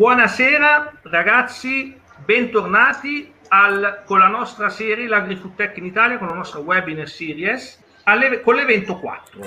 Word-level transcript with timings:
Buonasera 0.00 0.94
ragazzi, 1.02 1.94
bentornati 2.24 3.30
al, 3.48 4.00
con 4.06 4.18
la 4.18 4.28
nostra 4.28 4.70
serie 4.70 5.06
l'AgriFood 5.06 5.56
Tech 5.56 5.76
in 5.76 5.84
Italia, 5.84 6.16
con 6.16 6.28
la 6.28 6.32
nostra 6.32 6.58
webinar 6.60 7.06
series, 7.06 7.84
alle, 8.04 8.40
con 8.40 8.54
l'evento 8.54 8.98
4. 8.98 9.40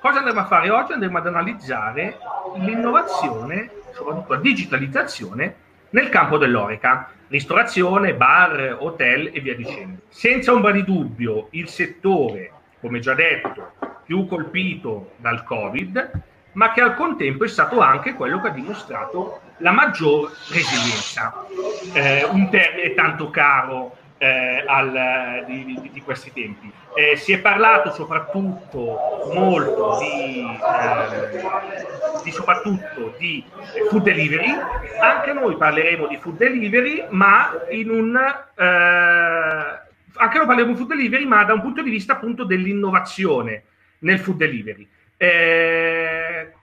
Cosa 0.00 0.20
andremo 0.20 0.40
a 0.40 0.46
fare 0.46 0.70
oggi? 0.70 0.94
Andremo 0.94 1.18
ad 1.18 1.26
analizzare 1.26 2.16
l'innovazione, 2.56 3.70
soprattutto 3.92 4.32
la 4.32 4.40
digitalizzazione, 4.40 5.54
nel 5.90 6.08
campo 6.08 6.38
dell'Oreca, 6.38 7.10
ristorazione, 7.28 8.14
bar, 8.14 8.78
hotel 8.80 9.30
e 9.34 9.40
via 9.40 9.54
dicendo. 9.54 10.04
Senza 10.08 10.54
ombra 10.54 10.70
di 10.70 10.84
dubbio, 10.84 11.48
il 11.50 11.68
settore, 11.68 12.50
come 12.80 13.00
già 13.00 13.12
detto, 13.12 13.72
più 14.06 14.24
colpito 14.26 15.16
dal 15.18 15.44
Covid, 15.44 16.27
ma 16.52 16.72
che 16.72 16.80
al 16.80 16.94
contempo 16.94 17.44
è 17.44 17.48
stato 17.48 17.80
anche 17.80 18.14
quello 18.14 18.40
che 18.40 18.48
ha 18.48 18.52
dimostrato 18.52 19.40
la 19.58 19.72
maggior 19.72 20.30
resilienza. 20.50 21.46
Eh, 21.92 22.24
un 22.24 22.48
termine 22.50 22.94
tanto 22.94 23.30
caro 23.30 23.96
eh, 24.18 24.64
al, 24.66 25.44
di, 25.46 25.64
di, 25.64 25.90
di, 25.92 26.00
questi 26.02 26.32
tempi. 26.32 26.70
Eh, 26.94 27.16
si 27.16 27.32
è 27.32 27.38
parlato 27.38 27.92
soprattutto 27.92 29.30
molto 29.32 29.98
di, 30.00 30.44
eh, 30.44 32.22
di, 32.24 32.30
soprattutto 32.32 33.14
di 33.18 33.44
food 33.88 34.02
delivery, 34.02 34.52
anche 35.00 35.32
noi 35.32 35.56
parleremo 35.56 36.08
di 36.08 36.16
food 36.16 36.36
delivery, 36.36 37.06
ma 37.10 37.50
in 37.70 37.90
un 37.90 38.16
eh, 38.16 39.86
anche 40.20 40.36
noi 40.36 40.46
parleremo 40.46 40.72
di 40.72 40.78
food 40.78 40.88
delivery, 40.88 41.24
ma 41.24 41.44
da 41.44 41.54
un 41.54 41.60
punto 41.60 41.82
di 41.82 41.90
vista 41.90 42.14
appunto 42.14 42.44
dell'innovazione 42.44 43.62
nel 44.00 44.18
food 44.18 44.36
delivery. 44.36 44.88
Eh, 45.16 45.97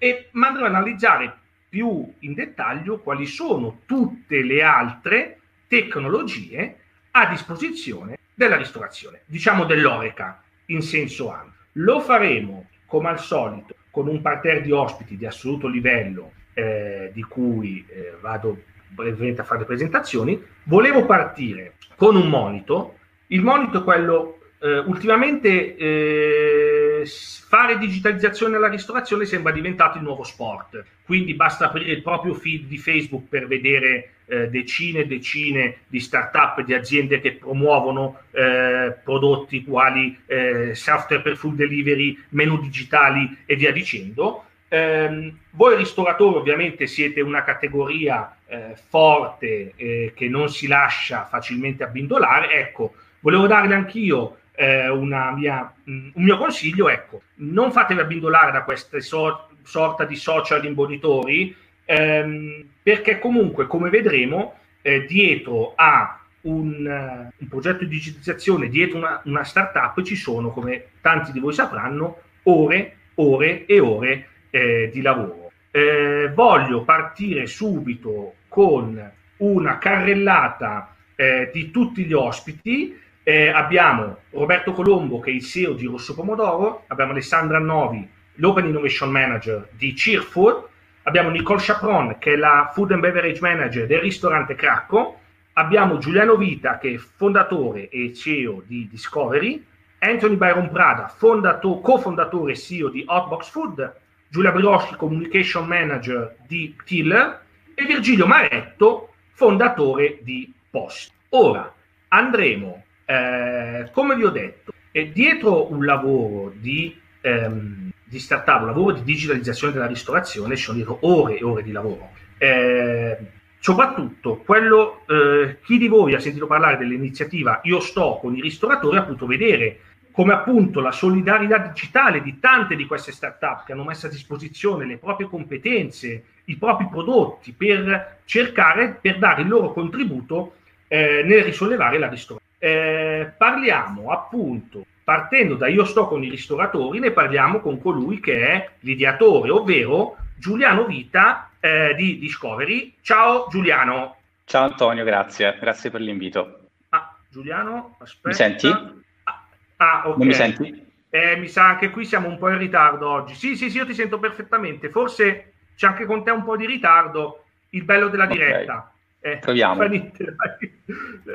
e 0.05 0.29
andremo 0.33 0.67
ad 0.67 0.75
analizzare 0.75 1.35
più 1.67 2.13
in 2.19 2.35
dettaglio 2.35 2.99
quali 2.99 3.25
sono 3.25 3.79
tutte 3.87 4.43
le 4.43 4.61
altre 4.61 5.39
tecnologie 5.67 6.77
a 7.09 7.25
disposizione 7.25 8.19
della 8.35 8.55
ristorazione, 8.55 9.21
diciamo 9.25 9.65
dell'Oreca 9.65 10.43
in 10.67 10.83
senso 10.83 11.31
ampio. 11.31 11.53
Lo 11.73 12.01
faremo 12.01 12.67
come 12.85 13.09
al 13.09 13.19
solito 13.19 13.73
con 13.89 14.07
un 14.07 14.21
parterre 14.21 14.61
di 14.61 14.71
ospiti 14.71 15.17
di 15.17 15.25
assoluto 15.25 15.67
livello 15.67 16.33
eh, 16.53 17.09
di 17.11 17.23
cui 17.23 17.83
eh, 17.89 18.15
vado 18.21 18.61
brevemente 18.89 19.41
a 19.41 19.43
fare 19.43 19.61
le 19.61 19.65
presentazioni. 19.65 20.39
Volevo 20.65 21.05
partire 21.05 21.77
con 21.95 22.15
un 22.15 22.27
monito. 22.27 22.99
Il 23.27 23.41
monito 23.41 23.79
è 23.79 23.83
quello 23.83 24.37
eh, 24.65 24.79
ultimamente 24.79 25.75
eh, 25.75 27.03
fare 27.05 27.77
digitalizzazione 27.77 28.53
nella 28.53 28.67
ristorazione 28.67 29.25
sembra 29.25 29.51
diventato 29.51 29.97
il 29.99 30.03
nuovo 30.03 30.23
sport, 30.23 30.83
quindi 31.05 31.35
basta 31.35 31.65
aprire 31.65 31.91
il 31.91 32.01
proprio 32.01 32.33
feed 32.33 32.65
di 32.65 32.79
Facebook 32.79 33.29
per 33.29 33.45
vedere 33.45 34.13
eh, 34.25 34.47
decine 34.49 35.01
e 35.01 35.05
decine 35.05 35.77
di 35.87 35.99
start-up, 35.99 36.61
di 36.63 36.73
aziende 36.73 37.21
che 37.21 37.33
promuovono 37.33 38.21
eh, 38.31 38.95
prodotti 39.03 39.63
quali 39.63 40.17
eh, 40.25 40.73
software 40.73 41.21
per 41.21 41.35
food 41.35 41.53
delivery, 41.53 42.17
menu 42.29 42.59
digitali 42.59 43.37
e 43.45 43.55
via 43.55 43.71
dicendo. 43.71 44.45
Eh, 44.67 45.31
voi 45.51 45.77
ristoratori 45.77 46.37
ovviamente 46.37 46.87
siete 46.87 47.21
una 47.21 47.43
categoria 47.43 48.35
eh, 48.47 48.73
forte 48.89 49.73
che 49.75 50.27
non 50.27 50.49
si 50.49 50.65
lascia 50.65 51.25
facilmente 51.25 51.83
abbindolare. 51.83 52.51
Ecco, 52.53 52.95
volevo 53.19 53.45
darle 53.45 53.75
anch'io 53.75 54.37
eh, 54.55 54.89
mia, 55.35 55.73
un 55.85 56.11
mio 56.13 56.37
consiglio, 56.37 56.89
ecco, 56.89 57.21
non 57.35 57.71
fatevi 57.71 57.99
abbindolare 57.99 58.51
da 58.51 58.63
queste 58.63 59.01
so, 59.01 59.49
sorta 59.63 60.05
di 60.05 60.15
social 60.15 60.63
imbonitori, 60.65 61.55
ehm, 61.85 62.65
perché 62.81 63.19
comunque, 63.19 63.67
come 63.67 63.89
vedremo, 63.89 64.55
eh, 64.81 65.05
dietro 65.05 65.73
a 65.75 66.19
un, 66.41 66.85
uh, 66.85 67.33
un, 67.37 67.47
progetto 67.47 67.83
di 67.83 67.89
digitalizzazione, 67.89 68.69
dietro 68.69 68.97
una, 68.97 69.21
una 69.25 69.43
startup, 69.43 70.01
ci 70.03 70.15
sono, 70.15 70.51
come 70.51 70.85
tanti 71.01 71.31
di 71.31 71.39
voi 71.39 71.53
sapranno, 71.53 72.19
ore, 72.43 72.97
ore 73.15 73.65
e 73.65 73.79
ore 73.79 74.27
eh, 74.51 74.89
di 74.91 75.01
lavoro. 75.01 75.51
Eh, 75.71 76.31
voglio 76.33 76.83
partire 76.83 77.47
subito 77.47 78.35
con 78.47 79.11
una 79.37 79.77
carrellata 79.77 80.95
eh, 81.15 81.49
di 81.51 81.71
tutti 81.71 82.05
gli 82.05 82.13
ospiti 82.13 82.97
eh, 83.27 83.47
abbiamo 83.47 84.19
Roberto 84.29 84.71
Colombo 84.71 85.19
che 85.19 85.31
è 85.31 85.33
il 85.33 85.43
CEO 85.43 85.73
di 85.73 85.87
Rosso 85.87 86.13
Pomodoro, 86.13 86.83
abbiamo 86.87 87.11
Alessandra 87.11 87.57
Novi, 87.57 88.07
l'Open 88.35 88.65
Innovation 88.65 89.09
Manager 89.09 89.67
di 89.71 89.93
Cheerfood, 89.93 90.63
abbiamo 91.03 91.31
Nicole 91.31 91.59
Chapron 91.59 92.17
che 92.19 92.33
è 92.33 92.35
la 92.35 92.69
Food 92.71 92.91
and 92.91 93.01
Beverage 93.01 93.41
Manager 93.41 93.87
del 93.87 93.99
ristorante 93.99 94.53
Cracco, 94.53 95.21
abbiamo 95.53 95.97
Giuliano 95.97 96.35
Vita 96.35 96.77
che 96.77 96.93
è 96.93 96.97
fondatore 96.97 97.89
e 97.89 98.13
CEO 98.13 98.61
di 98.63 98.87
Discovery, 98.87 99.65
Anthony 99.97 100.35
Byron 100.35 100.69
Prada, 100.69 101.07
fondato, 101.07 101.79
cofondatore 101.79 102.51
e 102.51 102.55
CEO 102.55 102.89
di 102.89 103.03
Hotbox 103.07 103.49
Food, 103.49 103.95
Giulia 104.27 104.51
Broschi, 104.51 104.95
Communication 104.95 105.65
Manager 105.65 106.35
di 106.45 106.75
Tiller 106.85 107.41
e 107.73 107.85
Virgilio 107.85 108.27
Maretto, 108.27 109.15
fondatore 109.31 110.19
di 110.21 110.53
Post. 110.69 111.11
Ora 111.29 111.73
andremo 112.09 112.83
eh, 113.05 113.89
come 113.91 114.15
vi 114.15 114.23
ho 114.23 114.29
detto, 114.29 114.73
è 114.91 115.05
dietro 115.07 115.71
un 115.71 115.85
lavoro 115.85 116.53
di, 116.55 116.97
ehm, 117.21 117.91
di 118.03 118.19
startup, 118.19 118.61
un 118.61 118.67
lavoro 118.67 118.95
di 118.95 119.03
digitalizzazione 119.03 119.73
della 119.73 119.87
ristorazione, 119.87 120.55
ci 120.55 120.63
sono 120.63 120.77
dietro 120.77 120.97
ore 121.01 121.37
e 121.37 121.43
ore 121.43 121.63
di 121.63 121.71
lavoro. 121.71 122.09
Eh, 122.37 123.17
soprattutto 123.59 124.37
quello, 124.37 125.01
eh, 125.07 125.57
chi 125.63 125.77
di 125.77 125.87
voi 125.87 126.13
ha 126.13 126.19
sentito 126.19 126.47
parlare 126.47 126.77
dell'iniziativa 126.77 127.61
Io 127.63 127.79
sto 127.79 128.19
con 128.19 128.35
i 128.35 128.41
ristoratori 128.41 128.97
ha 128.97 129.03
potuto 129.03 129.25
vedere 129.25 129.79
come 130.11 130.31
appunto 130.31 130.79
la 130.79 130.91
solidarietà 130.91 131.57
digitale 131.57 132.21
di 132.21 132.39
tante 132.39 132.77
di 132.77 132.85
queste 132.85 133.11
startup 133.11 133.65
che 133.65 133.73
hanno 133.73 133.83
messo 133.83 134.05
a 134.05 134.09
disposizione 134.09 134.85
le 134.85 134.97
proprie 134.97 135.27
competenze, 135.27 136.23
i 136.45 136.55
propri 136.55 136.87
prodotti 136.89 137.51
per 137.51 138.19
cercare, 138.23 138.97
per 139.01 139.17
dare 139.17 139.41
il 139.41 139.49
loro 139.49 139.73
contributo 139.73 140.55
eh, 140.87 141.21
nel 141.25 141.43
risollevare 141.43 141.97
la 141.97 142.07
ristorazione. 142.07 142.44
Eh, 142.57 143.31
parliamo 143.37 144.11
appunto, 144.11 144.85
partendo 145.03 145.55
da 145.55 145.67
Io 145.67 145.85
sto 145.85 146.07
con 146.07 146.23
i 146.23 146.29
ristoratori, 146.29 146.99
ne 146.99 147.11
parliamo 147.11 147.59
con 147.59 147.81
colui 147.81 148.19
che 148.19 148.47
è 148.47 148.69
l'ideatore, 148.79 149.51
ovvero 149.51 150.17
Giuliano 150.37 150.85
Vita 150.85 151.51
eh, 151.59 151.93
di 151.95 152.17
Discovery. 152.17 152.95
Ciao 153.01 153.47
Giuliano. 153.49 154.17
Ciao 154.45 154.65
Antonio, 154.65 155.03
grazie, 155.03 155.57
grazie 155.59 155.89
per 155.89 156.01
l'invito. 156.01 156.67
Ah, 156.89 157.15
Giuliano, 157.29 157.95
aspetta. 157.99 158.27
Mi 158.27 158.33
senti? 158.33 158.67
Ah, 158.67 159.47
ah 159.77 160.01
ok. 160.05 160.17
Non 160.17 160.27
mi 160.27 160.33
senti? 160.33 160.85
Eh, 161.09 161.37
mi 161.37 161.47
sa 161.47 161.77
che 161.77 161.89
qui 161.91 162.03
siamo 162.03 162.27
un 162.27 162.37
po' 162.37 162.49
in 162.49 162.57
ritardo 162.57 163.09
oggi. 163.09 163.35
Sì, 163.35 163.55
sì, 163.55 163.69
sì, 163.69 163.77
io 163.77 163.85
ti 163.85 163.93
sento 163.93 164.19
perfettamente. 164.19 164.89
Forse 164.89 165.53
c'è 165.75 165.87
anche 165.87 166.05
con 166.05 166.23
te 166.23 166.31
un 166.31 166.43
po' 166.43 166.57
di 166.57 166.65
ritardo. 166.65 167.45
Il 167.69 167.83
bello 167.83 168.09
della 168.09 168.25
diretta. 168.25 168.91
Okay. 169.19 169.33
Eh, 169.33 169.37
Proviamo. 169.37 169.81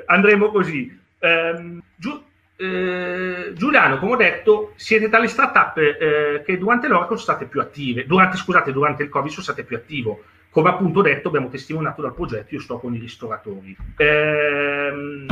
Andremo 0.06 0.50
così. 0.50 0.98
Ehm, 1.20 1.82
Giu- 1.94 2.22
eh, 2.56 3.53
Giuliano, 3.54 3.98
come 3.98 4.12
ho 4.12 4.16
detto, 4.16 4.72
siete 4.76 5.08
tra 5.08 5.19
le 5.19 5.28
startup 5.28 5.78
eh, 5.78 6.42
che 6.44 6.58
durante 6.58 6.88
l'Oracle 6.88 7.16
sono 7.16 7.36
state 7.36 7.47
più 7.47 7.60
attive, 7.60 8.06
durante, 8.06 8.36
scusate, 8.36 8.72
durante 8.72 9.03
il 9.03 9.08
Covid 9.08 9.30
sono 9.30 9.42
state 9.42 9.64
più 9.64 9.76
attive. 9.76 10.19
Come 10.50 10.69
appunto 10.69 11.00
detto, 11.00 11.28
abbiamo 11.28 11.48
testimoniato 11.48 12.03
dal 12.03 12.12
progetto 12.12 12.54
Io 12.54 12.60
sto 12.60 12.78
con 12.78 12.94
i 12.94 12.98
ristoratori. 12.98 13.76
Ehm, 13.97 15.26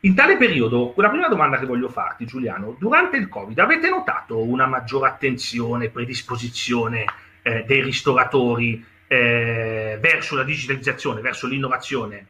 in 0.00 0.14
tale 0.14 0.36
periodo, 0.38 0.94
la 0.96 1.10
prima 1.10 1.28
domanda 1.28 1.58
che 1.58 1.66
voglio 1.66 1.88
farti, 1.88 2.24
Giuliano, 2.24 2.74
durante 2.78 3.18
il 3.18 3.28
Covid 3.28 3.58
avete 3.58 3.90
notato 3.90 4.42
una 4.42 4.66
maggiore 4.66 5.08
attenzione, 5.08 5.90
predisposizione 5.90 7.04
eh, 7.42 7.64
dei 7.66 7.82
ristoratori 7.82 8.82
eh, 9.06 9.98
verso 10.00 10.36
la 10.36 10.42
digitalizzazione, 10.42 11.20
verso 11.20 11.46
l'innovazione? 11.46 12.26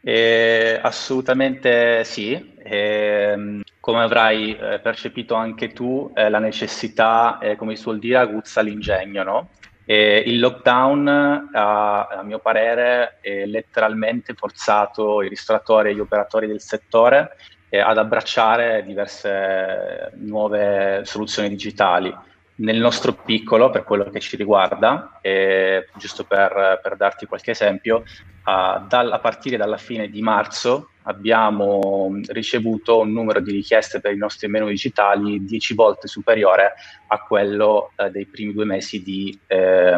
Eh, 0.00 0.78
assolutamente 0.80 2.04
sì, 2.04 2.54
eh, 2.62 3.60
come 3.80 4.02
avrai 4.02 4.56
eh, 4.56 4.78
percepito 4.80 5.34
anche 5.34 5.72
tu, 5.72 6.10
eh, 6.14 6.28
la 6.28 6.38
necessità, 6.38 7.38
eh, 7.38 7.56
come 7.56 7.74
si 7.74 7.82
suol 7.82 7.98
dire, 7.98 8.18
aguzza 8.18 8.60
l'ingegno, 8.60 9.22
no? 9.22 9.50
il 9.90 10.38
lockdown, 10.38 11.48
a, 11.54 12.06
a 12.08 12.22
mio 12.22 12.40
parere, 12.40 13.20
letteralmente 13.22 14.34
forzato 14.34 15.22
i 15.22 15.30
ristoratori 15.30 15.88
e 15.88 15.94
gli 15.94 16.00
operatori 16.00 16.46
del 16.46 16.60
settore 16.60 17.36
ad 17.70 17.96
abbracciare 17.96 18.82
diverse 18.84 20.12
nuove 20.16 21.00
soluzioni 21.06 21.48
digitali 21.48 22.14
nel 22.58 22.78
nostro 22.78 23.12
piccolo, 23.12 23.70
per 23.70 23.84
quello 23.84 24.04
che 24.10 24.20
ci 24.20 24.36
riguarda, 24.36 25.18
eh, 25.20 25.88
giusto 25.96 26.24
per, 26.24 26.80
per, 26.82 26.96
darti 26.96 27.26
qualche 27.26 27.52
esempio, 27.52 27.98
uh, 27.98 28.86
dal, 28.86 29.12
a 29.12 29.18
partire 29.18 29.56
dalla 29.56 29.76
fine 29.76 30.08
di 30.08 30.22
marzo 30.22 30.90
abbiamo 31.02 32.20
ricevuto 32.28 33.00
un 33.00 33.12
numero 33.12 33.40
di 33.40 33.52
richieste 33.52 34.00
per 34.00 34.12
i 34.12 34.16
nostri 34.16 34.48
menu 34.48 34.66
digitali 34.66 35.44
10 35.44 35.74
volte 35.74 36.08
superiore 36.08 36.74
a 37.08 37.20
quello 37.20 37.92
uh, 37.96 38.08
dei 38.10 38.26
primi 38.26 38.52
due 38.52 38.64
mesi 38.64 39.02
di, 39.02 39.38
eh, 39.46 39.96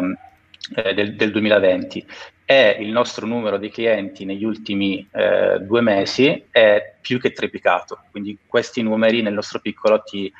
del, 0.93 1.15
del 1.15 1.31
2020. 1.31 2.05
e 2.45 2.77
il 2.79 2.91
nostro 2.91 3.25
numero 3.25 3.57
di 3.57 3.69
clienti 3.69 4.25
negli 4.25 4.43
ultimi 4.43 5.07
eh, 5.13 5.59
due 5.61 5.79
mesi 5.79 6.47
è 6.51 6.95
più 6.99 7.17
che 7.17 7.31
triplicato. 7.31 8.03
Quindi 8.11 8.37
questi 8.45 8.83
numeri 8.83 9.21
nel 9.21 9.33
nostro 9.33 9.59
piccolo 9.59 10.03
ti 10.03 10.31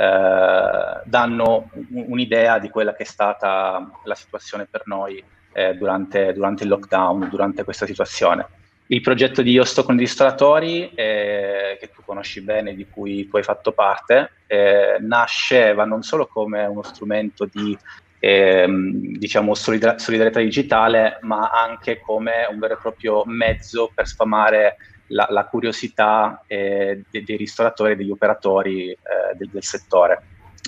eh, 0.00 1.02
danno 1.04 1.68
un'idea 1.90 2.58
di 2.58 2.70
quella 2.70 2.94
che 2.94 3.02
è 3.02 3.06
stata 3.06 3.86
la 4.04 4.14
situazione 4.14 4.66
per 4.70 4.82
noi 4.86 5.22
eh, 5.52 5.74
durante, 5.74 6.32
durante, 6.32 6.62
il 6.62 6.70
lockdown, 6.70 7.28
durante 7.28 7.64
questa 7.64 7.84
situazione. 7.84 8.48
Il 8.86 9.02
progetto 9.02 9.42
di 9.42 9.50
Io 9.52 9.62
sto 9.64 9.82
con 9.82 9.96
i 9.96 9.98
ristoratori, 9.98 10.90
eh, 10.94 11.76
che 11.78 11.90
tu 11.94 12.02
conosci 12.02 12.40
bene, 12.42 12.74
di 12.74 12.88
cui 12.88 13.28
tu 13.28 13.36
hai 13.36 13.42
fatto 13.42 13.72
parte, 13.72 14.38
eh, 14.46 14.96
nasceva 15.00 15.84
non 15.84 16.02
solo 16.02 16.26
come 16.26 16.64
uno 16.64 16.82
strumento 16.82 17.44
di 17.44 17.76
ehm, 18.18 19.18
diciamo 19.18 19.54
solidar- 19.54 20.00
solidarietà 20.00 20.40
digitale, 20.40 21.18
ma 21.22 21.50
anche 21.50 22.00
come 22.00 22.48
un 22.50 22.58
vero 22.58 22.74
e 22.74 22.78
proprio 22.80 23.22
mezzo 23.26 23.92
per 23.94 24.06
sfamare 24.06 24.76
la, 25.10 25.26
la 25.30 25.44
curiosità 25.44 26.42
eh, 26.46 27.02
dei, 27.10 27.22
dei, 27.22 27.36
ristoratori 27.36 27.92
e 27.92 27.96
degli 27.96 28.10
operatori 28.10 28.90
eh, 28.90 28.98
del, 29.36 29.48
del, 29.48 29.62
settore. 29.62 30.22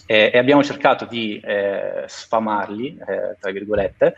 E, 0.07 0.31
e, 0.33 0.39
abbiamo 0.39 0.63
cercato 0.63 1.05
di 1.05 1.41
eh, 1.41 2.05
sfamarli, 2.07 2.99
eh, 3.07 3.37
tra 3.41 3.51
virgolette, 3.51 4.15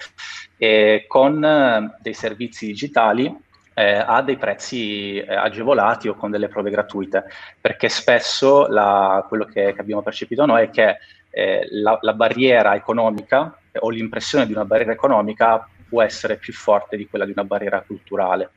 con 1.06 1.44
eh, 1.44 1.96
dei 2.00 2.14
servizi 2.14 2.66
digitali 2.66 3.42
eh, 3.74 3.96
a 3.96 4.22
dei 4.22 4.36
prezzi 4.36 5.18
eh, 5.18 5.34
agevolati 5.34 6.08
o 6.08 6.14
con 6.14 6.30
delle 6.30 6.48
prove 6.48 6.70
gratuite, 6.70 7.24
perché 7.60 7.88
spesso 7.88 8.66
la, 8.68 9.24
quello 9.28 9.44
che, 9.44 9.74
che, 9.74 9.80
abbiamo 9.80 10.02
percepito 10.02 10.46
noi 10.46 10.64
è 10.64 10.70
che 10.70 10.98
eh, 11.30 11.66
la, 11.70 11.98
la, 12.00 12.14
barriera 12.14 12.76
economica 12.76 13.58
o 13.80 13.90
l'impressione 13.90 14.46
di 14.46 14.52
una 14.52 14.64
barriera 14.64 14.92
economica 14.92 15.68
può 15.88 16.00
essere 16.00 16.36
più 16.36 16.52
forte 16.52 16.96
di 16.96 17.08
quella 17.08 17.24
di 17.24 17.32
una 17.32 17.44
barriera 17.44 17.80
culturale. 17.80 18.50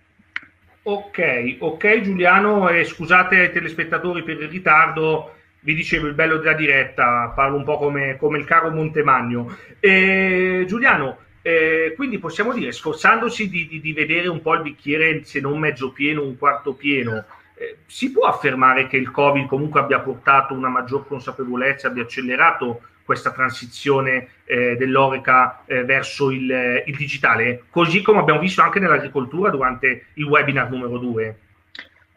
Ok, 0.90 1.58
ok 1.60 2.00
Giuliano, 2.00 2.70
e 2.70 2.86
scusate 2.86 3.38
ai 3.38 3.52
telespettatori 3.52 4.24
per 4.24 4.42
il 4.42 4.48
ritardo, 4.48 5.34
vi 5.60 5.74
dicevo 5.74 6.08
il 6.08 6.14
bello 6.14 6.38
della 6.38 6.54
diretta, 6.54 7.34
parlo 7.36 7.58
un 7.58 7.66
po' 7.66 7.78
come, 7.78 8.16
come 8.16 8.38
il 8.38 8.46
caro 8.46 8.70
Montemagno. 8.70 9.54
E, 9.82 10.64
Giuliano, 10.66 11.18
eh, 11.42 11.92
quindi 11.94 12.20
possiamo 12.20 12.54
dire, 12.54 12.72
sforzandosi 12.72 13.50
di, 13.50 13.68
di, 13.68 13.82
di, 13.82 13.92
vedere 13.92 14.30
un 14.30 14.42
po' 14.42 14.54
il 14.54 14.62
bicchiere, 14.62 15.26
se 15.26 15.42
non 15.42 15.60
mezzo 15.60 15.92
pieno, 15.92 16.24
un 16.24 16.38
quarto 16.38 16.72
pieno, 16.72 17.26
eh, 17.56 17.80
si 17.86 18.10
può 18.14 18.26
affermare 18.26 18.88
che 18.88 18.96
il 18.96 19.12
Covid 19.12 19.46
comunque 19.46 19.82
abbia 19.82 20.00
portato 20.00 20.54
una 20.54 20.70
maggior 20.70 21.06
consapevolezza, 21.06 21.90
abbia 21.90 22.04
accelerato 22.04 22.80
questa 23.08 23.32
transizione 23.32 24.28
eh, 24.44 24.76
dell'Oreca 24.76 25.64
eh, 25.66 25.86
verso 25.86 26.30
il, 26.30 26.84
il, 26.86 26.96
digitale, 26.98 27.64
così 27.70 28.02
come 28.02 28.20
abbiamo 28.20 28.42
visto 28.42 28.62
anche 28.62 28.80
nell'agricoltura 28.80 29.50
durante 29.50 30.08
il 30.16 30.26
webinar 30.26 30.70
numero 30.70 30.98
2? 30.98 31.38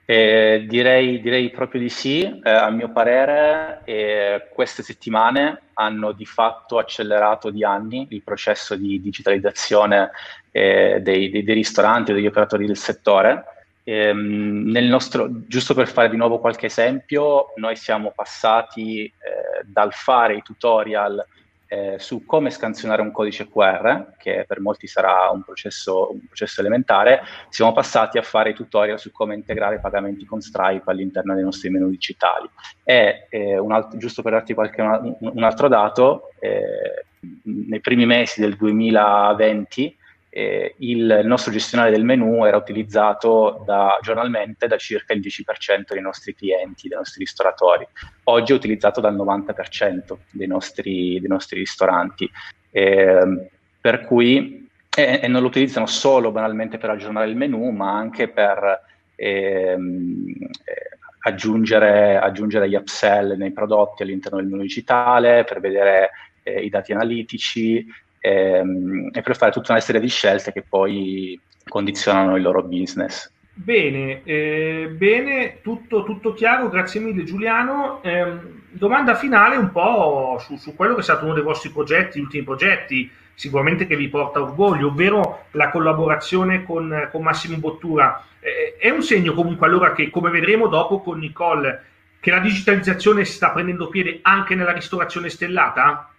Eh, 0.05 0.65
direi, 0.69 1.21
direi, 1.21 1.51
proprio 1.51 1.81
di 1.81 1.89
sì, 1.89 2.23
eh, 2.25 2.51
a 2.51 2.69
mio 2.71 2.91
parere 2.91 3.83
eh, 3.85 4.49
queste 4.53 4.83
settimane 4.83 5.61
hanno 5.75 6.11
di 6.11 6.27
fatto 6.27 6.79
accelerato 6.79 7.51
di 7.51 7.63
anni 7.63 8.09
il 8.11 8.25
processo 8.25 8.75
di 8.75 9.01
digitalizzazione 9.01 10.11
eh, 10.51 10.99
dei, 11.01 11.31
dei, 11.31 11.45
dei 11.45 11.55
ristoranti 11.55 12.11
e 12.11 12.15
degli 12.15 12.27
operatori 12.27 12.67
del 12.67 12.77
settore 12.77 13.45
Ehm, 13.85 14.71
nostro, 14.89 15.29
giusto 15.47 15.75
per 15.75 15.89
fare 15.89 16.11
di 16.11 16.17
nuovo 16.17 16.39
qualche 16.39 16.67
esempio, 16.67 17.53
noi 17.57 17.77
siamo 17.77 18.13
passati 18.15 19.05
eh, 19.05 19.65
dal 19.65 19.93
fare 19.93 20.37
i 20.37 20.43
tutorial 20.43 21.25
eh, 21.73 22.01
su 22.01 22.27
come 22.27 22.51
scansionare 22.51 23.01
un 23.01 23.13
codice 23.13 23.49
QR, 23.49 24.17
che 24.19 24.45
per 24.47 24.61
molti 24.61 24.89
sarà 24.89 25.31
un 25.33 25.43
processo, 25.43 26.11
un 26.11 26.27
processo, 26.27 26.61
elementare, 26.61 27.23
siamo 27.49 27.73
passati 27.73 28.19
a 28.19 28.23
fare 28.23 28.51
i 28.51 28.55
tutorial 28.55 28.99
su 28.99 29.13
come 29.13 29.37
integrare 29.37 29.79
pagamenti 29.79 30.25
con 30.25 30.41
Stripe 30.41 30.91
all'interno 30.91 31.33
dei 31.33 31.45
nostri 31.45 31.71
menu 31.71 31.89
digitali. 31.89 32.51
E 32.83 33.29
eh, 33.31 33.55
alt- 33.69 33.97
giusto 33.99 34.21
per 34.21 34.33
darti 34.33 34.53
qualche, 34.53 34.83
un, 34.83 35.17
un 35.21 35.43
altro 35.45 35.69
dato, 35.69 36.31
eh, 36.41 37.05
nei 37.45 37.81
primi 37.81 38.05
mesi 38.05 38.41
del 38.41 38.57
2020 38.57 39.97
eh, 40.33 40.77
il 40.79 41.23
nostro 41.25 41.51
gestionale 41.51 41.91
del 41.91 42.05
menu 42.05 42.45
era 42.45 42.57
utilizzato 42.57 43.63
da, 43.67 43.99
giornalmente 44.01 44.69
da 44.69 44.77
circa 44.77 45.13
il 45.13 45.21
10% 45.21 45.93
dei 45.93 46.01
nostri 46.01 46.35
clienti, 46.35 46.89
dei 46.89 46.97
nostri 46.97 47.25
ristoratori. 47.25 47.87
Oggi 48.25 48.53
è 48.53 48.55
utilizzato 48.55 49.01
dal 49.01 49.17
90% 49.17 50.17
dei 50.31 50.47
nostri, 50.47 51.19
dei 51.19 51.29
nostri 51.29 51.59
ristoranti. 51.59 52.31
Eh, 52.71 53.49
per 53.81 54.03
cui 54.03 54.69
e, 54.95 55.21
e, 55.23 55.29
non 55.29 55.43
lo 55.43 55.49
utilizzano 55.49 55.87
solo 55.87 56.31
banalmente 56.31 56.79
per 56.79 56.91
aggiornare 56.91 57.29
il 57.29 57.37
menu, 57.37 57.71
ma 57.71 57.97
anche 57.97 58.29
per 58.29 58.81
ehm, 59.17 60.35
eh, 60.65 60.99
aggiungere, 61.23 62.19
aggiungere, 62.19 62.69
gli 62.69 62.75
upsell 62.75 63.37
nei 63.37 63.53
prodotti 63.53 64.03
all'interno 64.03 64.39
del 64.39 64.47
menu 64.47 64.63
digitale, 64.63 65.45
per 65.45 65.61
vedere 65.61 66.11
eh, 66.43 66.61
i 66.61 66.69
dati 66.69 66.93
analitici, 66.93 67.85
ehm, 68.21 69.11
e 69.13 69.23
per 69.23 69.37
fare 69.37 69.51
tutta 69.51 69.73
una 69.73 69.81
serie 69.81 70.01
di 70.01 70.09
scelte 70.09 70.53
che 70.53 70.63
poi 70.63 71.41
condizionano 71.69 72.37
il 72.37 72.43
loro 72.43 72.63
business. 72.63 73.33
Bene, 73.53 74.23
eh, 74.25 74.89
bene, 74.97 75.61
tutto, 75.61 76.05
tutto, 76.05 76.33
chiaro, 76.33 76.69
grazie 76.69 77.01
mille 77.01 77.25
Giuliano. 77.25 78.01
Eh, 78.03 78.33
domanda 78.71 79.15
finale 79.15 79.57
un 79.57 79.71
po' 79.71 80.39
su, 80.41 80.57
su, 80.57 80.75
quello 80.75 80.95
che 80.95 81.01
è 81.01 81.05
stato 81.05 81.25
uno 81.25 81.35
dei 81.35 81.43
vostri 81.43 81.71
progetti, 81.71 82.19
gli 82.19 82.23
ultimi 82.23 82.45
progetti, 82.45 83.11
sicuramente 83.35 83.87
che 83.87 83.97
vi 83.97 84.09
porta 84.09 84.41
orgoglio, 84.41 84.89
ovvero 84.89 85.47
la 85.53 85.69
collaborazione 85.69 86.65
con, 86.65 87.09
con 87.11 87.23
Massimo 87.23 87.59
Bottura. 87.59 88.25
Eh, 88.39 88.77
è 88.79 88.89
un 88.89 89.03
segno 89.03 89.35
comunque 89.35 89.67
allora 89.67 89.93
che, 89.93 90.09
come 90.09 90.31
vedremo 90.31 90.69
dopo 90.69 91.01
con 91.01 91.19
Nicole, 91.19 91.85
che 92.21 92.31
la 92.31 92.39
digitalizzazione 92.39 93.25
sta 93.25 93.51
prendendo 93.51 93.89
piede 93.89 94.21
anche 94.23 94.55
nella 94.55 94.73
ristorazione 94.73 95.29
stellata? 95.29 96.10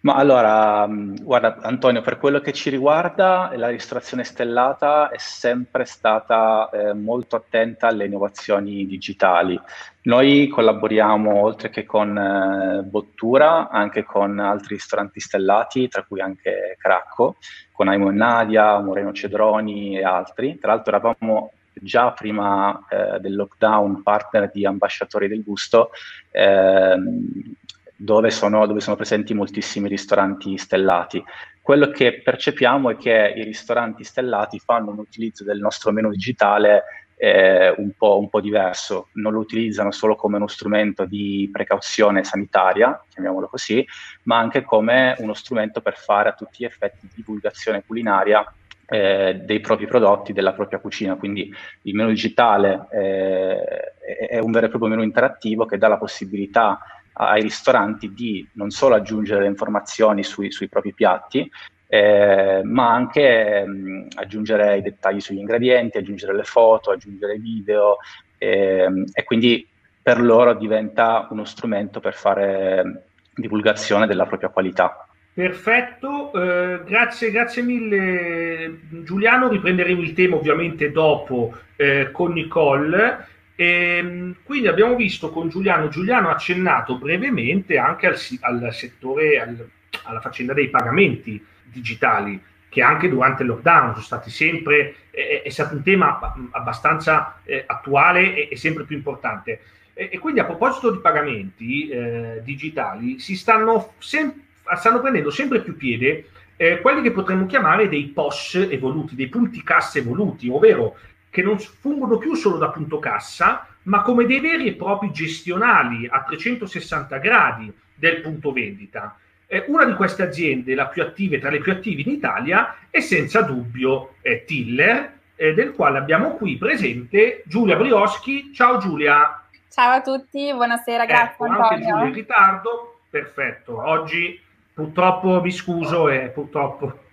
Ma 0.00 0.14
allora, 0.14 0.86
mm, 0.86 1.16
guarda 1.22 1.56
Antonio, 1.60 2.02
per 2.02 2.18
quello 2.18 2.38
che 2.38 2.52
ci 2.52 2.70
riguarda, 2.70 3.50
la 3.56 3.68
ristorazione 3.68 4.22
stellata 4.22 5.08
è 5.10 5.18
sempre 5.18 5.84
stata 5.86 6.70
eh, 6.70 6.92
molto 6.92 7.34
attenta 7.34 7.88
alle 7.88 8.06
innovazioni 8.06 8.86
digitali. 8.86 9.60
Noi 10.02 10.46
collaboriamo 10.46 11.42
oltre 11.42 11.70
che 11.70 11.84
con 11.84 12.16
eh, 12.16 12.82
Bottura, 12.84 13.70
anche 13.70 14.04
con 14.04 14.38
altri 14.38 14.76
ristoranti 14.76 15.18
stellati, 15.18 15.88
tra 15.88 16.04
cui 16.04 16.20
anche 16.20 16.76
Cracco, 16.78 17.36
con 17.72 17.88
Aimo 17.88 18.10
e 18.10 18.12
Nadia, 18.12 18.78
Moreno 18.78 19.12
Cedroni 19.12 19.98
e 19.98 20.04
altri. 20.04 20.58
Tra 20.60 20.74
l'altro 20.74 20.94
eravamo 20.94 21.52
già 21.72 22.12
prima 22.12 22.84
eh, 22.88 23.18
del 23.20 23.34
lockdown 23.34 24.02
partner 24.02 24.50
di 24.52 24.64
Ambasciatori 24.64 25.28
del 25.28 25.42
Gusto, 25.42 25.90
ehm, 26.30 27.54
dove 28.00 28.30
sono, 28.30 28.64
dove 28.66 28.78
sono 28.78 28.94
presenti 28.94 29.34
moltissimi 29.34 29.88
ristoranti 29.88 30.56
stellati. 30.56 31.22
Quello 31.60 31.90
che 31.90 32.22
percepiamo 32.22 32.90
è 32.90 32.96
che 32.96 33.34
i 33.36 33.42
ristoranti 33.42 34.04
stellati 34.04 34.60
fanno 34.60 34.92
un 34.92 34.98
utilizzo 34.98 35.42
del 35.42 35.58
nostro 35.58 35.90
menu 35.90 36.08
digitale 36.10 36.84
eh, 37.16 37.74
un, 37.76 37.90
po', 37.96 38.18
un, 38.18 38.28
po', 38.28 38.40
diverso, 38.40 39.08
non 39.14 39.32
lo 39.32 39.40
utilizzano 39.40 39.90
solo 39.90 40.14
come 40.14 40.36
uno 40.36 40.46
strumento 40.46 41.04
di 41.04 41.48
precauzione 41.52 42.22
sanitaria, 42.22 43.04
chiamiamolo 43.08 43.48
così, 43.48 43.84
ma 44.22 44.38
anche 44.38 44.62
come 44.62 45.16
uno 45.18 45.34
strumento 45.34 45.80
per 45.80 45.96
fare 45.96 46.28
a 46.28 46.34
tutti 46.34 46.58
gli 46.62 46.66
effetti 46.66 47.08
divulgazione 47.12 47.82
culinaria 47.84 48.46
eh, 48.86 49.40
dei 49.44 49.58
propri 49.58 49.86
prodotti, 49.86 50.32
della 50.32 50.52
propria 50.52 50.78
cucina. 50.78 51.16
Quindi 51.16 51.52
il 51.82 51.94
menu 51.94 52.10
digitale 52.10 52.86
eh, 52.92 54.26
è 54.28 54.38
un 54.38 54.52
vero 54.52 54.66
e 54.66 54.68
proprio 54.68 54.88
menu 54.88 55.02
interattivo 55.02 55.66
che 55.66 55.76
dà 55.76 55.88
la 55.88 55.98
possibilità 55.98 56.78
ai 57.18 57.42
ristoranti 57.42 58.12
di 58.14 58.46
non 58.52 58.70
solo 58.70 58.94
aggiungere 58.94 59.42
le 59.42 59.48
informazioni 59.48 60.22
sui, 60.22 60.50
sui 60.52 60.68
propri 60.68 60.94
piatti, 60.94 61.50
eh, 61.88 62.60
ma 62.64 62.92
anche 62.92 63.64
mh, 63.66 64.08
aggiungere 64.16 64.76
i 64.76 64.82
dettagli 64.82 65.20
sugli 65.20 65.38
ingredienti, 65.38 65.98
aggiungere 65.98 66.34
le 66.34 66.44
foto, 66.44 66.90
aggiungere 66.90 67.38
video 67.38 67.96
eh, 68.38 68.88
e 69.12 69.24
quindi 69.24 69.66
per 70.02 70.20
loro 70.20 70.54
diventa 70.54 71.26
uno 71.30 71.44
strumento 71.44 72.00
per 72.00 72.14
fare 72.14 73.04
divulgazione 73.34 74.06
della 74.06 74.26
propria 74.26 74.48
qualità. 74.48 75.06
Perfetto, 75.32 76.32
eh, 76.32 76.80
grazie, 76.84 77.30
grazie 77.30 77.62
mille 77.62 78.80
Giuliano, 79.04 79.48
riprenderemo 79.48 80.00
il 80.00 80.12
tema 80.12 80.36
ovviamente 80.36 80.90
dopo 80.90 81.54
eh, 81.76 82.10
con 82.10 82.32
Nicole. 82.32 83.26
E, 83.60 83.64
ehm, 83.64 84.36
quindi 84.44 84.68
abbiamo 84.68 84.94
visto 84.94 85.30
con 85.30 85.48
Giuliano, 85.48 85.88
Giuliano 85.88 86.28
ha 86.28 86.32
accennato 86.32 86.96
brevemente 86.96 87.76
anche 87.76 88.06
al, 88.06 88.16
al 88.40 88.72
settore, 88.72 89.40
al, 89.40 89.68
alla 90.04 90.20
faccenda 90.20 90.52
dei 90.52 90.68
pagamenti 90.68 91.44
digitali, 91.64 92.40
che 92.68 92.82
anche 92.82 93.08
durante 93.08 93.42
il 93.42 93.48
lockdown 93.48 93.94
sono 93.94 94.04
stati 94.04 94.30
sempre, 94.30 94.94
è, 95.10 95.42
è 95.44 95.48
stato 95.48 95.74
un 95.74 95.82
tema 95.82 96.36
abbastanza 96.52 97.40
eh, 97.42 97.64
attuale 97.66 98.36
e, 98.36 98.48
e, 98.52 98.56
sempre 98.56 98.84
più 98.84 98.94
importante. 98.94 99.60
E, 99.92 100.08
e, 100.12 100.18
quindi 100.20 100.38
a 100.38 100.44
proposito 100.44 100.92
di 100.92 100.98
pagamenti 100.98 101.88
eh, 101.88 102.40
digitali, 102.44 103.18
si 103.18 103.34
stanno, 103.34 103.94
sem- 103.98 104.40
stanno 104.76 105.00
prendendo 105.00 105.30
sempre 105.30 105.62
più 105.62 105.76
piede 105.76 106.28
eh, 106.54 106.80
quelli 106.80 107.02
che 107.02 107.10
potremmo 107.10 107.46
chiamare 107.46 107.88
dei 107.88 108.04
POS 108.06 108.68
evoluti, 108.70 109.16
dei 109.16 109.28
punti 109.28 109.64
cassa 109.64 109.98
evoluti, 109.98 110.48
ovvero 110.48 110.96
che 111.30 111.42
non 111.42 111.58
fungono 111.58 112.18
più 112.18 112.34
solo 112.34 112.56
da 112.56 112.70
punto 112.70 112.98
cassa, 112.98 113.66
ma 113.82 114.02
come 114.02 114.26
dei 114.26 114.40
veri 114.40 114.66
e 114.68 114.74
propri 114.74 115.10
gestionali 115.10 116.06
a 116.06 116.22
360 116.22 117.18
gradi 117.18 117.72
del 117.94 118.20
punto 118.20 118.52
vendita. 118.52 119.16
Eh, 119.46 119.64
una 119.68 119.84
di 119.84 119.94
queste 119.94 120.22
aziende, 120.22 120.74
la 120.74 120.88
più 120.88 121.02
attiva, 121.02 121.38
tra 121.38 121.50
le 121.50 121.60
più 121.60 121.72
attive 121.72 122.02
in 122.02 122.10
Italia, 122.10 122.76
è 122.90 123.00
senza 123.00 123.42
dubbio 123.42 124.16
eh, 124.20 124.44
Tiller, 124.44 125.16
eh, 125.36 125.54
del 125.54 125.72
quale 125.72 125.98
abbiamo 125.98 126.32
qui 126.32 126.56
presente 126.56 127.42
Giulia 127.46 127.76
Brioschi. 127.76 128.52
Ciao 128.52 128.78
Giulia. 128.78 129.42
Ciao 129.70 129.92
a 129.92 130.02
tutti, 130.02 130.52
buonasera, 130.52 131.06
grazie 131.06 131.32
ecco, 131.32 131.44
Antonio. 131.44 131.68
Anche 131.68 131.86
Giulia 131.86 132.04
in 132.06 132.12
ritardo, 132.12 133.00
perfetto. 133.08 133.80
Oggi 133.82 134.38
purtroppo 134.74 135.40
mi 135.40 135.50
scuso 135.50 136.08
e 136.08 136.28
purtroppo, 136.28 137.04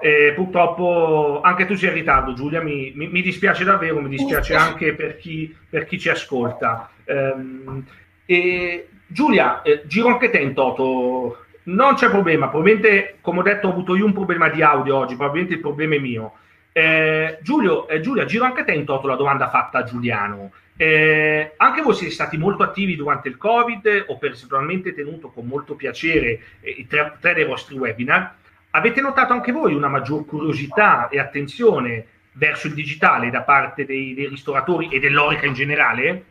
eh, 0.00 0.32
purtroppo 0.34 1.40
anche 1.42 1.66
tu 1.66 1.74
sei 1.74 1.88
in 1.88 1.94
ritardo 1.94 2.32
Giulia, 2.32 2.60
mi, 2.62 2.92
mi, 2.94 3.08
mi 3.08 3.22
dispiace 3.22 3.64
davvero, 3.64 4.00
mi 4.00 4.08
dispiace 4.08 4.54
anche 4.54 4.94
per 4.94 5.16
chi, 5.16 5.54
per 5.68 5.86
chi 5.86 5.98
ci 5.98 6.08
ascolta. 6.08 6.90
Um, 7.04 7.84
e, 8.26 8.88
Giulia, 9.06 9.62
eh, 9.62 9.82
giro 9.86 10.08
anche 10.08 10.30
te 10.30 10.38
in 10.38 10.54
toto, 10.54 11.46
non 11.64 11.94
c'è 11.94 12.08
problema, 12.08 12.48
probabilmente 12.48 13.16
come 13.20 13.40
ho 13.40 13.42
detto 13.42 13.66
ho 13.66 13.70
avuto 13.70 13.96
io 13.96 14.04
un 14.04 14.12
problema 14.12 14.48
di 14.48 14.62
audio 14.62 14.96
oggi, 14.96 15.16
probabilmente 15.16 15.54
il 15.54 15.60
problema 15.60 15.96
è 15.96 15.98
mio. 15.98 16.34
Eh, 16.72 17.38
Giulio, 17.42 17.88
eh, 17.88 18.00
Giulia, 18.00 18.24
giro 18.24 18.44
anche 18.44 18.64
te 18.64 18.72
in 18.72 18.84
toto 18.84 19.08
la 19.08 19.16
domanda 19.16 19.50
fatta 19.50 19.78
a 19.78 19.82
Giuliano. 19.84 20.52
Eh, 20.76 21.52
anche 21.56 21.82
voi 21.82 21.94
siete 21.94 22.12
stati 22.12 22.38
molto 22.38 22.62
attivi 22.62 22.96
durante 22.96 23.28
il 23.28 23.36
Covid, 23.36 24.04
ho 24.06 24.16
personalmente 24.16 24.94
tenuto 24.94 25.28
con 25.28 25.46
molto 25.46 25.74
piacere 25.74 26.40
eh, 26.60 26.70
i 26.70 26.86
tre, 26.86 27.16
tre, 27.20 27.34
dei 27.34 27.44
vostri 27.44 27.76
webinar. 27.76 28.36
Avete 28.72 29.00
notato 29.00 29.32
anche 29.32 29.50
voi 29.50 29.74
una 29.74 29.88
maggior 29.88 30.24
curiosità 30.24 31.08
e 31.08 31.18
attenzione 31.18 32.06
verso 32.32 32.68
il 32.68 32.74
digitale 32.74 33.28
da 33.30 33.42
parte 33.42 33.84
dei, 33.84 34.14
dei 34.14 34.28
ristoratori 34.28 34.88
e 34.90 35.00
dell'Orica 35.00 35.46
in 35.46 35.54
generale? 35.54 36.24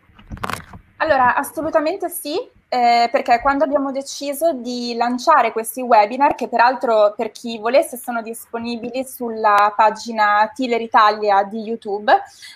Allora, 0.98 1.36
assolutamente 1.36 2.08
sì, 2.08 2.38
eh, 2.72 3.10
perché 3.12 3.40
quando 3.42 3.64
abbiamo 3.64 3.92
deciso 3.92 4.54
di 4.54 4.94
lanciare 4.96 5.52
questi 5.52 5.82
webinar, 5.82 6.36
che 6.36 6.48
peraltro 6.48 7.14
per 7.18 7.32
chi 7.32 7.58
volesse 7.58 7.98
sono 7.98 8.22
disponibili 8.22 9.04
sulla 9.06 9.74
pagina 9.76 10.50
Tiller 10.54 10.80
Italia 10.80 11.44
di 11.44 11.62
YouTube, 11.62 12.14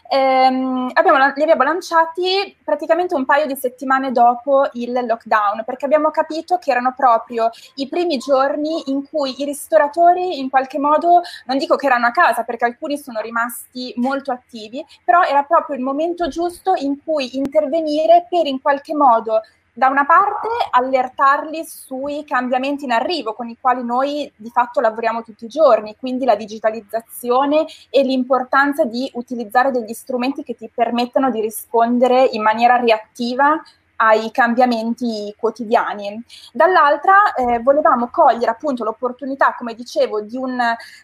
ehm, 0.07 0.91
abbiamo, 0.93 1.17
li 1.17 1.41
abbiamo 1.41 1.63
lanciati 1.63 2.55
praticamente 2.63 3.15
un 3.15 3.25
paio 3.25 3.47
di 3.47 3.55
settimane 3.55 4.11
dopo 4.11 4.69
il 4.73 4.91
lockdown, 4.91 5.63
perché 5.65 5.85
abbiamo 5.85 6.11
capito 6.11 6.59
che 6.59 6.69
erano 6.69 6.93
proprio 6.95 7.49
i 7.75 7.87
primi 7.87 8.17
giorni 8.17 8.91
in 8.91 9.09
cui 9.09 9.41
i 9.41 9.45
ristoratori 9.45 10.37
in 10.37 10.51
qualche 10.51 10.77
modo, 10.77 11.21
non 11.47 11.57
dico 11.57 11.75
che 11.75 11.87
erano 11.87 12.05
a 12.05 12.11
casa, 12.11 12.43
perché 12.43 12.65
alcuni 12.65 12.99
sono 12.99 13.19
rimasti 13.19 13.91
molto 13.97 14.31
attivi, 14.31 14.85
però 15.03 15.23
era 15.23 15.41
proprio 15.41 15.75
il 15.75 15.81
momento 15.81 16.27
giusto 16.27 16.73
in 16.75 17.03
cui 17.03 17.35
intervenire 17.35 18.27
per 18.29 18.45
in 18.45 18.61
qualche 18.61 18.93
modo 18.93 19.41
da 19.73 19.87
una 19.87 20.05
parte 20.05 20.47
allertarli 20.69 21.65
sui 21.65 22.23
cambiamenti 22.23 22.85
in 22.85 22.91
arrivo 22.91 23.33
con 23.33 23.49
i 23.49 23.57
quali 23.59 23.83
noi 23.83 24.31
di 24.35 24.49
fatto 24.51 24.79
lavoriamo 24.79 25.23
tutti 25.23 25.45
i 25.45 25.49
giorni, 25.49 25.95
quindi 25.97 26.25
la 26.25 26.35
digitalizzazione 26.35 27.65
e 27.89 28.03
l'importanza 28.03 28.85
di 28.85 29.09
utilizzare 29.15 29.71
degli 29.71 29.93
strumenti 29.93 30.43
che 30.43 30.55
ti 30.55 30.69
permettano 30.73 31.31
di 31.31 31.41
rispondere 31.41 32.23
in 32.23 32.43
maniera 32.43 32.77
reattiva 32.77 33.59
ai 33.95 34.31
cambiamenti 34.31 35.33
quotidiani. 35.37 36.21
Dall'altra 36.51 37.33
eh, 37.33 37.59
volevamo 37.59 38.09
cogliere 38.11 38.51
appunto 38.51 38.83
l'opportunità, 38.83 39.55
come 39.57 39.73
dicevo, 39.73 40.21
di 40.21 40.37
un... 40.37 40.59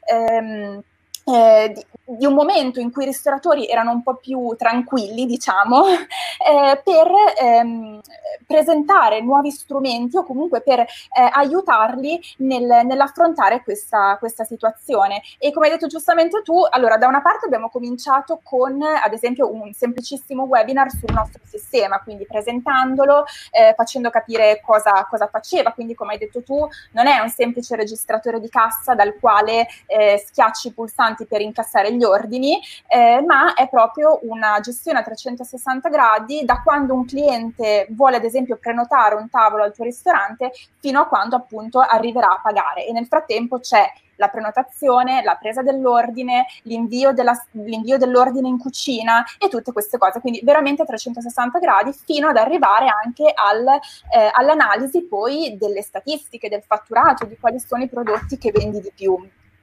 Ehm, 0.05 0.83
eh, 1.25 1.71
di, 1.73 1.85
di, 2.17 2.25
un 2.25 2.33
momento 2.33 2.79
in 2.79 2.91
cui 2.91 3.03
i 3.03 3.07
ristoratori 3.07 3.67
erano 3.67 3.91
un 3.91 4.03
po' 4.03 4.15
più 4.15 4.55
tranquilli, 4.57 5.25
diciamo, 5.25 5.85
eh, 5.87 6.81
per 6.83 7.07
ehm, 7.39 8.01
presentare 8.45 9.21
nuovi 9.21 9.51
strumenti 9.51 10.17
o 10.17 10.23
comunque 10.23 10.61
per 10.61 10.79
eh, 10.79 10.87
aiutarli 11.31 12.19
nel, 12.37 12.85
nell'affrontare 12.85 13.61
questa, 13.61 14.17
questa, 14.17 14.43
situazione. 14.43 15.21
E 15.37 15.51
come 15.51 15.67
hai 15.67 15.73
detto 15.73 15.85
giustamente 15.85 16.41
tu, 16.41 16.65
allora 16.67 16.97
da 16.97 17.07
una 17.07 17.21
parte 17.21 17.45
abbiamo 17.45 17.69
cominciato 17.69 18.39
con 18.41 18.81
ad 18.81 19.13
esempio 19.13 19.53
un 19.53 19.71
semplicissimo 19.73 20.43
webinar 20.43 20.89
sul 20.89 21.13
nostro 21.13 21.41
sistema, 21.45 22.01
quindi 22.01 22.25
presentandolo, 22.25 23.25
eh, 23.51 23.73
facendo 23.75 24.09
capire 24.09 24.61
cosa, 24.65 25.05
cosa, 25.07 25.27
faceva, 25.27 25.71
quindi 25.71 25.93
come 25.93 26.13
hai 26.13 26.17
detto 26.17 26.41
tu 26.41 26.67
non 26.93 27.05
è 27.05 27.19
un 27.19 27.29
semplice 27.29 27.75
registratore 27.75 28.39
di 28.39 28.49
cassa 28.49 28.95
dal 28.95 29.15
quale 29.19 29.67
eh, 29.85 30.23
schiacci 30.25 30.69
i 30.69 30.73
pulsanti 30.73 31.18
per 31.25 31.41
incassare 31.41 31.93
gli 31.93 32.03
ordini, 32.03 32.59
eh, 32.87 33.21
ma 33.25 33.53
è 33.53 33.67
proprio 33.69 34.19
una 34.23 34.59
gestione 34.61 34.99
a 34.99 35.03
360 35.03 35.89
gradi 35.89 36.43
da 36.45 36.61
quando 36.63 36.93
un 36.93 37.05
cliente 37.05 37.87
vuole 37.91 38.17
ad 38.17 38.23
esempio 38.23 38.57
prenotare 38.57 39.15
un 39.15 39.29
tavolo 39.29 39.63
al 39.63 39.73
tuo 39.73 39.85
ristorante 39.85 40.51
fino 40.79 41.01
a 41.01 41.07
quando 41.07 41.35
appunto 41.35 41.79
arriverà 41.79 42.31
a 42.31 42.39
pagare 42.41 42.85
e 42.85 42.91
nel 42.91 43.07
frattempo 43.07 43.59
c'è 43.59 43.91
la 44.19 44.27
prenotazione, 44.27 45.23
la 45.23 45.35
presa 45.35 45.63
dell'ordine, 45.63 46.45
l'invio, 46.63 47.11
della, 47.13 47.33
l'invio, 47.51 47.97
dell'ordine 47.97 48.47
in 48.47 48.59
cucina 48.59 49.25
e 49.39 49.47
tutte 49.47 49.71
queste 49.71 49.97
cose, 49.97 50.19
quindi 50.19 50.41
veramente 50.43 50.85
360 50.85 51.57
gradi 51.59 51.93
fino 51.93 52.27
ad 52.27 52.37
arrivare 52.37 52.87
anche 52.87 53.31
al, 53.33 53.65
eh, 53.65 54.29
all'analisi 54.31 55.03
poi 55.03 55.57
delle 55.57 55.81
statistiche, 55.81 56.49
del 56.49 56.63
fatturato, 56.63 57.25
di 57.25 57.37
quali 57.39 57.59
sono 57.59 57.83
i 57.83 57.89
prodotti 57.89 58.37
che 58.37 58.51
vendi 58.51 58.81
di 58.81 58.91
più. 58.93 59.17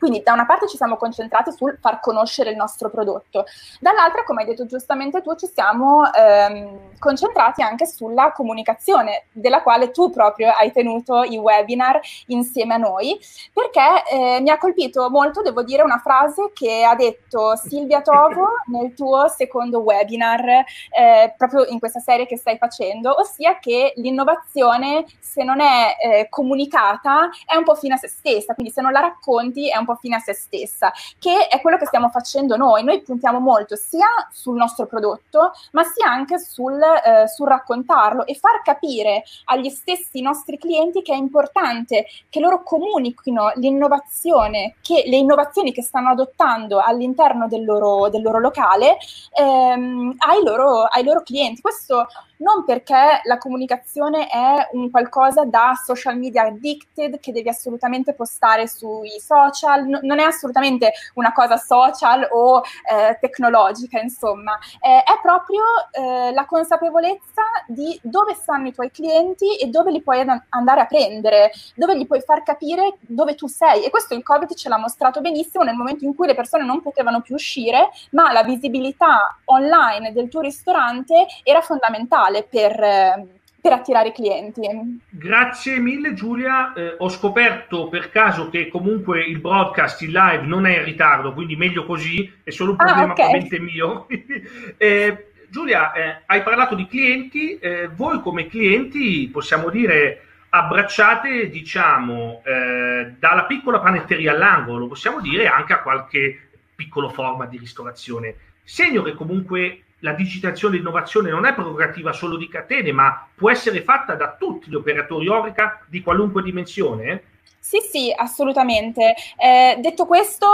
Quindi 0.07 0.23
da 0.23 0.35
una 0.35 0.47
parte 0.47 0.69
ci 0.69 0.77
siamo 0.77 0.97
concentrati 0.97 1.51
sul 1.51 1.79
far 1.81 1.99
conoscere 1.99 2.51
il 2.51 2.57
nostro 2.57 2.91
prodotto, 2.91 3.45
dall'altra, 3.81 4.23
come 4.23 4.43
hai 4.43 4.47
detto 4.47 4.65
giustamente 4.65 5.21
tu, 5.21 5.35
ci 5.35 5.49
siamo 5.53 6.05
ehm, 6.13 6.91
concentrati 7.01 7.61
anche 7.61 7.87
sulla 7.87 8.31
comunicazione, 8.31 9.25
della 9.33 9.63
quale 9.63 9.91
tu 9.91 10.11
proprio 10.11 10.53
hai 10.53 10.71
tenuto 10.71 11.25
i 11.25 11.37
webinar 11.39 11.99
insieme 12.27 12.75
a 12.75 12.77
noi, 12.77 13.19
perché 13.53 14.05
eh, 14.09 14.41
mi 14.41 14.51
ha 14.51 14.59
colpito 14.59 15.11
molto, 15.11 15.43
devo 15.43 15.65
dire, 15.65 15.83
una 15.83 15.99
frase 15.99 16.53
che 16.55 16.85
ha 16.85 16.95
detto 16.95 17.57
Silvia 17.57 18.01
Tovo 18.01 18.47
nel 18.67 18.95
tuo 18.95 19.27
secondo 19.27 19.81
webinar, 19.81 20.65
eh, 20.97 21.35
proprio 21.37 21.67
in 21.67 21.81
questa 21.81 21.99
serie 21.99 22.27
che 22.27 22.37
stai 22.37 22.59
facendo, 22.59 23.13
ossia 23.19 23.59
che 23.59 23.93
l'innovazione, 23.97 25.05
se 25.19 25.43
non 25.43 25.59
è 25.59 25.97
eh, 26.01 26.27
comunicata, 26.31 27.29
è 27.45 27.57
un 27.57 27.65
po' 27.65 27.75
fine 27.75 27.95
a 27.95 27.97
se 27.97 28.07
stessa, 28.07 28.55
quindi 28.55 28.73
se 28.73 28.83
non 28.83 28.93
la 28.93 29.01
racconti 29.01 29.69
è 29.69 29.77
un 29.77 29.85
po' 29.85 29.95
fine 29.97 30.17
a 30.17 30.21
se 30.21 30.35
stessa, 30.35 30.93
che 31.19 31.49
è 31.49 31.61
quello 31.61 31.77
che 31.77 31.87
stiamo 31.87 32.09
facendo 32.09 32.57
noi. 32.57 32.85
Noi 32.85 33.03
puntiamo 33.03 33.41
molto 33.41 33.77
sia 33.77 34.07
sul 34.31 34.57
nostro 34.57 34.87
prodotto, 34.87 35.53
ma 35.73 35.83
sia 35.85 36.09
anche 36.09 36.39
sul, 36.39 36.81
eh, 36.81 37.29
sul 37.29 37.49
raccontarlo 37.49 38.27
e 38.27 38.35
far 38.35 38.63
capire 38.63 39.25
agli 39.47 39.69
stessi 39.69 40.21
nostri 40.21 40.59
clienti 40.59 41.03
che 41.03 41.13
è 41.13 41.17
importante 41.17 42.07
che 42.29 42.41
loro 42.41 42.63
comunichino 42.63 43.53
l'innovazione, 43.57 44.77
che 44.81 45.05
le 45.07 45.17
innovazioni 45.17 45.73
che 45.73 45.83
stanno 45.83 46.11
adottando 46.11 46.81
all'interno 46.81 47.49
del 47.49 47.65
loro, 47.65 48.09
del 48.09 48.23
loro 48.23 48.39
locale 48.39 48.97
ehm, 49.33 50.15
ai, 50.19 50.43
loro, 50.43 50.83
ai 50.83 51.05
loro 51.05 51.23
clienti. 51.23 51.61
Questo 51.61 52.07
non 52.39 52.65
perché 52.65 53.21
la 53.25 53.39
comunicazione 53.39 54.27
è 54.29 54.69
un 54.73 54.91
qualcosa 54.91 55.45
da 55.45 55.73
social 55.83 56.19
media 56.19 56.43
addicted 56.43 57.19
che 57.21 57.33
devi 57.33 57.49
assolutamente 57.49 58.15
postare 58.15 58.69
sui 58.69 59.19
social, 59.21 59.87
no, 59.87 60.01
non 60.03 60.19
è 60.19 60.25
assolutamente 60.25 60.93
una 61.15 61.33
cosa 61.33 61.57
social 61.57 62.27
o 62.31 62.63
eh, 62.91 63.17
tecnologica, 63.21 64.01
insomma, 64.01 64.59
eh, 64.81 64.99
è 64.99 65.19
proprio 65.23 65.63
eh, 65.93 66.33
la 66.33 66.45
consapevolezza 66.45 67.43
di 67.67 67.99
dove 68.03 68.35
stanno 68.35 68.69
i 68.69 68.73
tuoi 68.73 68.91
clienti 68.91 69.57
e 69.57 69.67
dove 69.69 69.91
li 69.91 70.03
puoi 70.03 70.21
ad- 70.21 70.43
andare 70.51 70.81
a 70.81 70.87
prendere, 70.87 71.53
dove 71.75 71.97
gli 71.97 72.07
puoi 72.07 72.21
far 72.21 72.43
capire 72.43 72.99
dove 73.01 73.35
tu 73.35 73.47
sei. 73.47 73.85
E 73.85 73.91
questo 73.91 74.15
il 74.15 74.23
Covid 74.23 74.55
ce 74.55 74.69
l'ha 74.69 74.79
mostrato 74.79 75.21
benissimo 75.21 75.65
nel 75.65 75.75
momento 75.75 76.05
in 76.05 76.15
cui 76.15 76.27
le 76.27 76.35
persone 76.35 76.65
non 76.65 76.83
potevano 76.83 77.21
più 77.21 77.35
uscire, 77.35 77.91
ma 78.11 78.33
la 78.33 78.43
visibilità 78.43 79.39
online 79.47 80.13
del 80.13 80.29
tuo 80.29 80.41
ristorante 80.41 81.27
era 81.43 81.61
fondamentale 81.61 82.26
fondamentale 82.27 82.47
per, 82.49 82.81
eh, 82.81 83.27
per 83.61 83.73
attirare 83.73 84.13
clienti. 84.13 84.67
Grazie 85.09 85.79
mille 85.79 86.15
Giulia, 86.15 86.73
eh, 86.73 86.97
ho 86.99 87.09
scoperto 87.09 87.89
per 87.89 88.11
caso 88.11 88.49
che 88.49 88.69
comunque 88.69 89.25
il 89.25 89.41
broadcast 89.41 90.03
in 90.03 90.13
live 90.13 90.45
non 90.45 90.67
è 90.67 90.79
in 90.79 90.85
ritardo, 90.85 91.33
quindi 91.33 91.57
meglio 91.57 91.85
così, 91.85 92.31
è 92.43 92.51
solo 92.51 92.73
un 92.73 92.77
ah, 92.81 92.85
problema 92.85 93.15
ah, 93.15 93.29
okay. 93.29 93.59
mio. 93.59 94.07
eh, 94.77 95.31
Giulia, 95.49 95.93
eh, 95.93 96.23
hai 96.27 96.43
parlato 96.43 96.75
di 96.75 96.87
clienti, 96.87 97.59
eh, 97.59 97.89
voi 97.89 98.21
come 98.21 98.47
clienti 98.47 99.29
possiamo 99.33 99.71
dire 99.71 100.23
abbracciate 100.49 101.51
diciamo 101.51 102.43
eh, 102.45 103.15
dalla 103.19 103.45
piccola 103.45 103.81
panetteria 103.81 104.33
all'angolo, 104.33 104.87
possiamo 104.87 105.21
dire 105.21 105.47
anche 105.47 105.73
a 105.73 105.81
qualche 105.81 106.41
piccolo 106.75 107.09
format 107.09 107.49
di 107.49 107.59
ristorazione, 107.59 108.35
segno 108.63 109.03
che 109.03 109.15
comunque 109.15 109.86
la 110.01 110.13
digitazione 110.13 110.75
e 110.75 110.79
l'innovazione 110.79 111.31
non 111.31 111.47
è 111.47 111.55
prerogativa 111.55 112.13
solo 112.13 112.37
di 112.37 112.49
catene, 112.49 112.93
ma 112.93 113.27
può 113.35 113.51
essere 113.51 113.83
fatta 113.83 114.15
da 114.15 114.37
tutti 114.39 114.71
gli 114.71 114.75
operatori 114.75 115.29
Orica 115.29 115.81
di 115.87 116.03
qualunque 116.03 116.43
dimensione? 116.43 117.23
Sì, 117.59 117.79
sì, 117.81 118.13
assolutamente. 118.15 119.15
Eh, 119.37 119.77
detto 119.81 120.07
questo, 120.07 120.47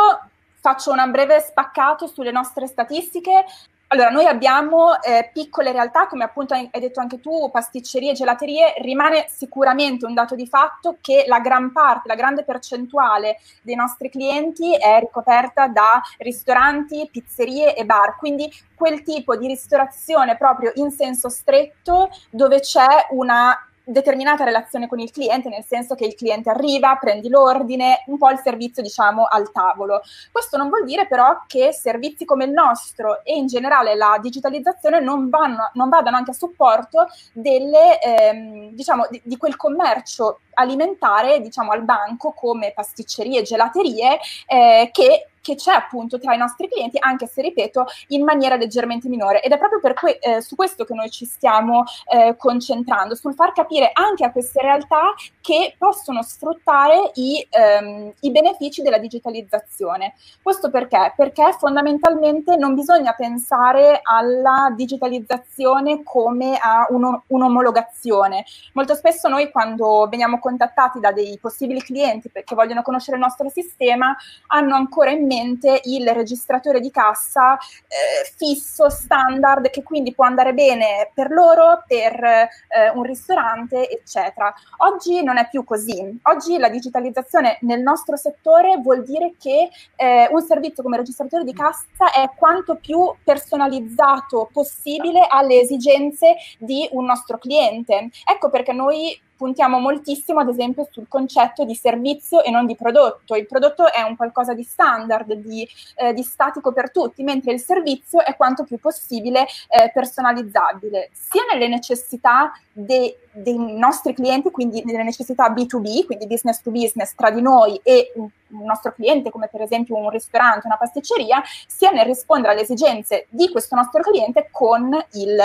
faccio 0.61 0.93
un 0.93 1.11
breve 1.11 1.41
spaccato 1.41 2.07
sulle 2.07 2.31
nostre 2.31 2.67
statistiche. 2.67 3.45
Allora, 3.93 4.09
noi 4.09 4.25
abbiamo 4.25 4.99
eh, 5.03 5.29
piccole 5.35 5.71
realtà, 5.71 6.07
come 6.07 6.25
appunto 6.25 6.55
hai 6.55 6.71
detto 6.81 7.01
anche 7.01 7.21
tu, 7.21 7.51
pasticcerie, 7.51 8.15
gelaterie, 8.15 8.73
rimane 8.79 9.27
sicuramente 9.29 10.07
un 10.07 10.15
dato 10.15 10.35
di 10.35 10.47
fatto 10.47 10.97
che 11.03 11.25
la 11.27 11.41
gran 11.41 11.73
parte, 11.73 12.09
la 12.09 12.15
grande 12.15 12.43
percentuale 12.43 13.39
dei 13.61 13.75
nostri 13.75 14.09
clienti 14.09 14.75
è 14.77 14.99
ricoperta 14.99 15.69
da 15.69 16.01
ristoranti, 16.21 17.07
pizzerie 17.13 17.77
e 17.77 17.85
bar, 17.85 18.17
quindi 18.17 18.51
quel 18.75 19.03
tipo 19.03 19.37
di 19.37 19.47
ristorazione 19.47 20.39
proprio 20.39 20.73
in 20.77 20.91
senso 20.91 21.29
stretto 21.29 22.09
dove 22.31 22.61
c'è 22.61 23.09
una 23.11 23.55
determinata 23.85 24.45
relazione 24.45 24.87
con 24.87 24.99
il 24.99 25.11
cliente, 25.11 25.49
nel 25.49 25.65
senso 25.65 25.95
che 25.95 26.05
il 26.05 26.15
cliente 26.15 26.51
arriva, 26.51 26.97
prendi 26.97 27.29
l'ordine, 27.29 28.05
un 28.07 28.19
po' 28.19 28.31
il 28.31 28.41
servizio 28.43 28.83
diciamo 28.83 29.25
al 29.25 29.51
tavolo. 29.53 30.03
Questo 30.31 30.57
non 30.57 30.69
vuol 30.69 30.85
dire 30.85 31.07
però 31.07 31.43
che 31.47 31.73
servizi 31.73 32.25
come 32.25 32.45
il 32.45 32.53
nostro 32.53 33.25
e 33.25 33.35
in 33.35 33.47
generale 33.47 33.95
la 33.95 34.19
digitalizzazione 34.21 35.01
non, 35.01 35.29
vanno, 35.29 35.71
non 35.75 35.89
vadano 35.89 36.17
anche 36.17 36.31
a 36.31 36.35
supporto 36.35 37.07
delle, 37.33 38.01
ehm, 38.01 38.71
diciamo, 38.71 39.07
di, 39.11 39.21
di 39.25 39.37
quel 39.37 39.57
commercio 39.57 40.41
alimentare 40.55 41.41
diciamo 41.41 41.71
al 41.73 41.83
banco 41.83 42.33
come 42.33 42.73
pasticcerie 42.75 43.43
gelaterie 43.43 44.19
eh, 44.47 44.91
che 44.93 45.29
che 45.43 45.57
c'è 45.57 45.73
appunto 45.73 46.19
tra 46.19 46.35
i 46.35 46.39
nostri 46.39 46.69
clienti, 46.69 46.97
anche 46.99 47.27
se 47.27 47.43
ripeto 47.43 47.85
in 48.09 48.25
maniera 48.25 48.57
leggermente 48.57 49.09
minore. 49.09 49.43
Ed 49.43 49.53
è 49.53 49.59
proprio 49.59 49.81
que- 49.81 50.19
eh, 50.21 50.41
su 50.41 50.55
questo 50.55 50.85
che 50.85 50.95
noi 50.95 51.11
ci 51.11 51.27
stiamo 51.27 51.85
eh, 52.07 52.37
concentrando, 52.39 53.15
sul 53.15 53.35
far 53.35 53.53
capire 53.53 53.91
anche 53.93 54.25
a 54.25 54.31
queste 54.31 54.63
realtà 54.63 55.13
che 55.41 55.75
possono 55.77 56.23
sfruttare 56.23 57.11
i, 57.15 57.45
ehm, 57.51 58.13
i 58.21 58.31
benefici 58.31 58.83
della 58.83 58.99
digitalizzazione. 58.99 60.15
Questo 60.41 60.71
perché? 60.71 61.13
Perché 61.17 61.57
fondamentalmente 61.59 62.57
non 62.57 62.75
bisogna 62.75 63.13
pensare 63.13 64.01
alla 64.03 64.73
digitalizzazione 64.77 66.03
come 66.05 66.57
a 66.57 66.87
uno, 66.91 67.25
un'omologazione. 67.27 68.45
Molto 68.75 68.95
spesso 68.95 69.29
noi 69.29 69.51
quando 69.51 70.07
veniamo 70.09 70.39
contattati 70.39 71.01
da 71.01 71.11
dei 71.11 71.37
possibili 71.41 71.81
clienti 71.81 72.31
perché 72.31 72.55
vogliono 72.55 72.83
conoscere 72.83 73.17
il 73.17 73.23
nostro 73.23 73.49
sistema, 73.49 74.17
hanno 74.49 74.77
ancora 74.77 75.11
in 75.11 75.25
mente 75.25 75.31
mente 75.33 75.81
il 75.85 76.09
registratore 76.09 76.81
di 76.81 76.91
cassa 76.91 77.55
eh, 77.55 78.31
fisso, 78.37 78.91
standard, 78.91 79.71
che 79.71 79.83
quindi 79.83 80.15
può 80.15 80.25
andare 80.25 80.53
bene 80.53 81.11
per 81.15 81.31
loro, 81.31 81.83
per 81.87 82.23
eh, 82.23 82.49
un 82.95 83.03
ristorante, 83.03 83.89
eccetera. 83.89 84.53
Oggi 84.79 85.23
non 85.23 85.39
è 85.39 85.49
più 85.49 85.65
così. 85.65 86.19
Oggi 86.25 86.59
la 86.59 86.69
digitalizzazione 86.69 87.59
nel 87.63 87.81
nostro 87.81 88.17
settore 88.17 88.77
vuol 88.79 89.03
dire 89.05 89.35
che 89.39 89.71
eh, 89.97 90.29
un 90.31 90.43
servizio 90.43 90.83
come 90.83 90.97
registratore 90.99 91.45
di 91.45 91.53
cassa 91.53 92.13
è 92.13 92.31
quanto 92.37 92.77
più 92.77 93.13
personalizzato 93.25 94.49
possibile 94.53 95.27
alle 95.29 95.61
esigenze 95.61 96.37
di 96.59 96.89
un 96.93 97.05
nostro 97.05 97.39
cliente. 97.39 98.11
Ecco 98.25 98.51
perché 98.51 98.73
noi 98.73 99.19
puntiamo 99.43 99.81
moltissimo, 99.81 100.39
ad 100.39 100.49
esempio, 100.49 100.87
sul 100.89 101.09
concetto 101.09 101.65
di 101.65 101.75
servizio 101.75 102.45
e 102.45 102.51
non 102.53 102.65
di 102.65 102.77
prodotto. 102.77 103.35
Il 103.35 103.49
prodotto 103.49 103.93
è 103.93 104.01
un 104.03 104.15
qualcosa 104.15 104.55
di 104.55 104.63
standard, 104.63 105.33
di, 105.33 105.69
eh, 105.97 106.13
di 106.13 106.23
statico 106.23 106.73
per 106.73 106.93
tutti, 106.93 107.25
mentre 107.25 107.53
il 107.53 107.59
servizio 107.59 108.25
è 108.25 108.37
quanto 108.37 108.63
più 108.63 108.79
possibile 108.79 109.41
eh, 109.43 109.91
personalizzabile, 109.93 111.11
sia 111.13 111.43
nelle 111.53 111.67
necessità 111.67 112.53
de, 112.71 113.19
dei 113.33 113.59
nostri 113.59 114.15
clienti, 114.15 114.53
quindi 114.53 114.81
nelle 114.85 115.03
necessità 115.03 115.51
B2B, 115.51 116.07
quindi 116.07 116.29
business 116.29 116.63
to 116.63 116.71
business 116.71 117.13
tra 117.17 117.33
di 117.33 117.43
noi 117.43 117.81
e 117.83 118.13
un, 118.15 118.29
un 118.51 118.65
nostro 118.65 118.93
cliente, 118.93 119.31
come 119.31 119.49
per 119.49 119.63
esempio 119.63 119.97
un 119.97 120.09
ristorante, 120.09 120.69
una 120.69 120.77
pasticceria, 120.77 121.43
sia 121.67 121.91
nel 121.91 122.05
rispondere 122.05 122.53
alle 122.53 122.63
esigenze 122.63 123.27
di 123.29 123.51
questo 123.51 123.75
nostro 123.75 124.03
cliente 124.03 124.47
con 124.53 124.97
il 125.15 125.37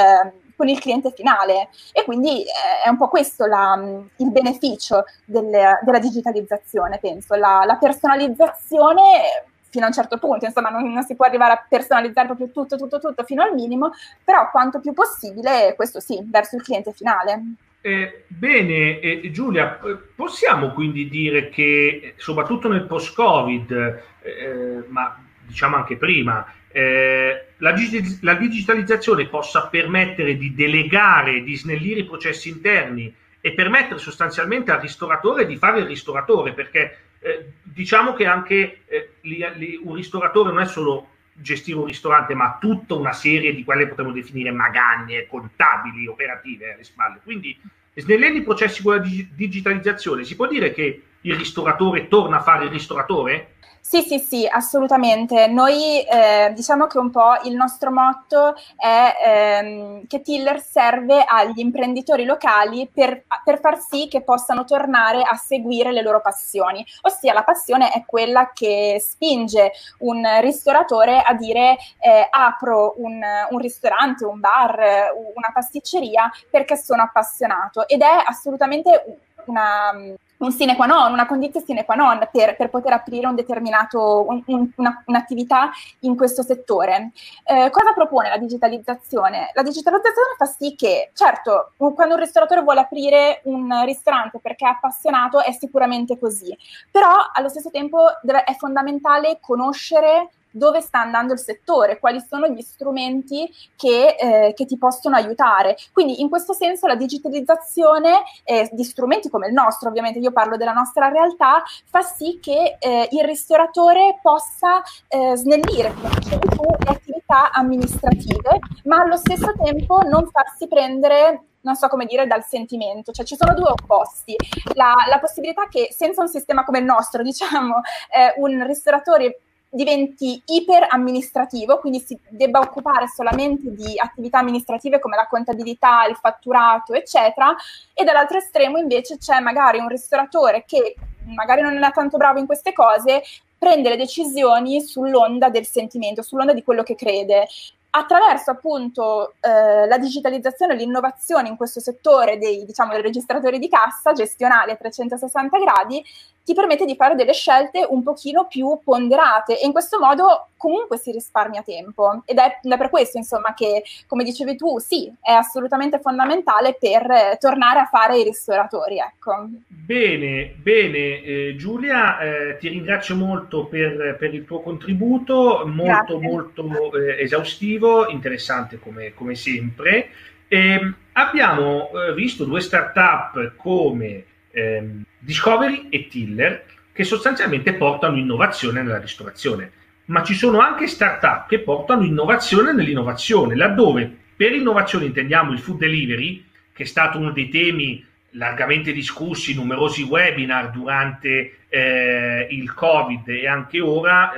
con 0.57 0.67
il 0.67 0.79
cliente 0.79 1.13
finale. 1.15 1.69
E 1.93 2.03
quindi 2.03 2.41
eh, 2.41 2.83
è 2.83 2.89
un 2.89 2.97
po' 2.97 3.07
questo 3.07 3.45
la, 3.45 3.79
il 4.17 4.31
beneficio 4.31 5.05
delle, 5.23 5.79
della 5.83 5.99
digitalizzazione, 5.99 6.97
penso, 6.99 7.35
la, 7.35 7.63
la, 7.65 7.75
personalizzazione 7.75 9.45
fino 9.69 9.85
a 9.85 9.87
un 9.87 9.93
certo 9.93 10.17
punto, 10.17 10.45
insomma 10.45 10.69
non, 10.69 10.91
non, 10.91 11.03
si 11.03 11.15
può 11.15 11.25
arrivare 11.25 11.53
a 11.53 11.65
personalizzare 11.69 12.27
proprio 12.27 12.49
tutto, 12.51 12.77
tutto, 12.77 12.99
tutto 12.99 13.23
fino 13.23 13.43
al 13.43 13.53
minimo, 13.53 13.91
però 14.23 14.49
quanto 14.49 14.79
più 14.79 14.93
possibile, 14.93 15.73
questo 15.75 15.99
sì, 15.99 16.19
verso 16.25 16.55
il 16.55 16.63
cliente 16.63 16.91
finale. 16.93 17.43
Eh, 17.81 18.23
bene, 18.27 18.99
eh, 18.99 19.29
Giulia, 19.31 19.79
possiamo 20.15 20.73
quindi 20.73 21.07
dire 21.07 21.49
che 21.49 22.15
soprattutto 22.17 22.67
nel 22.67 22.85
post-Covid, 22.85 24.01
eh, 24.21 24.83
ma 24.87 25.23
diciamo 25.45 25.75
anche 25.75 25.95
prima, 25.95 26.45
eh, 26.71 27.46
la, 27.57 27.73
la, 28.21 28.33
digitalizzazione 28.35 29.27
possa 29.27 29.67
permettere 29.67 30.37
di 30.37 30.53
delegare, 30.53 31.43
di 31.43 31.55
snellire 31.55 32.01
i 32.01 32.05
processi 32.05 32.49
interni 32.49 33.13
e 33.39 33.51
permettere 33.53 33.99
sostanzialmente 33.99 34.71
al 34.71 34.79
ristoratore 34.79 35.45
di 35.45 35.57
fare 35.57 35.79
il 35.79 35.85
ristoratore, 35.85 36.53
perché 36.53 36.97
eh, 37.19 37.53
diciamo 37.63 38.13
che 38.13 38.25
anche 38.25 38.81
eh, 38.85 39.13
li, 39.21 39.45
li, 39.55 39.79
un 39.83 39.95
ristoratore 39.95 40.51
non 40.51 40.61
è 40.61 40.65
solo 40.65 41.09
gestire 41.33 41.77
un 41.77 41.85
ristorante, 41.85 42.33
ma 42.33 42.57
tutta 42.59 42.95
una 42.95 43.13
serie 43.13 43.53
di 43.53 43.63
quelle 43.63 43.87
potremmo 43.87 44.11
definire 44.11 44.51
magagne 44.51 45.27
contabili, 45.27 46.07
operative 46.07 46.73
alle 46.73 46.83
spalle. 46.83 47.19
Quindi 47.23 47.57
snellendo 47.93 48.39
i 48.39 48.43
processi 48.43 48.81
con 48.81 48.95
la 48.95 49.01
dig- 49.01 49.29
digitalizzazione, 49.33 50.23
si 50.23 50.35
può 50.35 50.47
dire 50.47 50.71
che 50.73 51.01
il 51.21 51.35
ristoratore 51.35 52.07
torna 52.07 52.37
a 52.37 52.41
fare 52.41 52.65
il 52.65 52.71
ristoratore? 52.71 53.55
Sì, 53.89 54.01
sì, 54.01 54.19
sì, 54.19 54.45
assolutamente. 54.45 55.47
Noi 55.47 56.01
eh, 56.01 56.51
diciamo 56.53 56.87
che 56.87 56.97
un 56.97 57.09
po' 57.09 57.37
il 57.43 57.55
nostro 57.55 57.89
motto 57.89 58.53
è 58.75 59.15
ehm, 59.25 60.07
che 60.07 60.19
Tiller 60.21 60.59
serve 60.59 61.23
agli 61.25 61.59
imprenditori 61.59 62.25
locali 62.25 62.89
per, 62.93 63.23
per, 63.45 63.61
far 63.61 63.79
sì 63.79 64.09
che 64.09 64.23
possano 64.23 64.65
tornare 64.65 65.21
a 65.21 65.37
seguire 65.37 65.93
le 65.93 66.01
loro 66.01 66.19
passioni. 66.19 66.85
Ossia 67.03 67.31
la 67.31 67.43
passione 67.43 67.89
è 67.91 68.03
quella 68.05 68.51
che 68.53 68.97
spinge 68.99 69.71
un 69.99 70.21
ristoratore 70.41 71.21
a 71.21 71.33
dire 71.33 71.77
eh, 72.01 72.27
apro 72.29 72.95
un, 72.97 73.21
un 73.51 73.57
ristorante, 73.57 74.25
un 74.25 74.41
bar, 74.41 75.13
una 75.33 75.51
pasticceria 75.53 76.29
perché 76.51 76.75
sono 76.75 77.03
appassionato 77.03 77.87
ed 77.87 78.01
è 78.01 78.23
assolutamente 78.25 79.19
una 79.45 79.93
un 80.37 80.51
sine 80.51 80.75
qua 80.75 80.85
non, 80.85 81.11
una 81.11 81.25
condizione 81.25 81.65
sine 81.65 81.85
qua 81.85 81.95
non 81.95 82.27
per, 82.31 82.55
per 82.55 82.69
poter 82.69 82.93
aprire 82.93 83.27
un 83.27 83.35
determinato, 83.35 84.25
un, 84.27 84.41
un, 84.47 84.69
una, 84.75 85.03
un'attività 85.05 85.69
in 86.01 86.15
questo 86.15 86.43
settore. 86.43 87.11
Eh, 87.43 87.69
cosa 87.69 87.93
propone 87.93 88.29
la 88.29 88.37
digitalizzazione? 88.37 89.51
La 89.53 89.63
digitalizzazione 89.63 90.35
fa 90.37 90.45
sì 90.45 90.75
che, 90.75 91.11
certo, 91.13 91.71
quando 91.77 92.15
un 92.15 92.19
ristoratore 92.19 92.61
vuole 92.61 92.81
aprire 92.81 93.41
un 93.45 93.83
ristorante 93.85 94.39
perché 94.39 94.65
è 94.65 94.69
appassionato 94.69 95.41
è 95.41 95.51
sicuramente 95.51 96.19
così, 96.19 96.55
però 96.91 97.13
allo 97.33 97.49
stesso 97.49 97.69
tempo 97.71 98.05
deve, 98.21 98.43
è 98.43 98.55
fondamentale 98.55 99.39
conoscere 99.41 100.29
dove 100.51 100.81
sta 100.81 100.99
andando 100.99 101.33
il 101.33 101.39
settore, 101.39 101.99
quali 101.99 102.19
sono 102.19 102.47
gli 102.47 102.61
strumenti 102.61 103.49
che, 103.75 104.15
eh, 104.19 104.53
che 104.53 104.65
ti 104.65 104.77
possono 104.77 105.15
aiutare. 105.15 105.75
Quindi 105.91 106.21
in 106.21 106.29
questo 106.29 106.53
senso 106.53 106.87
la 106.87 106.95
digitalizzazione 106.95 108.23
eh, 108.43 108.69
di 108.71 108.83
strumenti 108.83 109.29
come 109.29 109.47
il 109.47 109.53
nostro, 109.53 109.89
ovviamente 109.89 110.19
io 110.19 110.31
parlo 110.31 110.57
della 110.57 110.73
nostra 110.73 111.09
realtà, 111.09 111.63
fa 111.85 112.01
sì 112.01 112.39
che 112.41 112.77
eh, 112.79 113.07
il 113.11 113.23
ristoratore 113.23 114.19
possa 114.21 114.81
eh, 115.07 115.35
snellire, 115.35 115.93
tu, 116.29 116.63
le 116.79 116.89
attività 116.89 117.51
amministrative, 117.51 118.59
ma 118.85 118.97
allo 119.01 119.17
stesso 119.17 119.53
tempo 119.61 120.01
non 120.01 120.27
farsi 120.29 120.67
prendere 120.67 121.41
non 121.67 121.75
so 121.75 121.89
come 121.89 122.05
dire, 122.05 122.25
dal 122.27 122.45
sentimento. 122.45 123.11
Cioè 123.11 123.25
ci 123.25 123.35
sono 123.35 123.53
due 123.53 123.69
opposti. 123.69 124.35
La, 124.73 124.95
la 125.09 125.19
possibilità 125.19 125.67
che 125.67 125.89
senza 125.91 126.21
un 126.21 126.29
sistema 126.29 126.63
come 126.63 126.79
il 126.79 126.85
nostro, 126.85 127.21
diciamo, 127.23 127.81
eh, 128.09 128.33
un 128.37 128.65
ristoratore 128.65 129.41
diventi 129.69 130.41
iper 130.45 130.87
amministrativo, 130.89 131.79
quindi 131.79 131.99
si 131.99 132.17
debba 132.29 132.59
occupare 132.59 133.07
solamente 133.07 133.73
di 133.73 133.93
attività 133.97 134.39
amministrative 134.39 134.99
come 134.99 135.15
la 135.15 135.27
contabilità, 135.27 136.05
il 136.05 136.15
fatturato, 136.15 136.93
eccetera, 136.93 137.55
e 137.93 138.03
dall'altro 138.03 138.37
estremo 138.37 138.77
invece 138.77 139.17
c'è 139.17 139.39
magari 139.39 139.79
un 139.79 139.87
ristoratore 139.89 140.63
che 140.65 140.95
magari 141.25 141.61
non 141.61 141.83
è 141.83 141.91
tanto 141.91 142.17
bravo 142.17 142.39
in 142.39 142.45
queste 142.45 142.73
cose, 142.73 143.21
prende 143.57 143.89
le 143.89 143.97
decisioni 143.97 144.81
sull'onda 144.81 145.49
del 145.49 145.65
sentimento, 145.65 146.21
sull'onda 146.21 146.53
di 146.53 146.63
quello 146.63 146.83
che 146.83 146.95
crede. 146.95 147.47
Attraverso 147.89 148.51
appunto 148.51 149.33
eh, 149.39 149.87
la 149.87 149.97
digitalizzazione 149.97 150.73
e 150.73 150.75
l'innovazione 150.75 151.47
in 151.47 151.57
questo 151.57 151.79
settore 151.79 152.37
dei, 152.37 152.63
diciamo, 152.63 152.93
dei 152.93 153.01
registratori 153.01 153.57
di 153.57 153.69
cassa 153.69 154.13
gestionali 154.13 154.71
a 154.71 154.75
360 154.75 155.57
gradi, 155.57 156.03
ti 156.47 156.53
permette 156.53 156.85
di 156.85 156.95
fare 156.95 157.15
delle 157.15 157.33
scelte 157.33 157.85
un 157.89 158.03
pochino 158.03 158.47
più 158.47 158.79
ponderate 158.81 159.59
e 159.59 159.65
in 159.65 159.73
questo 159.73 159.99
modo 159.99 160.47
comunque 160.55 160.97
si 160.97 161.11
risparmia 161.11 161.61
tempo 161.61 162.21
ed 162.23 162.37
è, 162.37 162.61
è 162.61 162.77
per 162.77 162.89
questo 162.89 163.17
insomma 163.17 163.53
che 163.53 163.83
come 164.07 164.23
dicevi 164.23 164.55
tu 164.55 164.79
sì 164.79 165.13
è 165.21 165.33
assolutamente 165.33 165.99
fondamentale 165.99 166.77
per 166.79 167.01
eh, 167.11 167.37
tornare 167.37 167.79
a 167.79 167.85
fare 167.85 168.19
i 168.19 168.23
ristoratori 168.23 168.97
ecco. 168.97 169.49
Bene, 169.67 170.55
bene 170.55 171.21
eh, 171.21 171.55
Giulia 171.57 172.17
eh, 172.19 172.57
ti 172.57 172.69
ringrazio 172.69 173.17
molto 173.17 173.65
per, 173.65 174.15
per, 174.17 174.33
il 174.33 174.45
tuo 174.45 174.61
contributo 174.61 175.63
molto 175.65 176.17
Grazie. 176.17 176.29
molto 176.29 176.93
eh, 176.93 177.23
esaustivo 177.23 178.07
interessante 178.07 178.79
come, 178.79 179.13
come 179.13 179.35
sempre 179.35 180.11
ehm, 180.47 180.95
abbiamo 181.11 181.89
eh, 181.89 182.13
visto 182.13 182.45
due 182.45 182.61
start-up 182.61 183.51
come 183.57 184.23
ehm, 184.57 185.03
Discovery 185.19 185.87
e 185.89 186.07
Tiller 186.07 186.65
che 186.91 187.03
sostanzialmente 187.03 187.73
portano 187.75 188.17
innovazione 188.17 188.81
nella 188.81 188.99
ristorazione, 188.99 189.71
ma 190.05 190.23
ci 190.23 190.33
sono 190.33 190.59
anche 190.59 190.87
start-up 190.87 191.47
che 191.47 191.59
portano 191.59 192.03
innovazione 192.03 192.73
nell'innovazione, 192.73 193.55
laddove 193.55 194.11
per 194.35 194.53
innovazione 194.53 195.05
intendiamo 195.05 195.51
il 195.51 195.59
food 195.59 195.77
delivery, 195.77 196.43
che 196.73 196.83
è 196.83 196.85
stato 196.87 197.19
uno 197.19 197.31
dei 197.31 197.49
temi 197.49 198.03
largamente 198.31 198.91
discussi, 198.91 199.53
numerosi 199.53 200.03
webinar 200.03 200.71
durante 200.71 201.59
eh, 201.69 202.47
il 202.49 202.73
Covid 202.73 203.27
e 203.29 203.47
anche 203.47 203.79
ora, 203.79 204.33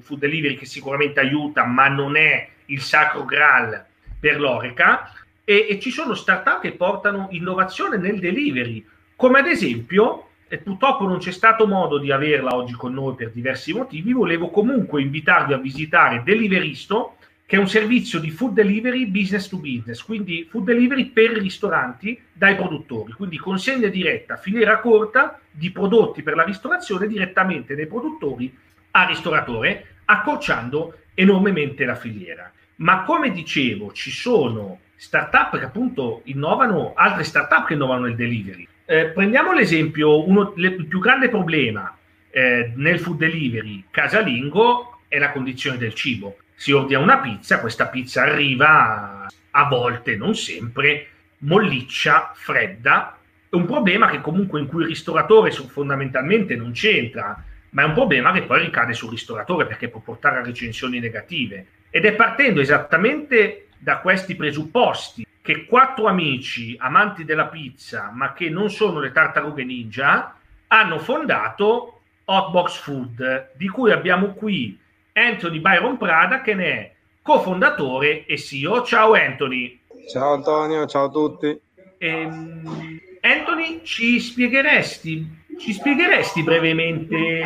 food 0.00 0.18
delivery 0.18 0.56
che 0.56 0.66
sicuramente 0.66 1.20
aiuta, 1.20 1.64
ma 1.64 1.88
non 1.88 2.16
è 2.16 2.48
il 2.66 2.80
sacro 2.80 3.24
graal 3.24 3.84
per 4.18 4.40
l'Oreca, 4.40 5.12
e, 5.44 5.66
e 5.68 5.78
ci 5.78 5.90
sono 5.90 6.14
start-up 6.14 6.60
che 6.60 6.72
portano 6.72 7.28
innovazione 7.30 7.96
nel 7.96 8.18
delivery, 8.18 8.84
come 9.20 9.40
ad 9.40 9.46
esempio, 9.48 10.28
e 10.48 10.56
purtroppo 10.56 11.06
non 11.06 11.18
c'è 11.18 11.30
stato 11.30 11.66
modo 11.66 11.98
di 11.98 12.10
averla 12.10 12.54
oggi 12.56 12.72
con 12.72 12.94
noi 12.94 13.14
per 13.14 13.32
diversi 13.32 13.74
motivi, 13.74 14.14
volevo 14.14 14.48
comunque 14.48 15.02
invitarvi 15.02 15.52
a 15.52 15.58
visitare 15.58 16.22
Deliveristo, 16.24 17.16
che 17.44 17.56
è 17.56 17.58
un 17.58 17.68
servizio 17.68 18.18
di 18.18 18.30
food 18.30 18.54
delivery 18.54 19.04
business 19.08 19.46
to 19.46 19.58
business, 19.58 20.02
quindi 20.02 20.48
food 20.48 20.64
delivery 20.64 21.10
per 21.10 21.32
ristoranti 21.32 22.18
dai 22.32 22.56
produttori, 22.56 23.12
quindi 23.12 23.36
consegna 23.36 23.88
diretta, 23.88 24.38
filiera 24.38 24.78
corta 24.78 25.38
di 25.50 25.70
prodotti 25.70 26.22
per 26.22 26.34
la 26.34 26.44
ristorazione 26.44 27.06
direttamente 27.06 27.74
dai 27.74 27.86
produttori 27.86 28.56
al 28.92 29.06
ristoratore, 29.06 29.96
accorciando 30.06 30.94
enormemente 31.12 31.84
la 31.84 31.94
filiera. 31.94 32.50
Ma 32.76 33.02
come 33.02 33.32
dicevo, 33.32 33.92
ci 33.92 34.10
sono 34.10 34.78
startup 34.96 35.58
che 35.58 35.66
appunto 35.66 36.22
innovano, 36.24 36.94
altre 36.94 37.24
startup 37.24 37.66
che 37.66 37.74
innovano 37.74 38.06
il 38.06 38.14
delivery. 38.14 38.66
Eh, 38.90 39.10
prendiamo 39.10 39.52
l'esempio, 39.52 40.28
uno, 40.28 40.52
le, 40.56 40.66
il 40.66 40.86
più 40.86 40.98
grande 40.98 41.28
problema 41.28 41.96
eh, 42.28 42.72
nel 42.74 42.98
food 42.98 43.18
delivery 43.18 43.84
casalingo 43.88 45.02
è 45.06 45.16
la 45.20 45.30
condizione 45.30 45.78
del 45.78 45.94
cibo. 45.94 46.38
Si 46.56 46.72
ordina 46.72 46.98
una 46.98 47.18
pizza, 47.18 47.60
questa 47.60 47.86
pizza 47.86 48.22
arriva 48.22 49.28
a 49.52 49.64
volte, 49.68 50.16
non 50.16 50.34
sempre, 50.34 51.06
molliccia, 51.38 52.32
fredda. 52.34 53.16
È 53.48 53.54
un 53.54 53.66
problema 53.66 54.08
che 54.08 54.20
comunque 54.20 54.58
in 54.58 54.66
cui 54.66 54.82
il 54.82 54.88
ristoratore 54.88 55.52
fondamentalmente 55.52 56.56
non 56.56 56.72
c'entra, 56.72 57.44
ma 57.70 57.82
è 57.82 57.84
un 57.84 57.94
problema 57.94 58.32
che 58.32 58.42
poi 58.42 58.60
ricade 58.60 58.92
sul 58.92 59.10
ristoratore 59.10 59.66
perché 59.66 59.88
può 59.88 60.00
portare 60.00 60.38
a 60.38 60.42
recensioni 60.42 60.98
negative. 60.98 61.64
Ed 61.90 62.06
è 62.06 62.14
partendo 62.14 62.60
esattamente 62.60 63.68
da 63.78 63.98
questi 63.98 64.34
presupposti 64.34 65.24
che 65.42 65.64
quattro 65.64 66.06
amici 66.06 66.76
amanti 66.78 67.24
della 67.24 67.46
pizza, 67.46 68.10
ma 68.12 68.32
che 68.32 68.48
non 68.48 68.70
sono 68.70 69.00
le 69.00 69.12
tartarughe 69.12 69.64
ninja, 69.64 70.36
hanno 70.68 70.98
fondato 70.98 72.00
Hotbox 72.24 72.78
Food, 72.78 73.52
di 73.56 73.68
cui 73.68 73.90
abbiamo 73.90 74.34
qui 74.34 74.78
Anthony 75.12 75.58
Byron 75.58 75.96
Prada, 75.96 76.42
che 76.42 76.54
ne 76.54 76.66
è 76.66 76.94
cofondatore 77.22 78.26
e 78.26 78.38
CEO. 78.38 78.82
Ciao 78.82 79.14
Anthony. 79.14 79.80
Ciao 80.10 80.34
Antonio, 80.34 80.86
ciao 80.86 81.06
a 81.06 81.10
tutti. 81.10 81.60
Ehm, 81.98 82.98
Anthony, 83.20 83.82
ci 83.82 84.20
spiegheresti, 84.20 85.39
ci 85.60 85.74
spiegheresti 85.74 86.42
brevemente 86.42 87.42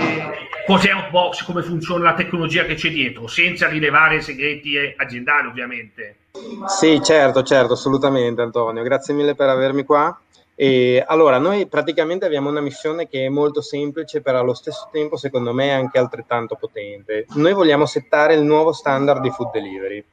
cos'è 0.66 0.94
Hotbox, 0.94 1.44
come 1.44 1.62
funziona 1.62 2.05
la 2.05 2.14
tecnologia 2.14 2.64
che 2.64 2.74
c'è 2.74 2.88
dietro, 2.88 3.27
senza 3.27 3.68
rilevare 3.68 4.20
segreti 4.20 4.77
aziendali 4.96 5.48
ovviamente? 5.48 6.16
Sì, 6.66 7.00
certo, 7.03 7.42
certo, 7.42 7.72
assolutamente 7.74 8.40
Antonio, 8.40 8.83
grazie 8.83 9.14
mille 9.14 9.35
per 9.35 9.48
avermi 9.48 9.85
qua. 9.85 10.16
E 10.57 11.03
allora, 11.05 11.38
noi 11.38 11.66
praticamente 11.66 12.24
abbiamo 12.24 12.48
una 12.48 12.61
missione 12.61 13.09
che 13.09 13.24
è 13.24 13.29
molto 13.29 13.61
semplice, 13.61 14.20
però 14.20 14.38
allo 14.38 14.55
stesso 14.55 14.88
tempo, 14.92 15.16
secondo 15.16 15.53
me, 15.53 15.72
anche 15.72 15.98
altrettanto 15.98 16.55
potente. 16.55 17.27
Noi 17.35 17.53
vogliamo 17.53 17.87
settare 17.87 18.35
il 18.35 18.42
nuovo 18.42 18.72
standard 18.72 19.20
di 19.20 19.31
food 19.31 19.50
delivery 19.50 20.05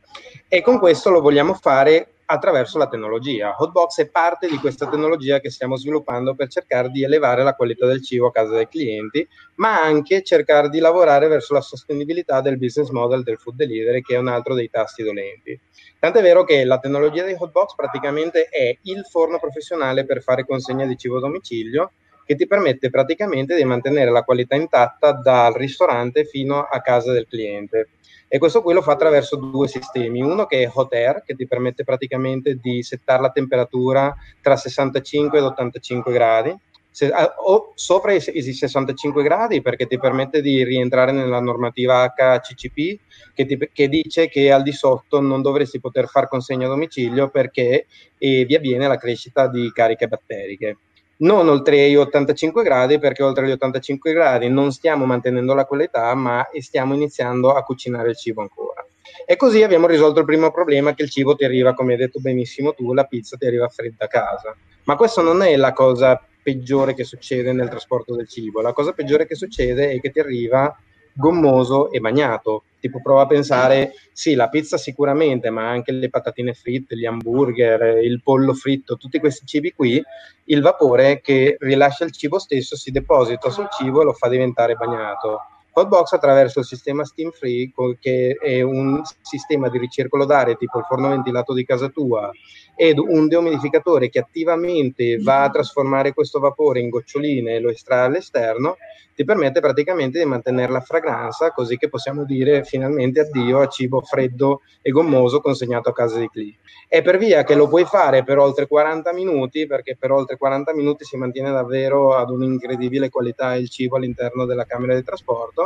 e 0.47 0.61
con 0.61 0.79
questo 0.79 1.09
lo 1.09 1.21
vogliamo 1.21 1.53
fare 1.53 2.13
attraverso 2.31 2.77
la 2.77 2.87
tecnologia. 2.87 3.55
Hotbox 3.57 3.99
è 3.99 4.09
parte 4.09 4.47
di 4.47 4.57
questa 4.57 4.87
tecnologia 4.87 5.39
che 5.39 5.49
stiamo 5.49 5.75
sviluppando 5.75 6.33
per 6.33 6.47
cercare 6.47 6.89
di 6.89 7.03
elevare 7.03 7.43
la 7.43 7.53
qualità 7.53 7.85
del 7.85 8.01
cibo 8.01 8.27
a 8.27 8.31
casa 8.31 8.55
dei 8.55 8.67
clienti, 8.67 9.27
ma 9.55 9.81
anche 9.81 10.23
cercare 10.23 10.69
di 10.69 10.79
lavorare 10.79 11.27
verso 11.27 11.53
la 11.53 11.61
sostenibilità 11.61 12.41
del 12.41 12.57
business 12.57 12.89
model 12.89 13.23
del 13.23 13.37
food 13.37 13.55
delivery, 13.55 14.01
che 14.01 14.15
è 14.15 14.17
un 14.17 14.29
altro 14.29 14.53
dei 14.53 14.69
tasti 14.69 15.03
dolenti. 15.03 15.59
Tant'è 15.99 16.21
vero 16.21 16.43
che 16.43 16.63
la 16.63 16.79
tecnologia 16.79 17.25
di 17.25 17.35
Hotbox 17.37 17.75
praticamente 17.75 18.45
è 18.45 18.77
il 18.83 19.05
forno 19.09 19.37
professionale 19.37 20.05
per 20.05 20.21
fare 20.21 20.45
consegna 20.45 20.85
di 20.85 20.97
cibo 20.97 21.17
a 21.17 21.19
domicilio, 21.19 21.91
che 22.31 22.37
ti 22.37 22.47
permette 22.47 22.89
praticamente 22.89 23.57
di 23.57 23.65
mantenere 23.65 24.09
la 24.09 24.23
qualità 24.23 24.55
intatta 24.55 25.11
dal 25.11 25.51
ristorante 25.51 26.23
fino 26.23 26.61
a 26.61 26.79
casa 26.79 27.11
del 27.11 27.27
cliente. 27.27 27.89
E 28.29 28.37
questo 28.37 28.61
qui 28.61 28.73
lo 28.73 28.81
fa 28.81 28.93
attraverso 28.93 29.35
due 29.35 29.67
sistemi, 29.67 30.21
uno 30.21 30.45
che 30.45 30.63
è 30.63 30.71
Hot 30.73 30.93
Air, 30.93 31.23
che 31.25 31.35
ti 31.35 31.45
permette 31.45 31.83
praticamente 31.83 32.55
di 32.55 32.83
settare 32.83 33.21
la 33.21 33.31
temperatura 33.31 34.15
tra 34.39 34.55
65 34.55 35.37
ed 35.37 35.43
85 35.43 36.13
gradi, 36.13 36.57
se, 36.89 37.09
ah, 37.09 37.33
o 37.37 37.73
sopra 37.75 38.13
i, 38.13 38.21
i, 38.33 38.53
65 38.53 39.23
gradi 39.23 39.61
perché 39.61 39.85
ti 39.85 39.97
permette 39.97 40.41
di 40.41 40.63
rientrare 40.63 41.11
nella 41.11 41.39
normativa 41.41 42.13
HCCP 42.13 42.99
che, 43.33 43.45
ti, 43.45 43.57
che, 43.73 43.87
dice 43.89 44.29
che 44.29 44.51
al 44.51 44.61
di 44.61 44.73
sotto 44.73 45.19
non 45.21 45.41
dovresti 45.41 45.79
poter 45.79 46.07
far 46.07 46.27
consegna 46.27 46.65
a 46.65 46.69
domicilio 46.69 47.29
perché 47.29 47.87
eh, 48.17 48.45
vi 48.45 48.55
avviene 48.55 48.87
la 48.87 48.97
crescita 48.97 49.47
di 49.47 49.71
cariche 49.73 50.07
batteriche 50.07 50.77
non 51.21 51.47
oltre 51.49 51.89
gli 51.89 51.95
85 51.95 52.63
gradi, 52.63 52.99
perché 52.99 53.23
oltre 53.23 53.47
gli 53.47 53.51
85 53.51 54.13
gradi 54.13 54.49
non 54.49 54.71
stiamo 54.71 55.05
mantenendo 55.05 55.53
la 55.53 55.65
qualità, 55.65 56.13
ma 56.15 56.47
stiamo 56.59 56.93
iniziando 56.93 57.53
a 57.53 57.63
cucinare 57.63 58.09
il 58.09 58.17
cibo 58.17 58.41
ancora. 58.41 58.85
E 59.25 59.35
così 59.35 59.63
abbiamo 59.63 59.87
risolto 59.87 60.19
il 60.19 60.25
primo 60.25 60.51
problema 60.51 60.93
che 60.93 61.03
il 61.03 61.09
cibo 61.09 61.35
ti 61.35 61.43
arriva, 61.43 61.73
come 61.73 61.93
hai 61.93 61.99
detto 61.99 62.19
benissimo 62.19 62.73
tu, 62.73 62.93
la 62.93 63.03
pizza 63.03 63.37
ti 63.37 63.45
arriva 63.45 63.67
fredda 63.67 64.05
a 64.05 64.07
casa. 64.07 64.55
Ma 64.83 64.95
questa 64.95 65.21
non 65.21 65.41
è 65.41 65.55
la 65.55 65.73
cosa 65.73 66.23
peggiore 66.41 66.93
che 66.93 67.03
succede 67.03 67.51
nel 67.53 67.69
trasporto 67.69 68.15
del 68.15 68.27
cibo. 68.27 68.61
La 68.61 68.73
cosa 68.73 68.93
peggiore 68.93 69.27
che 69.27 69.35
succede 69.35 69.91
è 69.91 69.99
che 69.99 70.09
ti 70.09 70.19
arriva 70.19 70.75
gommoso 71.13 71.91
e 71.91 71.99
bagnato. 71.99 72.63
Tipo 72.79 72.99
prova 73.01 73.21
a 73.21 73.27
pensare, 73.27 73.93
sì, 74.11 74.33
la 74.33 74.49
pizza 74.49 74.77
sicuramente, 74.77 75.51
ma 75.51 75.69
anche 75.69 75.91
le 75.91 76.09
patatine 76.09 76.53
fritte, 76.53 76.97
gli 76.97 77.05
hamburger, 77.05 78.03
il 78.03 78.21
pollo 78.23 78.53
fritto, 78.53 78.97
tutti 78.97 79.19
questi 79.19 79.45
cibi 79.45 79.71
qui, 79.71 80.01
il 80.45 80.61
vapore 80.61 81.21
che 81.21 81.57
rilascia 81.59 82.05
il 82.05 82.11
cibo 82.11 82.39
stesso 82.39 82.75
si 82.75 82.89
deposita 82.89 83.51
sul 83.51 83.67
cibo 83.69 84.01
e 84.01 84.05
lo 84.05 84.13
fa 84.13 84.29
diventare 84.29 84.73
bagnato. 84.73 85.41
Hotbox 85.73 86.11
attraverso 86.13 86.59
il 86.59 86.65
sistema 86.65 87.05
Steam 87.05 87.31
Free, 87.31 87.71
che 87.99 88.37
è 88.39 88.61
un 88.61 89.01
sistema 89.21 89.69
di 89.69 89.77
ricircolo 89.77 90.25
d'aria 90.25 90.55
tipo 90.55 90.79
il 90.79 90.85
forno 90.85 91.09
ventilato 91.09 91.53
di 91.53 91.63
casa 91.63 91.87
tua, 91.87 92.29
ed 92.75 92.97
un 92.97 93.27
deumidificatore 93.27 94.09
che 94.09 94.19
attivamente 94.19 95.17
va 95.17 95.43
a 95.43 95.49
trasformare 95.49 96.13
questo 96.13 96.39
vapore 96.39 96.79
in 96.79 96.89
goccioline 96.89 97.55
e 97.55 97.59
lo 97.59 97.69
estrae 97.69 98.05
all'esterno, 98.05 98.77
ti 99.13 99.23
permette 99.23 99.59
praticamente 99.59 100.17
di 100.17 100.25
mantenere 100.25 100.71
la 100.71 100.81
fragranza 100.81 101.51
così 101.51 101.77
che 101.77 101.89
possiamo 101.89 102.23
dire 102.23 102.63
finalmente 102.63 103.19
addio 103.19 103.59
a 103.59 103.67
cibo 103.67 104.01
freddo 104.01 104.61
e 104.81 104.89
gommoso 104.89 105.41
consegnato 105.41 105.89
a 105.89 105.93
casa 105.93 106.17
dei 106.17 106.27
clienti. 106.27 106.57
È 106.87 107.01
per 107.01 107.17
via 107.17 107.43
che 107.43 107.55
lo 107.55 107.67
puoi 107.67 107.85
fare 107.85 108.23
per 108.23 108.39
oltre 108.39 108.67
40 108.67 109.13
minuti 109.13 109.67
perché 109.67 109.95
per 109.97 110.11
oltre 110.11 110.37
40 110.37 110.73
minuti 110.73 111.05
si 111.05 111.17
mantiene 111.17 111.51
davvero 111.51 112.15
ad 112.15 112.31
un'incredibile 112.31 113.09
qualità 113.09 113.55
il 113.55 113.69
cibo 113.69 113.97
all'interno 113.97 114.45
della 114.45 114.65
camera 114.65 114.95
di 114.95 115.03
trasporto 115.03 115.60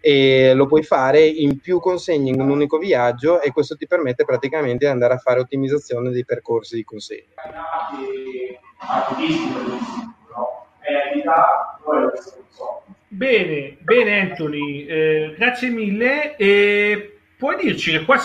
e 0.00 0.52
lo 0.54 0.66
puoi 0.66 0.82
fare 0.82 1.24
in 1.24 1.58
più 1.60 1.80
consegne 1.80 2.30
in 2.30 2.40
un 2.40 2.50
unico 2.50 2.78
viaggio 2.78 3.40
e 3.40 3.52
questo 3.52 3.76
ti 3.76 3.86
permette 3.86 4.24
praticamente 4.24 4.86
di 4.86 4.90
andare 4.90 5.14
a 5.14 5.18
fare 5.18 5.40
ottimizzazione 5.40 6.10
dei 6.10 6.24
percorsi 6.24 6.76
di 6.76 6.84
consegna. 6.84 7.34
Bene, 13.08 13.76
bene 13.80 14.20
Anthony, 14.20 14.86
eh, 14.86 15.34
grazie 15.36 15.68
mille. 15.68 16.36
E 16.36 17.18
puoi 17.36 17.56
dirci 17.56 17.90
che 17.90 18.04
qua 18.04 18.18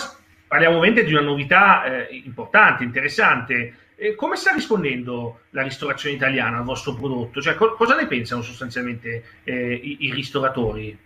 parliamo 0.46 0.76
ovviamente 0.76 1.04
di 1.04 1.12
una 1.12 1.22
novità 1.22 1.84
eh, 2.06 2.14
importante, 2.24 2.84
interessante. 2.84 3.74
eh, 3.96 4.14
come 4.14 4.36
sta 4.36 4.52
rispondendo 4.52 5.40
la 5.50 5.62
ristorazione 5.62 6.14
italiana 6.14 6.58
al 6.58 6.64
vostro 6.64 6.94
prodotto? 6.94 7.40
Cioè, 7.40 7.54
co- 7.54 7.74
cosa 7.74 7.96
ne 7.96 8.06
pensano 8.06 8.42
sostanzialmente 8.42 9.24
eh, 9.44 9.74
i-, 9.74 9.96
i 10.06 10.12
ristoratori? 10.12 10.96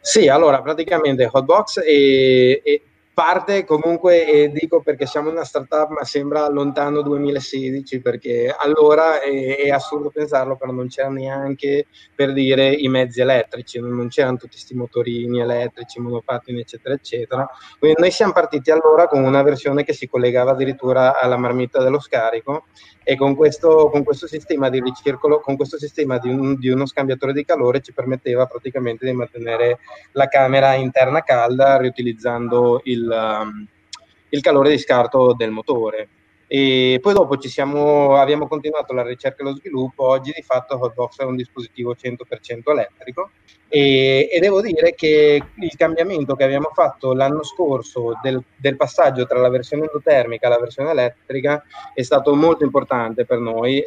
Sì, 0.00 0.28
allora 0.28 0.62
praticamente 0.62 1.28
Hotbox 1.30 1.80
è, 1.80 2.62
è, 2.62 2.80
parte 3.16 3.64
comunque, 3.64 4.26
e 4.26 4.50
dico 4.50 4.82
perché 4.82 5.06
siamo 5.06 5.30
una 5.30 5.42
startup, 5.42 5.88
ma 5.88 6.04
sembra 6.04 6.50
lontano 6.50 7.00
2016, 7.00 8.02
perché 8.02 8.54
allora 8.54 9.22
è, 9.22 9.56
è 9.56 9.70
assurdo 9.70 10.10
pensarlo, 10.10 10.56
però 10.56 10.70
non 10.70 10.88
c'era 10.88 11.08
neanche 11.08 11.86
per 12.14 12.34
dire 12.34 12.70
i 12.70 12.88
mezzi 12.88 13.22
elettrici, 13.22 13.80
non 13.80 14.08
c'erano 14.08 14.36
tutti 14.36 14.50
questi 14.50 14.74
motorini 14.74 15.40
elettrici, 15.40 15.98
monopattini, 15.98 16.60
eccetera, 16.60 16.94
eccetera. 16.94 17.48
Quindi 17.78 18.02
noi 18.02 18.10
siamo 18.10 18.32
partiti 18.32 18.70
allora 18.70 19.08
con 19.08 19.24
una 19.24 19.42
versione 19.42 19.82
che 19.82 19.94
si 19.94 20.10
collegava 20.10 20.50
addirittura 20.50 21.18
alla 21.18 21.38
marmitta 21.38 21.82
dello 21.82 22.00
scarico 22.00 22.66
e 23.08 23.14
con 23.14 23.36
questo, 23.36 23.88
con 23.88 24.02
questo 24.02 24.26
sistema 24.26 24.68
di 24.68 24.80
ricircolo, 24.80 25.38
con 25.38 25.54
questo 25.54 25.78
sistema 25.78 26.18
di, 26.18 26.28
un, 26.28 26.56
di, 26.58 26.70
uno 26.70 26.86
scambiatore 26.86 27.32
di 27.32 27.44
calore 27.44 27.80
ci 27.80 27.92
permetteva 27.92 28.46
praticamente 28.46 29.06
di 29.06 29.12
mantenere 29.12 29.78
la 30.10 30.26
camera 30.26 30.74
interna 30.74 31.22
calda 31.22 31.76
riutilizzando 31.76 32.80
il, 32.82 33.08
um, 33.08 33.64
il 34.30 34.40
calore 34.40 34.70
di 34.70 34.78
scarto 34.78 35.34
del 35.34 35.52
motore. 35.52 36.08
E 36.48 36.98
poi 37.02 37.12
dopo 37.12 37.40
siamo, 37.40 38.16
abbiamo 38.16 38.46
continuato 38.46 38.92
la 38.92 39.02
ricerca 39.02 39.42
e 39.42 39.46
lo 39.46 39.56
sviluppo. 39.56 40.04
Oggi 40.04 40.32
di 40.34 40.42
fatto 40.42 40.78
Hotbox 40.80 41.18
è 41.18 41.24
un 41.24 41.36
dispositivo 41.36 41.94
100% 42.00 42.70
elettrico. 42.70 43.30
E, 43.68 44.28
e, 44.32 44.38
devo 44.38 44.60
dire 44.60 44.94
che 44.94 45.42
il 45.54 45.76
cambiamento 45.76 46.36
che 46.36 46.44
abbiamo 46.44 46.70
fatto 46.72 47.14
l'anno 47.14 47.42
scorso 47.42 48.12
del, 48.22 48.40
del, 48.54 48.76
passaggio 48.76 49.26
tra 49.26 49.40
la 49.40 49.48
versione 49.48 49.86
endotermica 49.86 50.46
e 50.46 50.50
la 50.50 50.60
versione 50.60 50.90
elettrica 50.90 51.64
è 51.92 52.02
stato 52.02 52.34
molto 52.36 52.62
importante 52.62 53.24
per 53.24 53.38
noi. 53.38 53.82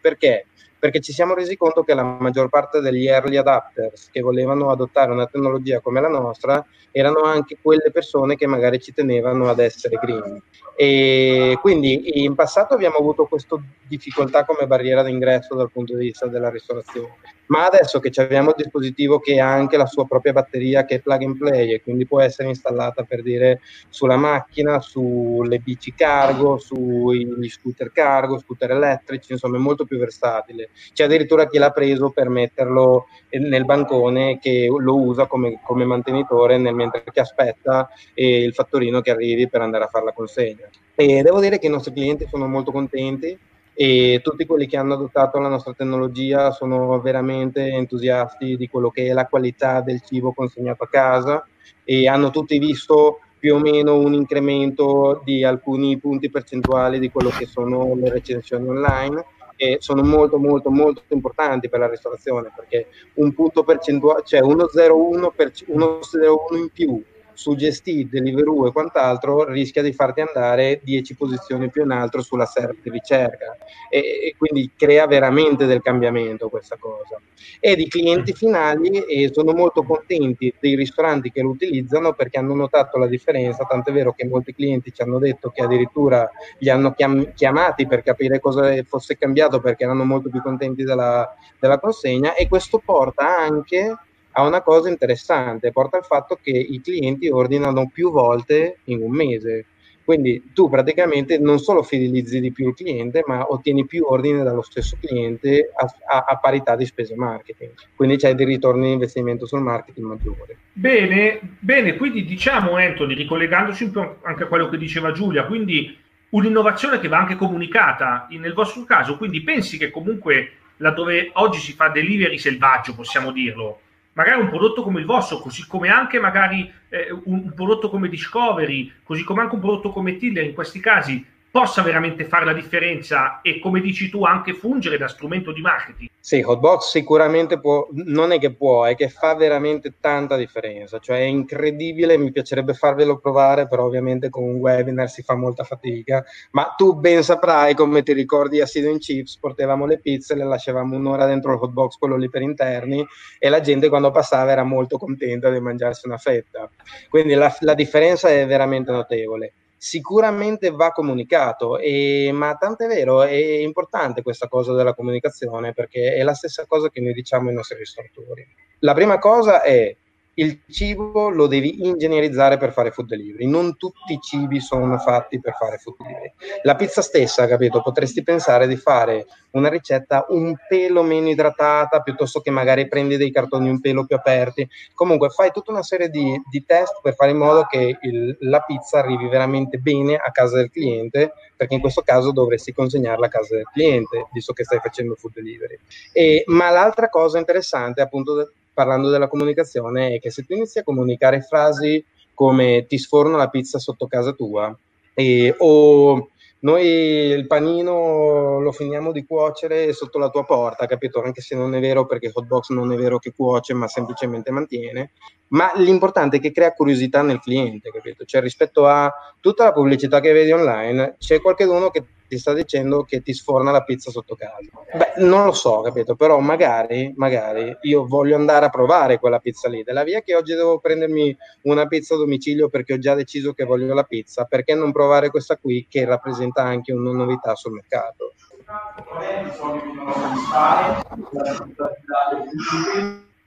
Perché 0.00 0.46
perché 0.84 1.00
ci 1.00 1.14
siamo 1.14 1.32
resi 1.32 1.56
conto 1.56 1.82
che 1.82 1.94
la 1.94 2.02
maggior 2.02 2.50
parte 2.50 2.80
degli 2.80 3.06
early 3.06 3.38
adapters 3.38 4.10
che 4.10 4.20
volevano 4.20 4.68
adottare 4.68 5.12
una 5.12 5.24
tecnologia 5.24 5.80
come 5.80 5.98
la 5.98 6.10
nostra 6.10 6.62
erano 6.90 7.22
anche 7.22 7.56
quelle 7.58 7.90
persone 7.90 8.36
che 8.36 8.46
magari 8.46 8.78
ci 8.78 8.92
tenevano 8.92 9.48
ad 9.48 9.60
essere 9.60 9.96
green. 9.96 10.42
E 10.76 11.56
quindi 11.62 12.22
in 12.22 12.34
passato 12.34 12.74
abbiamo 12.74 12.96
avuto 12.96 13.24
questa 13.24 13.56
difficoltà 13.88 14.44
come 14.44 14.66
barriera 14.66 15.02
d'ingresso 15.02 15.54
dal 15.54 15.70
punto 15.72 15.96
di 15.96 16.04
vista 16.04 16.26
della 16.26 16.50
ristorazione 16.50 17.14
ma 17.46 17.66
adesso 17.66 18.00
che 18.00 18.10
abbiamo 18.20 18.50
il 18.50 18.56
dispositivo 18.56 19.18
che 19.18 19.40
ha 19.40 19.52
anche 19.52 19.76
la 19.76 19.86
sua 19.86 20.06
propria 20.06 20.32
batteria 20.32 20.84
che 20.84 20.96
è 20.96 21.00
plug 21.00 21.22
and 21.22 21.36
play 21.36 21.72
e 21.72 21.82
quindi 21.82 22.06
può 22.06 22.20
essere 22.20 22.48
installata 22.48 23.02
per 23.02 23.22
dire 23.22 23.60
sulla 23.88 24.16
macchina, 24.16 24.80
sulle 24.80 25.58
bici 25.58 25.94
cargo, 25.94 26.58
sugli 26.58 27.48
scooter 27.48 27.92
cargo, 27.92 28.38
scooter 28.38 28.70
elettrici, 28.72 29.32
insomma 29.32 29.56
è 29.56 29.60
molto 29.60 29.84
più 29.84 29.98
versatile. 29.98 30.70
C'è 30.92 31.04
addirittura 31.04 31.46
chi 31.48 31.58
l'ha 31.58 31.70
preso 31.70 32.10
per 32.10 32.28
metterlo 32.28 33.06
nel 33.30 33.64
bancone 33.64 34.38
che 34.38 34.68
lo 34.68 34.96
usa 34.96 35.26
come, 35.26 35.60
come 35.62 35.84
mantenitore 35.84 36.58
nel 36.58 36.74
mentre 36.74 37.04
che 37.12 37.20
aspetta 37.20 37.88
eh, 38.14 38.42
il 38.42 38.54
fattorino 38.54 39.00
che 39.00 39.10
arrivi 39.10 39.48
per 39.48 39.60
andare 39.60 39.84
a 39.84 39.88
fare 39.88 40.04
la 40.04 40.12
consegna. 40.12 40.68
E 40.94 41.22
devo 41.22 41.40
dire 41.40 41.58
che 41.58 41.66
i 41.66 41.70
nostri 41.70 41.92
clienti 41.92 42.26
sono 42.30 42.46
molto 42.46 42.70
contenti 42.70 43.36
e 43.74 44.20
tutti 44.22 44.46
quelli 44.46 44.66
che 44.66 44.76
hanno 44.76 44.94
adottato 44.94 45.38
la 45.38 45.48
nostra 45.48 45.72
tecnologia 45.72 46.52
sono 46.52 47.00
veramente 47.00 47.66
entusiasti 47.66 48.56
di 48.56 48.68
quello 48.68 48.90
che 48.90 49.06
è 49.06 49.12
la 49.12 49.26
qualità 49.26 49.80
del 49.80 50.00
cibo 50.00 50.32
consegnato 50.32 50.84
a 50.84 50.88
casa 50.88 51.44
e 51.82 52.06
hanno 52.06 52.30
tutti 52.30 52.58
visto 52.58 53.18
più 53.36 53.56
o 53.56 53.58
meno 53.58 53.98
un 53.98 54.14
incremento 54.14 55.20
di 55.24 55.44
alcuni 55.44 55.98
punti 55.98 56.30
percentuali 56.30 56.98
di 56.98 57.10
quello 57.10 57.30
che 57.30 57.46
sono 57.46 57.94
le 57.96 58.10
recensioni 58.10 58.68
online 58.68 59.24
e 59.56 59.76
sono 59.80 60.02
molto 60.02 60.38
molto 60.38 60.70
molto 60.70 61.02
importanti 61.08 61.68
per 61.68 61.80
la 61.80 61.88
ristorazione 61.88 62.52
perché 62.54 62.86
un 63.14 63.32
punto 63.34 63.62
percentuale, 63.64 64.22
cioè 64.24 64.40
1,01 64.40 65.32
per, 65.34 65.50
1,01 65.50 66.56
in 66.56 66.68
più 66.72 67.02
su 67.34 67.54
Gestì, 67.54 68.08
Deliveroo 68.08 68.66
e 68.66 68.72
quant'altro 68.72 69.44
rischia 69.44 69.82
di 69.82 69.92
farti 69.92 70.20
andare 70.20 70.80
10 70.82 71.14
posizioni 71.16 71.68
più 71.68 71.82
in 71.82 71.90
alto 71.90 72.22
sulla 72.22 72.46
server 72.46 72.76
di 72.82 72.90
ricerca. 72.90 73.56
E, 73.90 73.98
e, 73.98 74.34
quindi 74.38 74.70
crea 74.76 75.06
veramente 75.06 75.66
del 75.66 75.82
cambiamento 75.82 76.48
questa 76.48 76.76
cosa. 76.78 77.20
E 77.60 77.76
di 77.76 77.88
clienti 77.88 78.32
finali 78.32 79.04
e 79.04 79.30
sono 79.32 79.52
molto 79.52 79.82
contenti 79.82 80.52
dei 80.58 80.74
ristoranti 80.74 81.30
che 81.30 81.42
lo 81.42 81.50
utilizzano 81.50 82.12
perché 82.12 82.38
hanno 82.38 82.54
notato 82.54 82.98
la 82.98 83.06
differenza, 83.06 83.64
tant'è 83.64 83.92
vero 83.92 84.12
che 84.12 84.26
molti 84.26 84.54
clienti 84.54 84.92
ci 84.92 85.02
hanno 85.02 85.18
detto 85.18 85.50
che 85.50 85.62
addirittura 85.62 86.28
li 86.58 86.70
hanno 86.70 86.92
chiam- 86.92 87.32
chiamati 87.34 87.86
per 87.86 88.02
capire 88.02 88.40
cosa 88.40 88.74
fosse 88.84 89.16
cambiato 89.16 89.60
perché 89.60 89.84
erano 89.84 90.04
molto 90.04 90.28
più 90.28 90.42
contenti 90.42 90.84
della, 90.84 91.28
della 91.58 91.78
consegna. 91.78 92.34
E 92.34 92.48
questo 92.48 92.80
porta 92.84 93.38
anche 93.38 93.96
a 94.36 94.46
una 94.46 94.62
cosa 94.62 94.88
interessante, 94.88 95.72
porta 95.72 95.96
al 95.96 96.04
fatto 96.04 96.38
che 96.42 96.50
i 96.50 96.80
clienti 96.80 97.28
ordinano 97.28 97.88
più 97.92 98.10
volte 98.10 98.78
in 98.84 99.02
un 99.02 99.10
mese. 99.10 99.66
Quindi 100.04 100.50
tu 100.52 100.68
praticamente 100.68 101.38
non 101.38 101.58
solo 101.58 101.82
fidelizzi 101.82 102.38
di 102.38 102.52
più 102.52 102.68
il 102.68 102.74
cliente, 102.74 103.22
ma 103.26 103.50
ottieni 103.50 103.86
più 103.86 104.04
ordini 104.06 104.42
dallo 104.42 104.60
stesso 104.60 104.98
cliente 105.00 105.70
a, 105.74 106.16
a, 106.16 106.24
a 106.28 106.36
parità 106.36 106.76
di 106.76 106.84
spese 106.84 107.14
marketing. 107.14 107.72
Quindi 107.94 108.16
c'è 108.16 108.34
dei 108.34 108.44
ritorni 108.44 108.88
di 108.88 108.92
investimento 108.92 109.46
sul 109.46 109.62
marketing 109.62 110.06
maggiore. 110.06 110.58
Bene, 110.72 111.40
bene, 111.58 111.96
quindi 111.96 112.24
diciamo 112.24 112.76
Anthony, 112.76 113.14
ricollegandoci 113.14 113.84
un 113.84 113.90
po' 113.92 114.16
anche 114.22 114.42
a 114.42 114.46
quello 114.46 114.68
che 114.68 114.76
diceva 114.76 115.12
Giulia, 115.12 115.46
quindi 115.46 115.96
un'innovazione 116.30 116.98
che 116.98 117.08
va 117.08 117.18
anche 117.18 117.36
comunicata 117.36 118.26
nel 118.30 118.52
vostro 118.52 118.84
caso, 118.84 119.16
quindi 119.16 119.42
pensi 119.42 119.78
che 119.78 119.90
comunque 119.90 120.50
laddove 120.78 121.30
oggi 121.34 121.60
si 121.60 121.72
fa 121.72 121.88
delivery 121.88 122.36
selvaggio, 122.36 122.94
possiamo 122.94 123.30
dirlo, 123.30 123.80
magari 124.14 124.40
un 124.40 124.48
prodotto 124.48 124.82
come 124.82 125.00
il 125.00 125.06
vostro, 125.06 125.38
così 125.38 125.66
come 125.66 125.88
anche 125.88 126.18
magari 126.18 126.72
eh, 126.88 127.10
un, 127.24 127.42
un, 127.44 127.52
prodotto 127.54 127.88
come 127.90 128.08
Discovery, 128.08 128.92
così 129.02 129.22
come 129.22 129.42
anche 129.42 129.54
un 129.54 129.60
prodotto 129.60 129.90
come 129.90 130.16
Tiller, 130.16 130.44
in 130.44 130.54
questi 130.54 130.80
casi 130.80 131.24
possa 131.54 131.82
veramente 131.82 132.24
fare 132.24 132.44
la 132.44 132.52
differenza 132.52 133.40
e, 133.40 133.60
come 133.60 133.80
dici 133.80 134.10
tu, 134.10 134.24
anche 134.24 134.54
fungere 134.54 134.98
da 134.98 135.06
strumento 135.06 135.52
di 135.52 135.60
marketing. 135.60 136.08
Sì, 136.18 136.42
Hotbox 136.44 136.90
sicuramente 136.90 137.60
può, 137.60 137.86
non 137.92 138.32
è 138.32 138.40
che 138.40 138.52
può, 138.52 138.82
è 138.82 138.96
che 138.96 139.08
fa 139.08 139.36
veramente 139.36 139.94
tanta 140.00 140.36
differenza, 140.36 140.98
cioè 140.98 141.18
è 141.18 141.22
incredibile, 141.26 142.18
mi 142.18 142.32
piacerebbe 142.32 142.74
farvelo 142.74 143.18
provare, 143.18 143.68
però 143.68 143.84
ovviamente 143.84 144.30
con 144.30 144.42
un 144.42 144.56
webinar 144.56 145.08
si 145.08 145.22
fa 145.22 145.36
molta 145.36 145.62
fatica, 145.62 146.24
ma 146.50 146.74
tu 146.76 146.96
ben 146.96 147.22
saprai 147.22 147.74
come 147.74 148.02
ti 148.02 148.14
ricordi 148.14 148.60
a 148.60 148.66
Seed 148.66 148.98
Chips, 148.98 149.38
portavamo 149.38 149.86
le 149.86 150.00
pizze, 150.00 150.34
le 150.34 150.44
lasciavamo 150.44 150.96
un'ora 150.96 151.24
dentro 151.24 151.52
il 151.52 151.60
Hotbox, 151.62 151.98
quello 151.98 152.16
lì 152.16 152.28
per 152.28 152.42
interni, 152.42 153.06
e 153.38 153.48
la 153.48 153.60
gente 153.60 153.88
quando 153.88 154.10
passava 154.10 154.50
era 154.50 154.64
molto 154.64 154.98
contenta 154.98 155.50
di 155.50 155.60
mangiarsi 155.60 156.08
una 156.08 156.18
fetta, 156.18 156.68
quindi 157.08 157.34
la, 157.34 157.54
la 157.60 157.74
differenza 157.74 158.28
è 158.28 158.44
veramente 158.44 158.90
notevole 158.90 159.52
sicuramente 159.84 160.70
va 160.70 160.92
comunicato, 160.92 161.76
e, 161.76 162.30
ma 162.32 162.54
tant'è 162.54 162.86
vero, 162.86 163.22
è 163.22 163.34
importante 163.34 164.22
questa 164.22 164.48
cosa 164.48 164.72
della 164.72 164.94
comunicazione 164.94 165.74
perché 165.74 166.14
è 166.14 166.22
la 166.22 166.32
stessa 166.32 166.64
cosa 166.66 166.88
che 166.88 167.02
noi 167.02 167.12
diciamo 167.12 167.50
ai 167.50 167.54
nostri 167.54 167.76
ristoratori. 167.76 168.48
La 168.78 168.94
prima 168.94 169.18
cosa 169.18 169.60
è 169.60 169.94
il 170.34 170.60
cibo 170.68 171.28
lo 171.28 171.46
devi 171.46 171.86
ingegnerizzare 171.86 172.56
per 172.56 172.72
fare 172.72 172.90
food 172.90 173.08
delivery. 173.08 173.46
Non 173.46 173.76
tutti 173.76 174.14
i 174.14 174.20
cibi 174.20 174.60
sono 174.60 174.98
fatti 174.98 175.40
per 175.40 175.54
fare 175.54 175.78
food 175.78 175.96
delivery. 175.98 176.32
La 176.62 176.74
pizza 176.74 177.02
stessa, 177.02 177.46
capito? 177.46 177.82
Potresti 177.82 178.22
pensare 178.22 178.66
di 178.66 178.76
fare 178.76 179.26
una 179.52 179.68
ricetta 179.68 180.26
un 180.30 180.54
pelo 180.68 181.02
meno 181.02 181.28
idratata 181.28 182.00
piuttosto 182.00 182.40
che 182.40 182.50
magari 182.50 182.88
prendi 182.88 183.16
dei 183.16 183.30
cartoni 183.30 183.68
un 183.68 183.80
pelo 183.80 184.04
più 184.04 184.16
aperti. 184.16 184.68
Comunque 184.92 185.28
fai 185.28 185.52
tutta 185.52 185.70
una 185.70 185.82
serie 185.82 186.08
di, 186.08 186.40
di 186.50 186.64
test 186.64 187.00
per 187.00 187.14
fare 187.14 187.30
in 187.30 187.38
modo 187.38 187.64
che 187.64 187.98
il, 188.02 188.36
la 188.40 188.60
pizza 188.60 188.98
arrivi 188.98 189.28
veramente 189.28 189.78
bene 189.78 190.16
a 190.16 190.30
casa 190.32 190.56
del 190.56 190.70
cliente, 190.70 191.32
perché 191.56 191.74
in 191.74 191.80
questo 191.80 192.02
caso 192.02 192.32
dovresti 192.32 192.72
consegnarla 192.72 193.26
a 193.26 193.30
casa 193.30 193.54
del 193.54 193.68
cliente, 193.72 194.26
visto 194.32 194.52
che 194.52 194.64
stai 194.64 194.80
facendo 194.80 195.14
food 195.14 195.34
delivery. 195.34 195.78
E, 196.12 196.42
ma 196.46 196.70
l'altra 196.70 197.08
cosa 197.08 197.38
interessante, 197.38 198.02
appunto, 198.02 198.52
parlando 198.74 199.08
della 199.08 199.28
comunicazione 199.28 200.14
è 200.14 200.20
che 200.20 200.30
se 200.30 200.42
tu 200.42 200.54
inizi 200.54 200.80
a 200.80 200.84
comunicare 200.84 201.40
frasi 201.40 202.04
come 202.34 202.84
ti 202.86 202.98
sforno 202.98 203.36
la 203.36 203.48
pizza 203.48 203.78
sotto 203.78 204.06
casa 204.06 204.32
tua 204.32 204.76
e, 205.14 205.54
o 205.58 206.28
noi 206.64 206.86
il 206.86 207.46
panino 207.46 208.58
lo 208.58 208.72
finiamo 208.72 209.12
di 209.12 209.26
cuocere 209.26 209.92
sotto 209.92 210.18
la 210.18 210.30
tua 210.30 210.44
porta, 210.44 210.86
capito? 210.86 211.22
Anche 211.22 211.42
se 211.42 211.54
non 211.54 211.74
è 211.74 211.80
vero 211.80 212.06
perché 212.06 212.30
Hotbox 212.32 212.70
non 212.70 212.90
è 212.90 212.96
vero 212.96 213.18
che 213.18 213.34
cuoce, 213.36 213.74
ma 213.74 213.86
semplicemente 213.86 214.50
mantiene. 214.50 215.12
Ma 215.48 215.72
l'importante 215.76 216.38
è 216.38 216.40
che 216.40 216.52
crea 216.52 216.72
curiosità 216.72 217.20
nel 217.20 217.40
cliente, 217.40 217.90
capito? 217.90 218.24
Cioè 218.24 218.40
rispetto 218.40 218.86
a 218.86 219.12
tutta 219.40 219.64
la 219.64 219.72
pubblicità 219.74 220.20
che 220.20 220.32
vedi 220.32 220.52
online, 220.52 221.16
c'è 221.18 221.38
qualcuno 221.42 221.90
che 221.90 222.02
ti 222.34 222.40
sta 222.40 222.52
dicendo 222.52 223.04
che 223.04 223.22
ti 223.22 223.32
sforna 223.32 223.70
la 223.70 223.84
pizza 223.84 224.10
sotto 224.10 224.34
casa. 224.34 224.58
Beh, 224.92 225.24
non 225.24 225.44
lo 225.44 225.52
so, 225.52 225.82
capito? 225.82 226.16
Però 226.16 226.40
magari, 226.40 227.12
magari 227.16 227.76
io 227.82 228.06
voglio 228.06 228.34
andare 228.34 228.66
a 228.66 228.70
provare 228.70 229.20
quella 229.20 229.38
pizza 229.38 229.68
lì. 229.68 229.84
Della 229.84 230.02
via 230.02 230.20
che 230.20 230.34
oggi 230.34 230.54
devo 230.54 230.80
prendermi 230.80 231.36
una 231.62 231.86
pizza 231.86 232.14
a 232.14 232.18
domicilio 232.18 232.68
perché 232.68 232.94
ho 232.94 232.98
già 232.98 233.14
deciso 233.14 233.52
che 233.52 233.64
voglio 233.64 233.94
la 233.94 234.02
pizza, 234.02 234.44
perché 234.44 234.74
non 234.74 234.90
provare 234.90 235.30
questa 235.30 235.56
qui 235.56 235.86
che 235.88 236.04
rappresenta 236.04 236.62
anche 236.62 236.92
una 236.92 237.12
novità 237.12 237.54
sul 237.54 237.72
mercato? 237.72 238.32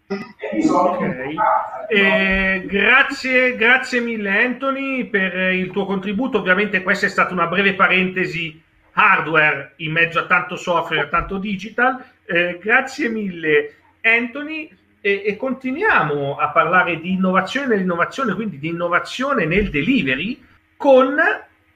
Okay. 0.07 1.35
Eh, 1.89 2.65
grazie, 2.65 3.57
grazie 3.57 3.99
mille 3.99 4.45
Anthony 4.45 5.03
per 5.05 5.51
il 5.51 5.71
tuo 5.71 5.85
contributo. 5.85 6.37
Ovviamente 6.37 6.81
questa 6.83 7.07
è 7.07 7.09
stata 7.09 7.33
una 7.33 7.47
breve 7.47 7.73
parentesi 7.73 8.63
hardware 8.97 9.73
in 9.77 9.91
mezzo 9.91 10.19
a 10.19 10.25
tanto 10.25 10.55
software, 10.55 11.07
tanto 11.09 11.37
digital. 11.37 12.03
Eh, 12.25 12.59
grazie 12.61 13.09
mille 13.09 13.75
Anthony 14.01 14.69
e, 14.99 15.23
e, 15.25 15.35
continuiamo 15.37 16.37
a 16.37 16.49
parlare 16.49 16.99
di 16.99 17.11
innovazione 17.11 17.67
nell'innovazione, 17.67 18.33
quindi 18.33 18.57
di 18.57 18.69
innovazione 18.69 19.45
nel 19.45 19.69
delivery 19.69 20.43
con 20.75 21.15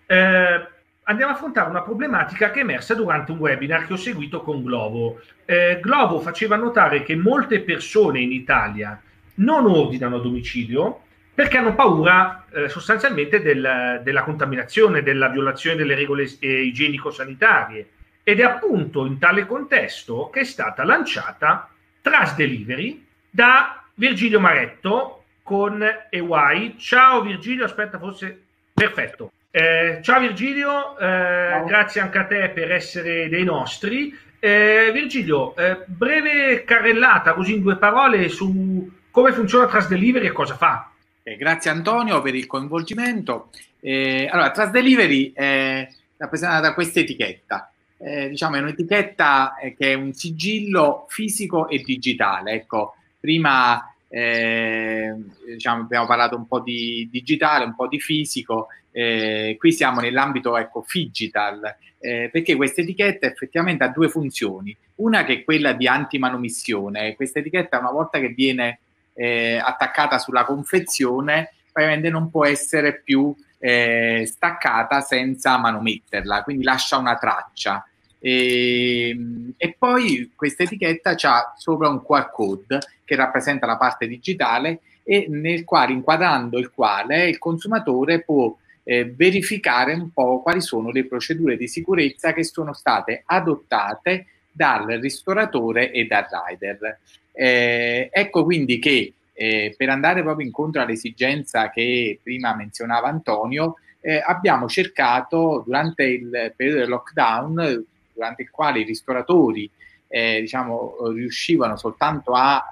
eh, 0.07 0.67
andiamo 1.03 1.31
a 1.31 1.35
affrontare 1.35 1.69
una 1.69 1.83
problematica 1.83 2.49
che 2.49 2.59
è 2.59 2.63
emersa 2.63 2.95
durante 2.95 3.31
un 3.31 3.37
webinar 3.37 3.85
che 3.85 3.93
ho 3.93 3.97
seguito 3.97 4.41
con 4.41 4.63
Globo. 4.63 5.21
Eh, 5.45 5.79
Globo 5.81 6.19
faceva 6.19 6.55
notare 6.55 7.03
che 7.03 7.15
molte 7.15 7.61
persone 7.61 8.19
in 8.19 8.31
Italia 8.31 8.99
non 9.35 9.67
ordinano 9.67 10.17
a 10.17 10.21
domicilio 10.21 11.03
perché 11.33 11.57
hanno 11.57 11.75
paura 11.75 12.45
eh, 12.51 12.69
sostanzialmente 12.69 13.41
del, 13.41 14.01
della 14.03 14.23
contaminazione, 14.23 15.01
della 15.01 15.29
violazione 15.29 15.75
delle 15.75 15.95
regole 15.95 16.29
eh, 16.39 16.61
igienico-sanitarie. 16.63 17.89
Ed 18.23 18.39
è 18.39 18.43
appunto 18.43 19.05
in 19.05 19.17
tale 19.17 19.45
contesto 19.45 20.29
che 20.31 20.41
è 20.41 20.43
stata 20.43 20.83
lanciata 20.83 21.69
Trust 22.01 22.35
Delivery 22.35 23.05
da 23.29 23.83
Virgilio 23.95 24.39
Maretto 24.39 25.23
con 25.41 25.83
EY. 26.09 26.77
Ciao 26.77 27.21
Virgilio, 27.21 27.65
aspetta, 27.65 27.97
forse 27.97 28.39
perfetto. 28.73 29.31
Eh, 29.49 29.99
ciao 30.01 30.19
Virgilio, 30.19 30.97
eh, 30.97 31.63
grazie 31.65 32.01
anche 32.01 32.17
a 32.19 32.25
te 32.25 32.49
per 32.49 32.71
essere 32.71 33.27
dei 33.29 33.43
nostri. 33.43 34.17
Eh, 34.39 34.91
Virgilio, 34.93 35.55
eh, 35.55 35.83
breve 35.85 36.63
carrellata 36.63 37.33
così 37.33 37.55
in 37.55 37.61
due 37.61 37.77
parole 37.77 38.29
su 38.29 38.89
come 39.11 39.33
funziona 39.33 39.67
Trust 39.67 39.89
Delivery 39.89 40.27
e 40.27 40.31
cosa 40.31 40.55
fa. 40.55 40.90
Eh, 41.23 41.35
grazie 41.35 41.69
Antonio 41.69 42.21
per 42.21 42.33
il 42.33 42.47
coinvolgimento. 42.47 43.51
Eh, 43.79 44.27
allora, 44.31 44.51
Trust 44.51 44.71
Delivery 44.71 45.31
è 45.33 45.87
rappresentata 46.17 46.61
da 46.61 46.73
questa 46.73 46.99
etichetta. 46.99 47.71
diciamo 47.97 48.55
è 48.55 48.59
un'etichetta 48.59 49.53
che 49.77 49.91
è 49.91 49.93
un 49.93 50.13
sigillo 50.13 51.05
fisico 51.09 51.67
e 51.67 51.79
digitale. 51.79 52.53
Ecco, 52.53 52.95
prima 53.19 53.93
eh, 54.07 55.15
diciamo, 55.45 55.83
abbiamo 55.83 56.07
parlato 56.07 56.35
un 56.35 56.47
po' 56.47 56.59
di 56.59 57.07
digitale, 57.11 57.65
un 57.65 57.75
po' 57.75 57.87
di 57.87 57.99
fisico, 57.99 58.67
eh, 58.91 59.55
qui 59.59 59.71
siamo 59.71 60.01
nell'ambito 60.01 60.57
ecco, 60.57 60.83
digital, 60.91 61.77
eh, 61.99 62.29
perché 62.31 62.55
questa 62.55 62.81
etichetta 62.81 63.27
effettivamente 63.27 63.83
ha 63.83 63.89
due 63.89 64.09
funzioni. 64.09 64.75
Una 64.95 65.23
che 65.23 65.33
è 65.33 65.43
quella 65.43 65.73
di 65.73 65.87
antimanomissione, 65.87 67.15
questa 67.15 67.39
etichetta 67.39 67.79
una 67.79 67.91
volta 67.91 68.19
che 68.19 68.29
viene 68.29 68.79
eh, 69.21 69.61
attaccata 69.63 70.17
sulla 70.17 70.45
confezione, 70.45 71.53
ovviamente 71.73 72.09
non 72.09 72.31
può 72.31 72.43
essere 72.43 73.01
più 73.01 73.35
eh, 73.59 74.23
staccata 74.25 75.01
senza 75.01 75.59
manometterla, 75.59 76.41
quindi 76.41 76.63
lascia 76.63 76.97
una 76.97 77.15
traccia. 77.15 77.85
E, 78.17 79.09
ehm, 79.09 79.53
e, 79.57 79.75
poi 79.77 80.31
questa 80.35 80.63
etichetta 80.63 81.15
ha 81.21 81.53
sopra 81.55 81.87
un 81.89 82.03
QR 82.03 82.31
code 82.31 82.79
che 83.05 83.15
rappresenta 83.15 83.67
la 83.67 83.77
parte 83.77 84.07
digitale 84.07 84.79
e 85.03 85.27
nel 85.29 85.65
quale, 85.65 85.93
inquadrando 85.93 86.57
il 86.57 86.71
quale, 86.71 87.29
il 87.29 87.37
consumatore 87.37 88.23
può 88.23 88.55
eh, 88.83 89.05
verificare 89.05 89.93
un 89.93 90.11
po' 90.11 90.41
quali 90.41 90.61
sono 90.61 90.89
le 90.89 91.05
procedure 91.05 91.57
di 91.57 91.67
sicurezza 91.67 92.33
che 92.33 92.43
sono 92.43 92.73
state 92.73 93.21
adottate 93.23 94.25
dal 94.51 94.87
ristoratore 94.99 95.91
e 95.91 96.05
dal 96.05 96.25
rider. 96.27 96.99
Eh, 97.33 98.09
ecco 98.11 98.43
quindi 98.43 98.79
che 98.79 99.13
eh, 99.33 99.73
per 99.77 99.89
andare 99.89 100.21
proprio 100.21 100.45
incontro 100.45 100.81
all'esigenza 100.81 101.69
che 101.69 102.19
prima 102.21 102.55
menzionava 102.55 103.07
Antonio, 103.07 103.75
eh, 104.01 104.21
abbiamo 104.25 104.67
cercato 104.67 105.63
durante 105.65 106.03
il 106.03 106.53
periodo 106.55 106.79
del 106.79 106.89
lockdown 106.89 107.85
durante 108.13 108.41
il 108.43 108.51
quale 108.51 108.79
i 108.79 108.83
ristoratori 108.83 109.69
eh, 110.07 110.41
diciamo, 110.41 110.95
riuscivano 111.13 111.77
soltanto 111.77 112.33
a 112.33 112.63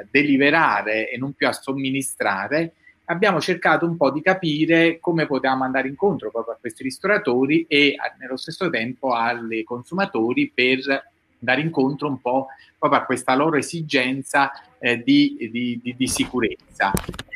eh, 0.00 0.06
deliberare 0.10 1.08
e 1.08 1.16
non 1.16 1.32
più 1.32 1.46
a 1.46 1.52
somministrare, 1.52 2.72
abbiamo 3.04 3.40
cercato 3.40 3.86
un 3.86 3.96
po' 3.96 4.10
di 4.10 4.20
capire 4.20 4.98
come 5.00 5.26
potevamo 5.26 5.64
andare 5.64 5.88
incontro 5.88 6.30
proprio 6.30 6.54
a 6.54 6.58
questi 6.60 6.82
ristoratori 6.82 7.64
e 7.68 7.94
a, 7.96 8.14
nello 8.18 8.36
stesso 8.36 8.68
tempo 8.68 9.12
ai 9.12 9.62
consumatori 9.64 10.50
per 10.52 11.11
andare 11.42 11.60
incontro 11.60 12.08
un 12.08 12.20
po' 12.20 12.46
proprio 12.78 13.00
a 13.00 13.04
questa 13.04 13.34
loro 13.34 13.56
esigenza 13.56 14.50
eh, 14.78 15.02
di, 15.02 15.36
di, 15.50 15.80
di, 15.82 15.94
di, 15.96 16.08
sicurezza. 16.08 16.92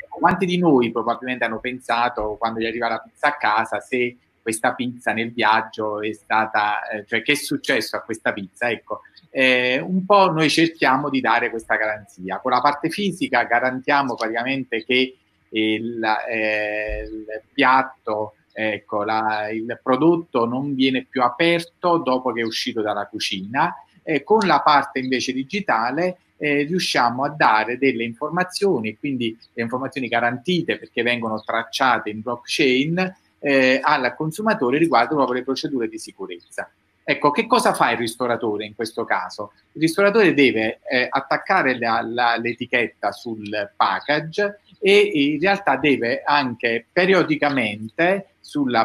Quanti 0.09 0.47
di 0.47 0.57
noi 0.57 0.91
probabilmente 0.91 1.45
hanno 1.45 1.61
pensato 1.61 2.37
quando 2.39 2.61
gli 2.61 2.67
arriva 2.67 2.89
la 2.89 2.99
pizza 2.99 3.29
a 3.29 3.37
casa 3.37 3.81
se 3.81 4.17
questa 4.41 4.75
pizza 4.75 5.13
nel 5.13 5.33
viaggio 5.33 6.01
è 6.01 6.13
stata, 6.13 6.89
eh, 6.89 7.05
cioè 7.05 7.21
che 7.21 7.33
è 7.33 7.35
successo 7.35 7.97
a 7.97 8.01
questa 8.01 8.33
pizza? 8.33 8.71
Ecco, 8.71 9.01
eh, 9.31 9.81
un 9.81 10.07
po' 10.07 10.31
noi 10.31 10.49
cerchiamo 10.49 11.11
di 11.11 11.21
dare 11.21 11.51
questa 11.51 11.77
garanzia. 11.77 12.39
Con 12.39 12.53
la 12.53 12.61
parte 12.61 12.89
fisica 12.89 13.43
garantiamo 13.43 14.15
praticamente 14.15 14.85
che 14.85 15.17
il, 15.51 16.03
eh, 16.29 17.03
il 17.03 17.43
piatto, 17.53 18.35
ecco, 18.53 19.05
la, 19.05 19.51
il 19.51 19.79
prodotto 19.83 20.47
non 20.47 20.75
viene 20.75 21.05
più 21.05 21.23
aperto 21.23 21.99
dopo 21.99 22.33
che 22.33 22.41
è 22.41 22.45
uscito 22.45 22.81
dalla 22.81 23.07
cucina. 23.07 23.75
Eh, 24.09 24.23
con 24.23 24.39
la 24.47 24.61
parte 24.61 25.01
invece 25.01 25.33
digitale 25.33 26.19
eh, 26.37 26.63
riusciamo 26.63 27.25
a 27.25 27.29
dare 27.29 27.77
delle 27.77 28.05
informazioni, 28.05 28.97
quindi 28.97 29.37
le 29.53 29.63
informazioni 29.63 30.07
garantite 30.07 30.79
perché 30.79 31.03
vengono 31.03 31.43
tracciate 31.43 32.11
in 32.11 32.21
blockchain 32.21 33.17
eh, 33.41 33.81
al 33.83 34.15
consumatore 34.15 34.79
riguardo 34.79 35.17
proprio 35.17 35.39
le 35.39 35.43
procedure 35.43 35.89
di 35.89 35.99
sicurezza. 35.99 36.71
Ecco, 37.03 37.33
che 37.33 37.49
cosa 37.49 37.73
fa 37.73 37.91
il 37.91 37.99
ristoratore 37.99 38.65
in 38.65 38.77
questo 38.77 39.05
caso? 39.05 39.53
Il 39.73 39.81
ristoratore 39.81 40.35
deve 40.35 40.79
eh, 40.89 41.09
attaccare 41.11 41.77
la, 41.77 42.01
la, 42.01 42.37
l'etichetta 42.37 43.11
sul 43.11 43.73
package 43.75 44.61
e 44.81 44.99
in 45.01 45.41
realtà 45.41 45.77
deve 45.77 46.23
anche 46.25 46.87
periodicamente 46.93 48.35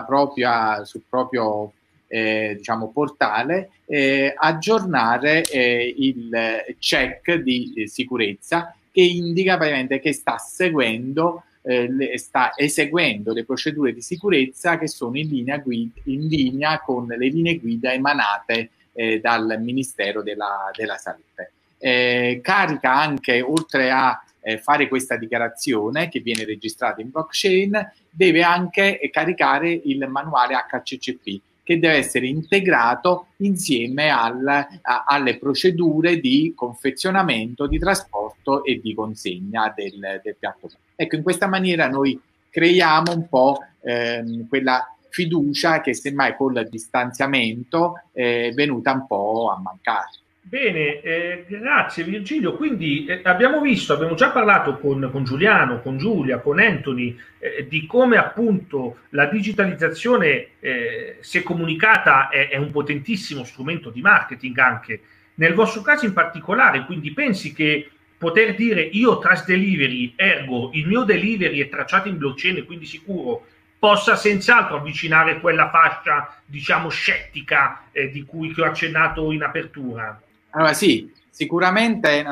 propria, 0.05 0.83
sul 0.83 1.03
proprio 1.07 1.73
eh, 2.11 2.55
diciamo, 2.57 2.91
portale 2.91 3.69
eh, 3.85 4.33
aggiornare 4.37 5.43
eh, 5.43 5.95
il 5.97 6.29
check 6.77 7.35
di 7.35 7.73
eh, 7.73 7.87
sicurezza 7.87 8.75
che 8.91 9.01
indica 9.01 9.55
praticamente 9.55 10.01
che 10.01 10.11
sta 10.11 10.37
seguendo 10.37 11.43
eh, 11.61 11.89
le, 11.89 12.17
sta 12.17 12.51
eseguendo 12.57 13.31
le 13.31 13.45
procedure 13.45 13.93
di 13.93 14.01
sicurezza 14.01 14.77
che 14.77 14.89
sono 14.89 15.17
in 15.17 15.29
linea, 15.29 15.57
guida, 15.59 16.01
in 16.05 16.27
linea 16.27 16.81
con 16.81 17.07
le 17.07 17.29
linee 17.29 17.59
guida 17.59 17.93
emanate 17.93 18.71
eh, 18.91 19.21
dal 19.21 19.57
Ministero 19.61 20.21
della, 20.21 20.69
della 20.75 20.97
Salute. 20.97 21.53
Carica 21.81 22.93
anche, 22.93 23.41
oltre 23.41 23.89
a 23.89 24.23
fare 24.61 24.87
questa 24.87 25.15
dichiarazione 25.15 26.09
che 26.09 26.19
viene 26.19 26.45
registrata 26.45 27.01
in 27.01 27.09
blockchain, 27.09 27.91
deve 28.07 28.43
anche 28.43 28.99
caricare 29.11 29.81
il 29.85 30.07
manuale 30.07 30.53
HCCP 30.53 31.41
che 31.63 31.79
deve 31.79 31.95
essere 31.95 32.27
integrato 32.27 33.27
insieme 33.37 34.09
al, 34.09 34.45
a, 34.47 35.03
alle 35.05 35.37
procedure 35.37 36.19
di 36.19 36.53
confezionamento, 36.55 37.67
di 37.67 37.77
trasporto 37.77 38.63
e 38.63 38.79
di 38.81 38.93
consegna 38.93 39.71
del, 39.75 40.19
del 40.23 40.35
piatto. 40.37 40.69
Ecco, 40.95 41.15
in 41.15 41.23
questa 41.23 41.47
maniera 41.47 41.87
noi 41.87 42.19
creiamo 42.49 43.13
un 43.13 43.27
po' 43.27 43.59
ehm, 43.81 44.47
quella 44.47 44.85
fiducia 45.09 45.81
che 45.81 45.93
semmai 45.93 46.35
con 46.35 46.55
il 46.55 46.67
distanziamento 46.69 48.01
è 48.11 48.51
venuta 48.53 48.93
un 48.93 49.05
po' 49.07 49.51
a 49.51 49.59
mancare. 49.59 50.09
Bene, 50.43 51.01
eh, 51.01 51.45
grazie 51.47 52.03
Virgilio. 52.03 52.55
Quindi 52.55 53.05
eh, 53.05 53.21
abbiamo 53.23 53.61
visto, 53.61 53.93
abbiamo 53.93 54.15
già 54.15 54.31
parlato 54.31 54.77
con, 54.79 55.07
con 55.11 55.23
Giuliano, 55.23 55.81
con 55.81 55.97
Giulia, 55.97 56.39
con 56.39 56.59
Anthony 56.59 57.17
eh, 57.39 57.67
di 57.69 57.85
come 57.85 58.17
appunto 58.17 58.97
la 59.09 59.27
digitalizzazione, 59.27 60.47
eh, 60.59 61.17
se 61.21 61.43
comunicata, 61.43 62.29
è, 62.29 62.49
è, 62.49 62.57
un 62.57 62.71
potentissimo 62.71 63.43
strumento 63.43 63.91
di 63.91 64.01
marketing 64.01 64.57
anche. 64.57 65.01
Nel 65.35 65.53
vostro 65.53 65.81
caso 65.81 66.05
in 66.05 66.13
particolare, 66.13 66.85
quindi 66.85 67.13
pensi 67.13 67.53
che 67.53 67.89
poter 68.17 68.55
dire 68.55 68.81
io 68.81 69.19
trust 69.19 69.45
delivery, 69.45 70.13
ergo 70.15 70.71
il 70.73 70.87
mio 70.87 71.03
delivery 71.03 71.59
è 71.59 71.69
tracciato 71.69 72.09
in 72.09 72.17
blockchain 72.17 72.57
e 72.57 72.65
quindi 72.65 72.85
sicuro, 72.85 73.45
possa 73.79 74.15
senz'altro 74.15 74.77
avvicinare 74.77 75.39
quella 75.39 75.69
fascia, 75.69 76.41
diciamo, 76.45 76.89
scettica 76.89 77.83
eh, 77.91 78.09
di 78.09 78.23
cui 78.25 78.53
ho 78.57 78.65
accennato 78.65 79.31
in 79.31 79.43
apertura. 79.43 80.21
Allora 80.51 80.73
sì, 80.73 81.11
sicuramente 81.29 82.23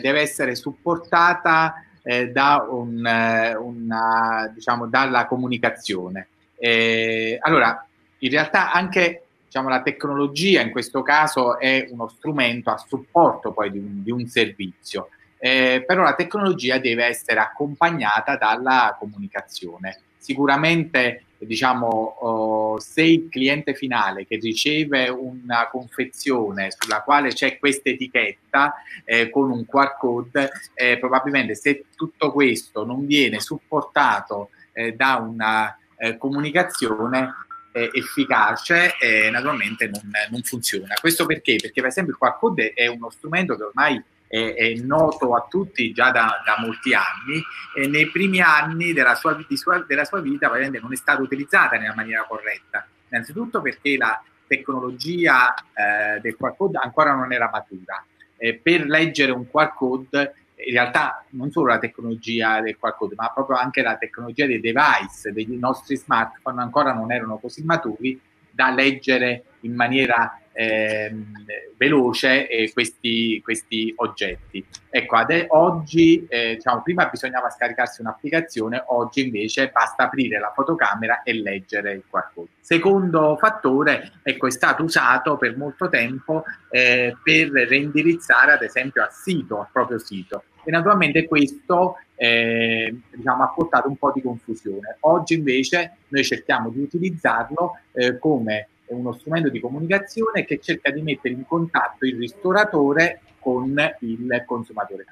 deve 0.00 0.20
essere 0.20 0.54
supportata 0.54 1.84
eh, 2.02 2.28
da 2.28 2.66
un, 2.68 3.04
eh, 3.06 3.54
una, 3.54 4.50
diciamo, 4.52 4.86
dalla 4.86 5.26
comunicazione. 5.26 6.28
Eh, 6.56 7.38
allora, 7.40 7.86
in 8.18 8.30
realtà 8.30 8.72
anche 8.72 9.22
diciamo, 9.44 9.68
la 9.68 9.82
tecnologia 9.82 10.60
in 10.60 10.70
questo 10.70 11.02
caso 11.02 11.58
è 11.58 11.86
uno 11.90 12.08
strumento 12.08 12.70
a 12.70 12.78
supporto 12.78 13.52
poi 13.52 13.70
di 13.70 13.78
un, 13.78 14.02
di 14.02 14.10
un 14.10 14.26
servizio, 14.26 15.10
eh, 15.38 15.84
però 15.86 16.02
la 16.02 16.14
tecnologia 16.14 16.78
deve 16.78 17.04
essere 17.04 17.40
accompagnata 17.40 18.36
dalla 18.36 18.96
comunicazione. 18.98 20.00
Sicuramente 20.18 21.24
diciamo, 21.38 21.86
oh, 21.86 22.80
se 22.80 23.02
il 23.02 23.28
cliente 23.30 23.74
finale 23.74 24.26
che 24.26 24.36
riceve 24.36 25.08
una 25.08 25.68
confezione 25.70 26.70
sulla 26.76 27.02
quale 27.02 27.30
c'è 27.30 27.58
questa 27.58 27.90
etichetta 27.90 28.74
eh, 29.04 29.30
con 29.30 29.50
un 29.50 29.64
QR 29.66 29.96
code, 29.98 30.50
eh, 30.74 30.98
probabilmente 30.98 31.54
se 31.54 31.84
tutto 31.94 32.32
questo 32.32 32.84
non 32.84 33.06
viene 33.06 33.40
supportato 33.40 34.50
eh, 34.72 34.92
da 34.92 35.16
una 35.16 35.76
eh, 35.96 36.16
comunicazione 36.16 37.34
eh, 37.72 37.90
efficace, 37.92 38.94
eh, 38.98 39.30
naturalmente 39.30 39.88
non, 39.88 40.10
non, 40.30 40.42
funziona. 40.42 40.94
Questo 41.00 41.26
perché? 41.26 41.56
Perché 41.60 41.80
per 41.80 41.90
esempio 41.90 42.12
il 42.12 42.18
QR 42.18 42.38
code 42.38 42.72
è 42.72 42.86
uno 42.86 43.10
strumento 43.10 43.56
che 43.56 43.62
ormai 43.62 44.02
è, 44.28 44.54
è 44.54 44.74
noto 44.74 45.34
a 45.34 45.46
tutti 45.48 45.92
già 45.92 46.10
da, 46.10 46.42
da, 46.44 46.56
molti 46.60 46.94
anni 46.94 47.42
e 47.74 47.88
nei 47.88 48.10
primi 48.10 48.40
anni 48.40 48.92
della 48.92 49.14
sua, 49.14 49.36
sua, 49.54 49.84
della 49.86 50.04
sua 50.04 50.20
vita 50.20 50.48
non 50.48 50.92
è 50.92 50.96
stata 50.96 51.20
utilizzata 51.20 51.76
nella 51.76 51.94
maniera 51.94 52.24
corretta. 52.24 52.86
Innanzitutto 53.08 53.60
perché 53.62 53.96
la 53.96 54.22
tecnologia 54.46 55.54
eh, 55.54 56.20
del 56.20 56.36
QR 56.36 56.54
code 56.56 56.78
ancora 56.78 57.14
non 57.14 57.32
era 57.32 57.48
matura. 57.50 58.04
Eh, 58.36 58.54
per 58.54 58.86
leggere 58.86 59.32
un 59.32 59.50
QR 59.50 59.74
code 59.74 60.34
in 60.58 60.72
realtà 60.72 61.24
non 61.30 61.50
solo 61.50 61.66
la 61.66 61.78
tecnologia 61.78 62.60
del 62.60 62.76
QR 62.78 62.96
code, 62.96 63.14
ma 63.16 63.30
proprio 63.32 63.56
anche 63.56 63.80
la 63.80 63.96
tecnologia 63.96 64.46
dei 64.46 64.60
device, 64.60 65.32
dei 65.32 65.46
nostri 65.56 65.96
smartphone 65.96 66.60
ancora 66.60 66.92
non 66.92 67.12
erano 67.12 67.38
così 67.38 67.62
maturi 67.62 68.20
da 68.58 68.74
leggere 68.74 69.44
in 69.60 69.72
maniera 69.76 70.36
eh, 70.52 71.14
veloce 71.76 72.48
eh, 72.48 72.72
questi, 72.72 73.40
questi, 73.40 73.92
oggetti. 73.98 74.66
Ecco, 74.90 75.14
ad, 75.14 75.46
oggi, 75.50 76.26
eh, 76.28 76.56
diciamo, 76.56 76.82
prima 76.82 77.06
bisognava 77.06 77.50
scaricarsi 77.50 78.00
un'applicazione, 78.00 78.82
oggi 78.88 79.24
invece 79.24 79.68
basta 79.68 80.06
aprire 80.06 80.40
la 80.40 80.50
fotocamera 80.52 81.22
e 81.22 81.34
leggere 81.34 81.92
il 81.92 82.02
QR. 82.10 82.42
Secondo 82.58 83.36
fattore, 83.36 84.14
ecco, 84.24 84.48
è 84.48 84.50
stato 84.50 84.82
usato 84.82 85.36
per 85.36 85.56
molto 85.56 85.88
tempo 85.88 86.42
eh, 86.68 87.16
per 87.22 87.50
reindirizzare 87.50 88.50
ad 88.50 88.62
esempio 88.62 89.04
al 89.04 89.12
sito, 89.12 89.60
al 89.60 89.68
proprio 89.70 90.00
sito. 90.00 90.42
E 90.64 90.70
naturalmente 90.70 91.26
questo 91.26 91.96
eh, 92.16 92.94
diciamo, 93.14 93.42
ha 93.42 93.48
portato 93.48 93.88
un 93.88 93.96
po' 93.96 94.12
di 94.12 94.20
confusione. 94.20 94.96
Oggi 95.00 95.34
invece 95.34 95.96
noi 96.08 96.24
cerchiamo 96.24 96.70
di 96.70 96.80
utilizzarlo 96.80 97.78
eh, 97.92 98.18
come 98.18 98.68
uno 98.86 99.12
strumento 99.12 99.48
di 99.50 99.60
comunicazione 99.60 100.44
che 100.44 100.58
cerca 100.60 100.90
di 100.90 101.02
mettere 101.02 101.34
in 101.34 101.46
contatto 101.46 102.06
il 102.06 102.16
ristoratore 102.16 103.20
con 103.38 103.74
il 104.00 104.44
consumatore 104.46 105.04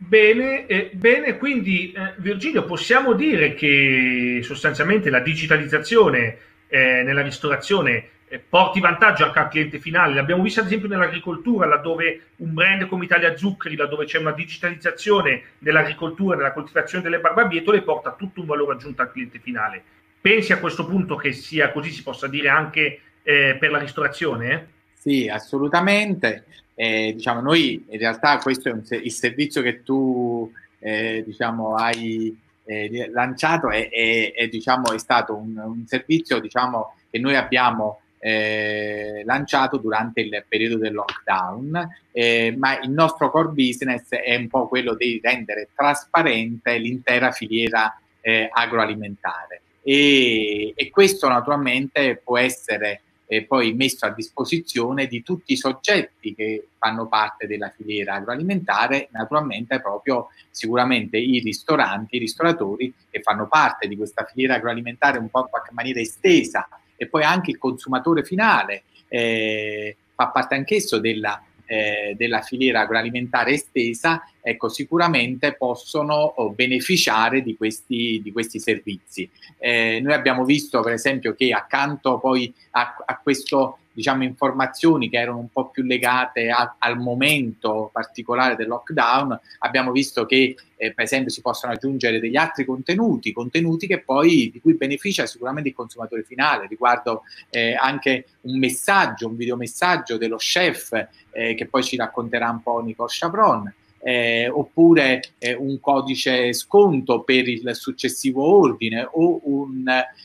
Bene, 0.00 0.66
eh, 0.66 0.90
bene, 0.94 1.36
quindi 1.36 1.92
eh, 1.92 2.14
Virgilio, 2.18 2.64
possiamo 2.64 3.14
dire 3.14 3.54
che 3.54 4.40
sostanzialmente 4.44 5.10
la 5.10 5.18
digitalizzazione 5.18 6.38
eh, 6.68 7.02
nella 7.02 7.22
ristorazione 7.22 8.08
porti 8.48 8.80
vantaggio 8.80 9.24
anche 9.24 9.38
al 9.38 9.48
cliente 9.48 9.78
finale. 9.78 10.14
L'abbiamo 10.14 10.42
visto 10.42 10.60
ad 10.60 10.66
esempio 10.66 10.88
nell'agricoltura, 10.88 11.66
laddove 11.66 12.22
un 12.36 12.52
brand 12.52 12.86
come 12.86 13.04
Italia 13.04 13.36
Zuccheri, 13.36 13.76
laddove 13.76 14.04
c'è 14.04 14.18
una 14.18 14.32
digitalizzazione 14.32 15.42
dell'agricoltura, 15.58 16.36
della 16.36 16.52
coltivazione 16.52 17.04
delle 17.04 17.20
barbabietole, 17.20 17.82
porta 17.82 18.12
tutto 18.12 18.40
un 18.40 18.46
valore 18.46 18.74
aggiunto 18.74 19.02
al 19.02 19.10
cliente 19.10 19.38
finale. 19.38 19.82
Pensi 20.20 20.52
a 20.52 20.58
questo 20.58 20.86
punto 20.86 21.16
che 21.16 21.32
sia 21.32 21.70
così, 21.72 21.90
si 21.90 22.02
possa 22.02 22.26
dire 22.26 22.48
anche 22.48 23.00
eh, 23.22 23.56
per 23.58 23.70
la 23.70 23.78
ristorazione? 23.78 24.68
Sì, 24.94 25.28
assolutamente. 25.28 26.44
Eh, 26.74 27.12
diciamo, 27.14 27.40
noi 27.40 27.84
in 27.88 27.98
realtà 27.98 28.38
questo 28.38 28.68
è 28.68 28.72
un, 28.72 28.82
il 28.90 29.12
servizio 29.12 29.62
che 29.62 29.82
tu 29.82 30.52
eh, 30.80 31.22
diciamo, 31.24 31.74
hai 31.74 32.36
eh, 32.64 33.10
lanciato 33.10 33.70
è, 33.70 33.88
è, 33.90 34.46
diciamo, 34.48 34.92
è 34.92 34.98
stato 34.98 35.34
un, 35.34 35.56
un 35.56 35.86
servizio 35.86 36.38
diciamo, 36.38 36.94
che 37.10 37.18
noi 37.18 37.34
abbiamo 37.34 38.00
eh, 38.18 39.22
lanciato 39.24 39.76
durante 39.76 40.20
il 40.20 40.44
periodo 40.48 40.78
del 40.78 40.92
lockdown, 40.92 41.88
eh, 42.12 42.54
ma 42.56 42.78
il 42.80 42.90
nostro 42.90 43.30
core 43.30 43.48
business 43.48 44.08
è 44.10 44.34
un 44.36 44.48
po' 44.48 44.68
quello 44.68 44.94
di 44.94 45.20
rendere 45.22 45.68
trasparente 45.74 46.78
l'intera 46.78 47.30
filiera 47.30 47.98
eh, 48.20 48.48
agroalimentare. 48.52 49.62
E, 49.82 50.72
e 50.74 50.90
questo 50.90 51.28
naturalmente 51.28 52.20
può 52.22 52.36
essere 52.38 53.02
eh, 53.30 53.44
poi 53.44 53.74
messo 53.74 54.06
a 54.06 54.10
disposizione 54.10 55.06
di 55.06 55.22
tutti 55.22 55.52
i 55.52 55.56
soggetti 55.56 56.34
che 56.34 56.68
fanno 56.78 57.06
parte 57.08 57.46
della 57.46 57.68
filiera 57.68 58.14
agroalimentare, 58.14 59.08
naturalmente 59.12 59.80
proprio 59.80 60.28
sicuramente 60.50 61.18
i 61.18 61.38
ristoranti, 61.38 62.16
i 62.16 62.20
ristoratori 62.20 62.92
che 63.10 63.20
fanno 63.20 63.46
parte 63.46 63.86
di 63.86 63.96
questa 63.96 64.24
filiera 64.24 64.54
agroalimentare 64.54 65.18
un 65.18 65.28
po' 65.28 65.40
in 65.40 65.48
qualche 65.50 65.72
maniera 65.72 66.00
estesa 66.00 66.66
e 66.98 67.06
poi 67.06 67.22
anche 67.22 67.50
il 67.50 67.58
consumatore 67.58 68.22
finale 68.22 68.82
eh, 69.08 69.96
fa 70.14 70.28
parte 70.28 70.56
anch'esso 70.56 70.98
della 70.98 71.42
eh, 71.70 72.14
della 72.16 72.40
filiera 72.40 72.80
agroalimentare 72.80 73.52
estesa, 73.52 74.22
ecco, 74.40 74.70
sicuramente 74.70 75.54
possono 75.54 76.14
oh, 76.14 76.50
beneficiare 76.50 77.42
di 77.42 77.58
questi, 77.58 78.20
di 78.22 78.32
questi 78.32 78.58
servizi. 78.58 79.28
Eh, 79.58 80.00
noi 80.02 80.14
abbiamo 80.14 80.44
visto, 80.44 80.80
per 80.80 80.94
esempio, 80.94 81.34
che 81.34 81.52
accanto 81.52 82.18
poi 82.18 82.52
a, 82.70 82.96
a 83.04 83.18
questo 83.22 83.80
diciamo, 83.98 84.22
informazioni 84.22 85.08
che 85.08 85.18
erano 85.18 85.38
un 85.38 85.48
po' 85.48 85.70
più 85.70 85.82
legate 85.82 86.50
a, 86.50 86.76
al 86.78 86.98
momento 86.98 87.90
particolare 87.92 88.54
del 88.54 88.68
lockdown, 88.68 89.36
abbiamo 89.58 89.90
visto 89.90 90.24
che 90.24 90.54
eh, 90.76 90.94
per 90.94 91.04
esempio 91.04 91.32
si 91.32 91.40
possono 91.40 91.72
aggiungere 91.72 92.20
degli 92.20 92.36
altri 92.36 92.64
contenuti, 92.64 93.32
contenuti 93.32 93.88
che 93.88 93.98
poi 93.98 94.50
di 94.52 94.60
cui 94.60 94.74
beneficia 94.74 95.26
sicuramente 95.26 95.70
il 95.70 95.74
consumatore 95.74 96.22
finale, 96.22 96.68
riguardo 96.68 97.22
eh, 97.50 97.74
anche 97.74 98.26
un 98.42 98.60
messaggio, 98.60 99.26
un 99.26 99.36
videomessaggio 99.36 100.16
dello 100.16 100.36
chef 100.36 100.92
eh, 101.32 101.56
che 101.56 101.66
poi 101.66 101.82
ci 101.82 101.96
racconterà 101.96 102.50
un 102.50 102.62
po' 102.62 102.80
Nicole 102.80 103.10
Chavron. 103.12 103.74
Eh, 104.00 104.48
oppure 104.48 105.20
eh, 105.38 105.54
un 105.54 105.80
codice 105.80 106.52
sconto 106.52 107.22
per 107.22 107.48
il 107.48 107.74
successivo 107.74 108.44
ordine 108.44 109.08
o 109.10 109.40
un, 109.42 109.84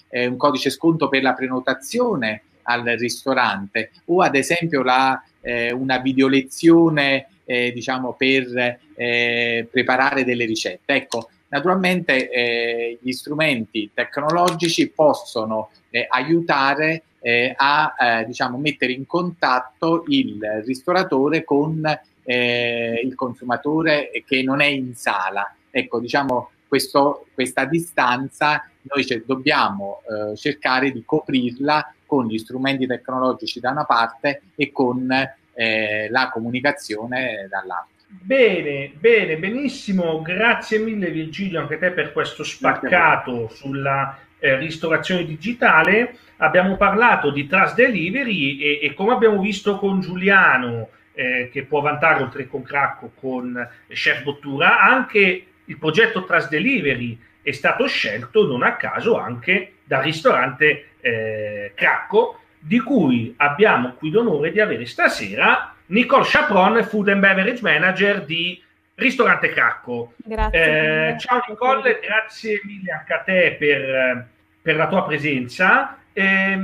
eh, 0.10 0.28
un 0.28 0.38
codice 0.38 0.70
sconto 0.70 1.10
per 1.10 1.24
la 1.24 1.34
prenotazione 1.34 2.44
al 2.64 2.84
ristorante 2.98 3.92
o 4.06 4.22
ad 4.22 4.36
esempio 4.36 4.84
la, 4.84 5.22
eh, 5.42 5.72
una 5.72 5.98
videolezione 6.00 7.28
eh, 7.46 7.72
diciamo 7.74 8.14
per 8.14 8.80
eh, 8.96 9.68
preparare 9.70 10.24
delle 10.24 10.46
ricette. 10.46 10.94
Ecco, 10.94 11.30
naturalmente 11.50 12.30
eh, 12.30 12.98
gli 13.02 13.12
strumenti 13.12 13.92
tecnologici 13.94 14.90
possono 14.90 15.70
eh, 15.90 16.06
aiutare 16.10 17.04
eh, 17.22 17.54
a 17.56 18.24
diciamo, 18.26 18.58
mettere 18.58 18.92
in 18.92 19.06
contatto 19.06 20.04
il 20.08 20.64
ristoratore 20.66 21.44
con 21.44 21.82
il 22.26 23.16
consumatore 23.16 24.10
che 24.26 24.44
non 24.44 24.62
è 24.62 24.66
in 24.66 24.96
sala. 24.96 25.54
Ecco, 25.70 26.00
diciamo, 26.00 26.52
questo, 26.68 27.28
questa 27.34 27.66
distanza 27.66 28.68
noi 28.84 29.04
c- 29.04 29.24
dobbiamo 29.26 30.02
eh, 30.02 30.36
cercare 30.36 30.92
di 30.92 31.04
coprirla 31.06 31.94
con 32.06 32.28
gli 32.28 32.38
strumenti 32.38 32.86
tecnologici 32.86 33.60
da 33.60 33.72
una 33.72 33.86
parte 33.86 34.42
e 34.56 34.72
con 34.72 35.10
eh, 35.54 36.08
la 36.10 36.30
comunicazione 36.30 37.48
dall'altra. 37.50 37.92
Bene, 38.08 38.92
bene, 38.96 39.38
benissimo, 39.38 40.22
grazie 40.22 40.78
mille 40.78 41.10
Virgilio 41.10 41.60
anche 41.60 41.80
te 41.80 41.90
per 41.92 42.14
questo 42.14 42.44
spaccato 42.44 43.50
sulla 43.50 44.18
eh, 44.38 44.56
ristorazione 44.58 45.26
digitale. 45.26 46.18
Abbiamo 46.38 46.78
parlato 46.78 47.32
di 47.32 47.48
Trust 47.48 47.76
Delivery 47.76 48.60
e, 48.60 48.80
e 48.84 48.94
come 48.94 49.14
abbiamo 49.14 49.42
visto 49.42 49.78
con 49.78 50.00
Giuliano, 50.00 50.90
eh, 51.14 51.50
che 51.52 51.64
può 51.64 51.82
vantare 51.82 52.22
oltre 52.22 52.48
con 52.48 52.62
Cracco 52.62 53.12
con 53.20 53.68
Chef 53.88 54.22
Bottura, 54.24 54.82
anche 54.82 55.46
il 55.66 55.78
progetto 55.78 56.26
Trust 56.26 56.50
Delivery 56.50 57.18
è 57.44 57.52
stato 57.52 57.86
scelto 57.86 58.48
non 58.48 58.64
a 58.64 58.76
caso 58.76 59.20
anche 59.20 59.74
dal 59.84 60.02
ristorante 60.02 60.88
eh, 61.02 61.74
Cracco, 61.76 62.40
di 62.58 62.80
cui 62.80 63.34
abbiamo 63.38 63.94
qui 63.94 64.10
l'onore 64.10 64.52
di 64.52 64.62
avere 64.62 64.86
stasera 64.86 65.76
Nicole 65.88 66.24
Chapron, 66.26 66.84
Food 66.86 67.10
and 67.10 67.20
Beverage 67.20 67.62
Manager 67.62 68.24
di 68.24 68.62
Ristorante 68.96 69.50
Cracco. 69.50 70.14
Grazie. 70.18 71.10
Eh, 71.14 71.20
ciao 71.20 71.44
Nicole, 71.48 72.00
grazie 72.02 72.62
mille 72.64 72.92
anche 72.92 73.14
a 73.14 73.20
te 73.20 73.56
per, 73.60 74.28
per 74.62 74.76
la 74.76 74.88
tua 74.88 75.04
presenza. 75.06 75.98
Eh, 76.14 76.58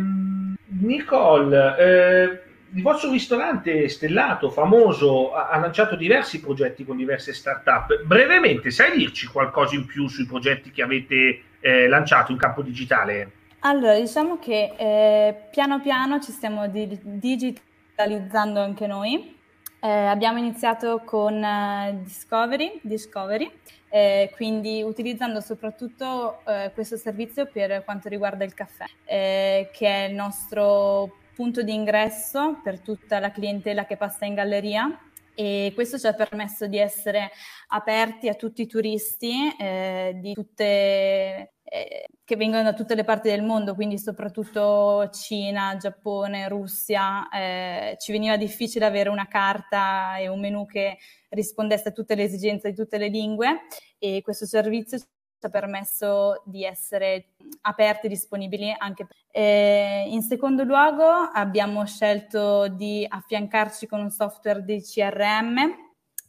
Nicole, 0.80 2.41
il 2.74 2.82
vostro 2.82 3.11
ristorante 3.11 3.88
stellato, 3.88 4.49
famoso, 4.49 5.34
ha, 5.34 5.57
lanciato 5.57 5.95
diversi 5.95 6.39
progetti 6.39 6.86
con 6.86 6.97
diverse 6.97 7.34
start-up. 7.34 8.03
Brevemente, 8.03 8.72
sai 8.72 8.97
dirci 8.97 9.28
qualcosa 9.28 9.76
in 9.76 9.86
più 9.86 10.07
sui 10.07 10.26
progetti 10.26 10.72
che 10.72 10.82
avete 10.82 11.41
eh, 11.59 11.88
lanciato 11.88 12.32
in 12.32 12.38
campo 12.38 12.61
digitale? 12.61 13.32
Allora, 13.59 13.99
diciamo 13.99 14.39
che 14.39 14.74
eh, 14.78 15.36
piano 15.51 15.82
piano 15.82 16.20
ci 16.22 16.32
stiamo 16.32 16.67
di- 16.67 16.99
digitalizzando 17.01 18.61
anche 18.61 18.88
noi. 18.88 19.38
Eh, 19.82 19.89
abbiamo 19.89 20.38
iniziato 20.39 21.01
con 21.05 21.41
uh, 21.41 22.03
Discovery, 22.03 22.80
Discovery 22.82 23.49
eh, 23.89 24.32
quindi 24.36 24.84
utilizzando 24.84 25.41
soprattutto 25.41 26.41
eh, 26.45 26.72
questo 26.74 26.95
servizio 26.95 27.47
per 27.47 27.84
quanto 27.84 28.07
riguarda 28.07 28.43
il 28.43 28.53
caffè, 28.53 28.86
eh, 29.05 29.70
che 29.74 29.88
è 29.88 30.09
il 30.09 30.15
nostro 30.15 31.17
punto 31.40 31.62
di 31.62 31.74
ingresso 31.74 32.60
per 32.62 32.82
tutta 32.82 33.18
la 33.18 33.32
clientela 33.32 33.86
che 33.86 33.96
passa 33.96 34.26
in 34.26 34.34
galleria 34.34 34.90
e 35.34 35.72
questo 35.74 35.98
ci 35.98 36.06
ha 36.06 36.14
permesso 36.14 36.68
di 36.68 36.78
essere 36.78 37.32
aperti 37.68 38.28
a 38.28 38.34
tutti 38.34 38.64
i 38.64 38.68
turisti 38.68 39.56
eh, 39.58 40.20
tutte 40.34 41.54
eh, 41.64 42.06
che 42.26 42.36
vengono 42.36 42.64
da 42.64 42.74
tutte 42.74 42.94
le 42.94 43.06
parti 43.06 43.30
del 43.30 43.42
mondo, 43.42 43.74
quindi 43.74 43.98
soprattutto 43.98 45.10
Cina, 45.12 45.78
Giappone, 45.78 46.50
Russia, 46.50 47.30
eh, 47.30 47.96
ci 48.00 48.12
veniva 48.12 48.36
difficile 48.36 48.84
avere 48.84 49.08
una 49.08 49.28
carta 49.30 50.18
e 50.18 50.28
un 50.28 50.42
menu 50.42 50.66
che 50.66 50.98
rispondesse 51.30 51.88
a 51.88 51.94
tutte 51.94 52.16
le 52.16 52.24
esigenze 52.24 52.72
di 52.72 52.76
tutte 52.76 52.98
le 52.98 53.08
lingue 53.08 53.62
e 53.98 54.20
questo 54.22 54.46
servizio 54.46 55.00
ci 55.40 55.46
ha 55.46 55.50
permesso 55.50 56.42
di 56.46 56.66
essere 56.66 57.30
aperti 57.62 58.06
e 58.06 58.10
disponibili 58.10 58.76
anche. 58.78 59.08
Eh, 59.32 60.06
in 60.08 60.22
secondo 60.22 60.64
luogo 60.64 61.06
abbiamo 61.34 61.86
scelto 61.86 62.68
di 62.68 63.06
affiancarci 63.08 63.88
con 63.88 64.02
un 64.02 64.12
software 64.12 64.64
di 64.64 64.82
CRM 64.82 65.58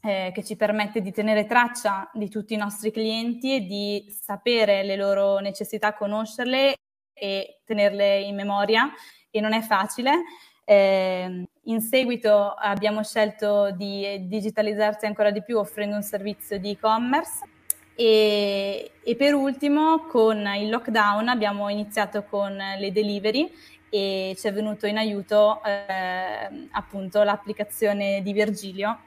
eh, 0.03 0.31
che 0.33 0.45
ci 0.45 0.57
permette 0.57 1.03
di 1.03 1.13
tenere 1.13 1.45
traccia 1.45 2.09
di 2.15 2.29
tutti 2.29 2.55
i 2.55 2.59
nostri 2.59 2.91
clienti 2.91 3.57
e 3.57 3.61
di 3.67 4.07
sapere 4.09 4.85
le 4.85 4.97
loro 4.97 5.39
necessità, 5.41 5.93
conoscerle 5.95 6.77
e 7.13 7.61
tenerle 7.65 8.21
in 8.21 8.35
memoria 8.35 8.91
e 9.29 9.41
non 9.41 9.53
è 9.53 9.61
facile. 9.61 10.23
Eh, 10.65 11.45
in 11.65 11.81
seguito 11.81 12.55
abbiamo 12.55 13.03
scelto 13.03 13.73
di 13.73 14.27
digitalizzarsi 14.29 15.05
ancora 15.05 15.33
di 15.33 15.43
più 15.43 15.59
offrendo 15.59 15.97
un 15.97 16.03
servizio 16.03 16.59
di 16.59 16.71
e-commerce 16.71 17.50
e, 17.95 18.93
e 19.03 19.17
per 19.17 19.35
ultimo 19.35 20.07
con 20.07 20.47
il 20.57 20.69
lockdown 20.69 21.29
abbiamo 21.29 21.69
iniziato 21.69 22.25
con 22.25 22.57
le 22.57 22.93
delivery 22.93 23.53
e 23.89 24.37
ci 24.39 24.47
è 24.47 24.53
venuto 24.53 24.87
in 24.87 24.97
aiuto 24.97 25.63
eh, 25.65 26.69
appunto 26.71 27.23
l'applicazione 27.23 28.23
di 28.23 28.33
Virgilio 28.33 28.99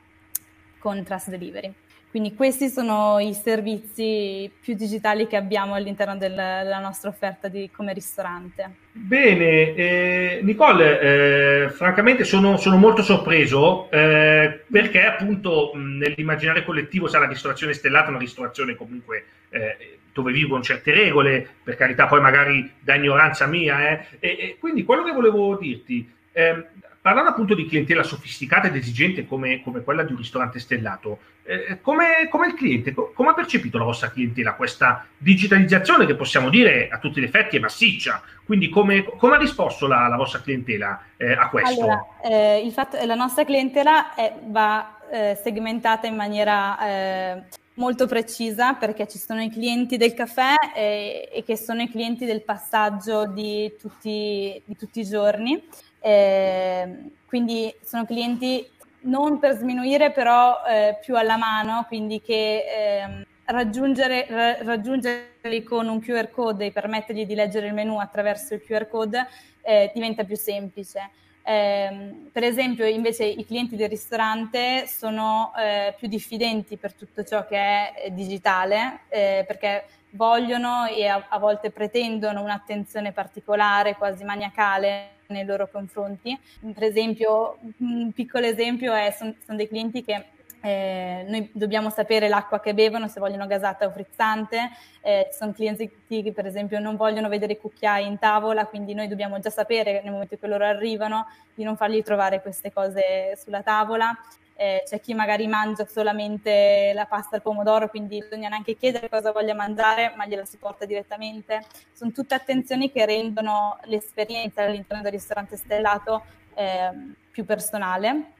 con 0.80 1.02
Trust 1.04 1.30
Delivery. 1.30 1.74
Quindi 2.14 2.36
questi 2.36 2.70
sono 2.70 3.18
i 3.18 3.34
servizi 3.34 4.48
più 4.62 4.76
digitali 4.76 5.26
che 5.26 5.36
abbiamo 5.36 5.74
all'interno 5.74 6.16
del, 6.16 6.36
della 6.36 6.78
nostra 6.78 7.10
offerta 7.10 7.48
di, 7.48 7.72
come 7.76 7.92
ristorante. 7.92 8.70
Bene, 8.92 9.74
eh, 9.74 10.40
Nicole, 10.44 11.00
eh, 11.00 11.70
francamente 11.72 12.24
sono, 12.24 12.58
sono, 12.58 12.78
molto 12.78 13.02
sorpreso 13.02 13.90
eh, 13.90 14.62
perché 14.72 15.04
appunto 15.04 15.72
nell'immaginario 15.74 16.64
collettivo 16.64 17.08
sa 17.08 17.18
la 17.18 17.28
ristorazione 17.28 17.74
stellata 17.74 18.06
è 18.06 18.10
una 18.10 18.20
ristorazione 18.20 18.76
comunque 18.76 19.26
eh, 19.50 19.98
dove 20.14 20.32
vivono 20.32 20.62
certe 20.62 20.92
regole, 20.92 21.48
per 21.64 21.76
carità 21.76 22.06
poi 22.06 22.22
magari 22.22 22.74
da 22.80 22.94
ignoranza 22.94 23.48
mia, 23.48 23.90
eh. 23.90 24.06
e, 24.20 24.38
e 24.40 24.58
quindi 24.60 24.84
quello 24.84 25.04
che 25.04 25.14
volevo 25.14 25.58
dirti, 25.58 26.08
ehm, 26.32 26.64
parlando 27.04 27.32
appunto 27.32 27.54
di 27.54 27.68
clientela 27.68 28.02
sofisticata 28.02 28.68
ed 28.68 28.78
esigente 28.78 29.28
come, 29.28 29.62
come 29.62 29.82
quella 29.82 30.04
di 30.04 30.14
un 30.14 30.20
ristorante 30.20 30.58
stellato, 30.58 31.20
eh, 31.44 31.82
come, 31.82 32.30
come, 32.30 32.48
il 32.48 32.54
cliente, 32.54 32.94
come 32.94 33.30
ha 33.30 33.34
percepito 33.34 33.78
la 33.78 33.84
vostra 33.84 34.10
clientela 34.10 34.54
questa 34.54 35.06
digitalizzazione 35.18 36.06
che 36.06 36.16
possiamo 36.16 36.50
dire 36.50 36.88
a 36.90 37.00
tutti 37.00 37.20
gli 37.20 37.26
effetti 37.26 37.58
è 37.58 37.60
massiccia? 37.60 38.22
Quindi 38.46 38.70
come, 38.70 39.04
come 39.04 39.36
ha 39.36 39.38
risposto 39.38 39.86
la, 39.86 40.08
la 40.08 40.16
vostra 40.16 40.40
clientela 40.40 41.04
eh, 41.18 41.34
a 41.34 41.50
questo? 41.50 41.82
Allora, 41.82 42.06
eh, 42.24 42.72
fatto, 42.72 42.98
la 43.04 43.16
nostra 43.16 43.44
clientela 43.44 44.16
è, 44.16 44.34
va 44.46 45.00
eh, 45.12 45.38
segmentata 45.44 46.08
in 46.08 46.16
maniera 46.16 46.88
eh, 46.88 47.44
molto 47.74 48.08
precisa 48.08 48.76
perché 48.76 49.10
ci 49.10 49.18
sono 49.18 49.42
i 49.42 49.50
clienti 49.50 49.98
del 49.98 50.14
caffè 50.14 50.56
e, 50.74 51.28
e 51.34 51.44
che 51.44 51.58
sono 51.58 51.82
i 51.82 51.90
clienti 51.90 52.24
del 52.24 52.44
passaggio 52.44 53.28
di 53.28 53.76
tutti, 53.78 54.62
di 54.64 54.78
tutti 54.78 55.02
i 55.02 55.06
giorni. 55.06 55.62
Eh, 56.06 57.12
quindi 57.26 57.74
sono 57.82 58.06
clienti 58.06 58.70
non 59.04 59.40
per 59.40 59.56
sminuire, 59.56 60.12
però 60.12 60.62
eh, 60.68 60.98
più 61.02 61.16
alla 61.16 61.38
mano, 61.38 61.86
quindi 61.88 62.22
che 62.22 62.58
eh, 62.58 63.26
raggiungere, 63.46 64.26
ra- 64.30 64.62
raggiungerli 64.62 65.64
con 65.64 65.88
un 65.88 66.02
QR 66.02 66.30
code 66.30 66.66
e 66.66 66.72
permettergli 66.72 67.26
di 67.26 67.36
leggere 67.36 67.68
il 67.68 67.74
menu 67.74 68.00
attraverso 68.00 68.54
il 68.54 68.64
QR 68.64 68.88
code 68.90 69.26
eh, 69.62 69.92
diventa 69.94 70.26
più 70.26 70.36
semplice. 70.36 71.10
Eh, 71.46 72.28
per 72.32 72.44
esempio, 72.44 72.86
invece, 72.86 73.24
i 73.26 73.46
clienti 73.46 73.78
del 73.78 73.90
ristorante 73.90 74.86
sono 74.88 75.54
eh, 75.58 75.94
più 75.98 76.10
diffidenti 76.10 76.76
per 76.76 76.94
tutto 76.94 77.24
ciò 77.24 77.46
che 77.46 77.94
è 77.94 78.10
digitale, 78.12 79.02
eh, 79.08 79.44
perché 79.48 79.86
vogliono 80.12 80.86
e 80.86 81.08
a, 81.08 81.26
a 81.30 81.40
volte 81.40 81.72
pretendono 81.72 82.42
un'attenzione 82.42 83.14
particolare, 83.14 83.96
quasi 83.96 84.24
maniacale 84.26 85.22
nei 85.34 85.46
loro 85.46 85.68
confronti. 85.70 86.40
Per 86.74 86.84
esempio, 86.84 87.58
un 87.80 88.12
piccolo 88.14 88.46
esempio 88.46 88.94
è, 88.94 89.14
sono, 89.18 89.36
sono 89.44 89.58
dei 89.58 89.68
clienti 89.68 90.04
che 90.04 90.26
eh, 90.62 91.26
noi 91.28 91.50
dobbiamo 91.52 91.90
sapere 91.90 92.30
l'acqua 92.30 92.62
che 92.62 92.74
bevono, 92.74 93.10
se 93.10 93.20
vogliono 93.20 93.48
gasata 93.48 93.86
o 93.86 93.92
frizzante. 93.92 94.70
Eh, 95.02 95.28
sono 95.38 95.52
clienti 95.52 95.92
che 96.08 96.32
per 96.32 96.46
esempio 96.46 96.80
non 96.80 96.96
vogliono 96.96 97.28
vedere 97.28 97.54
i 97.54 97.58
cucchiai 97.58 98.08
in 98.08 98.18
tavola, 98.18 98.66
quindi 98.66 98.94
noi 98.94 99.10
dobbiamo 99.10 99.40
già 99.40 99.50
sapere 99.50 100.02
nel 100.02 100.14
momento 100.14 100.36
in 100.36 100.40
cui 100.40 100.48
loro 100.48 100.66
arrivano 100.66 101.28
di 101.54 101.64
non 101.64 101.76
fargli 101.76 102.02
trovare 102.02 102.42
queste 102.42 102.72
cose 102.72 103.36
sulla 103.36 103.62
tavola 103.62 104.18
eh, 104.56 104.84
c'è 104.86 105.00
chi 105.00 105.14
magari 105.14 105.48
mangia 105.48 105.86
solamente 105.86 106.92
la 106.94 107.06
pasta 107.06 107.36
al 107.36 107.42
pomodoro, 107.42 107.90
quindi 107.90 108.20
bisogna 108.20 108.50
neanche 108.50 108.76
chiedere 108.76 109.10
cosa 109.10 109.32
voglia 109.32 109.54
mangiare, 109.54 110.14
ma 110.16 110.26
gliela 110.26 110.46
si 110.46 110.58
porta 110.58 110.86
direttamente. 110.86 111.66
Sono 111.92 112.12
tutte 112.12 112.36
attenzioni 112.36 112.92
che 112.92 113.06
rendono 113.06 113.78
l'esperienza 113.84 114.64
all'interno 114.64 115.04
del 115.04 115.12
ristorante 115.12 115.58
stellato 115.58 116.24
eh, 116.54 116.92
più 117.32 117.46
personale. 117.46 118.32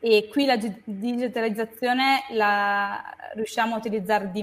E 0.00 0.28
qui 0.30 0.46
la 0.46 0.56
digitalizzazione 0.56 2.24
la 2.30 3.00
riusciamo 3.34 3.74
a 3.74 3.78
utilizzare 3.78 4.30
di 4.32 4.42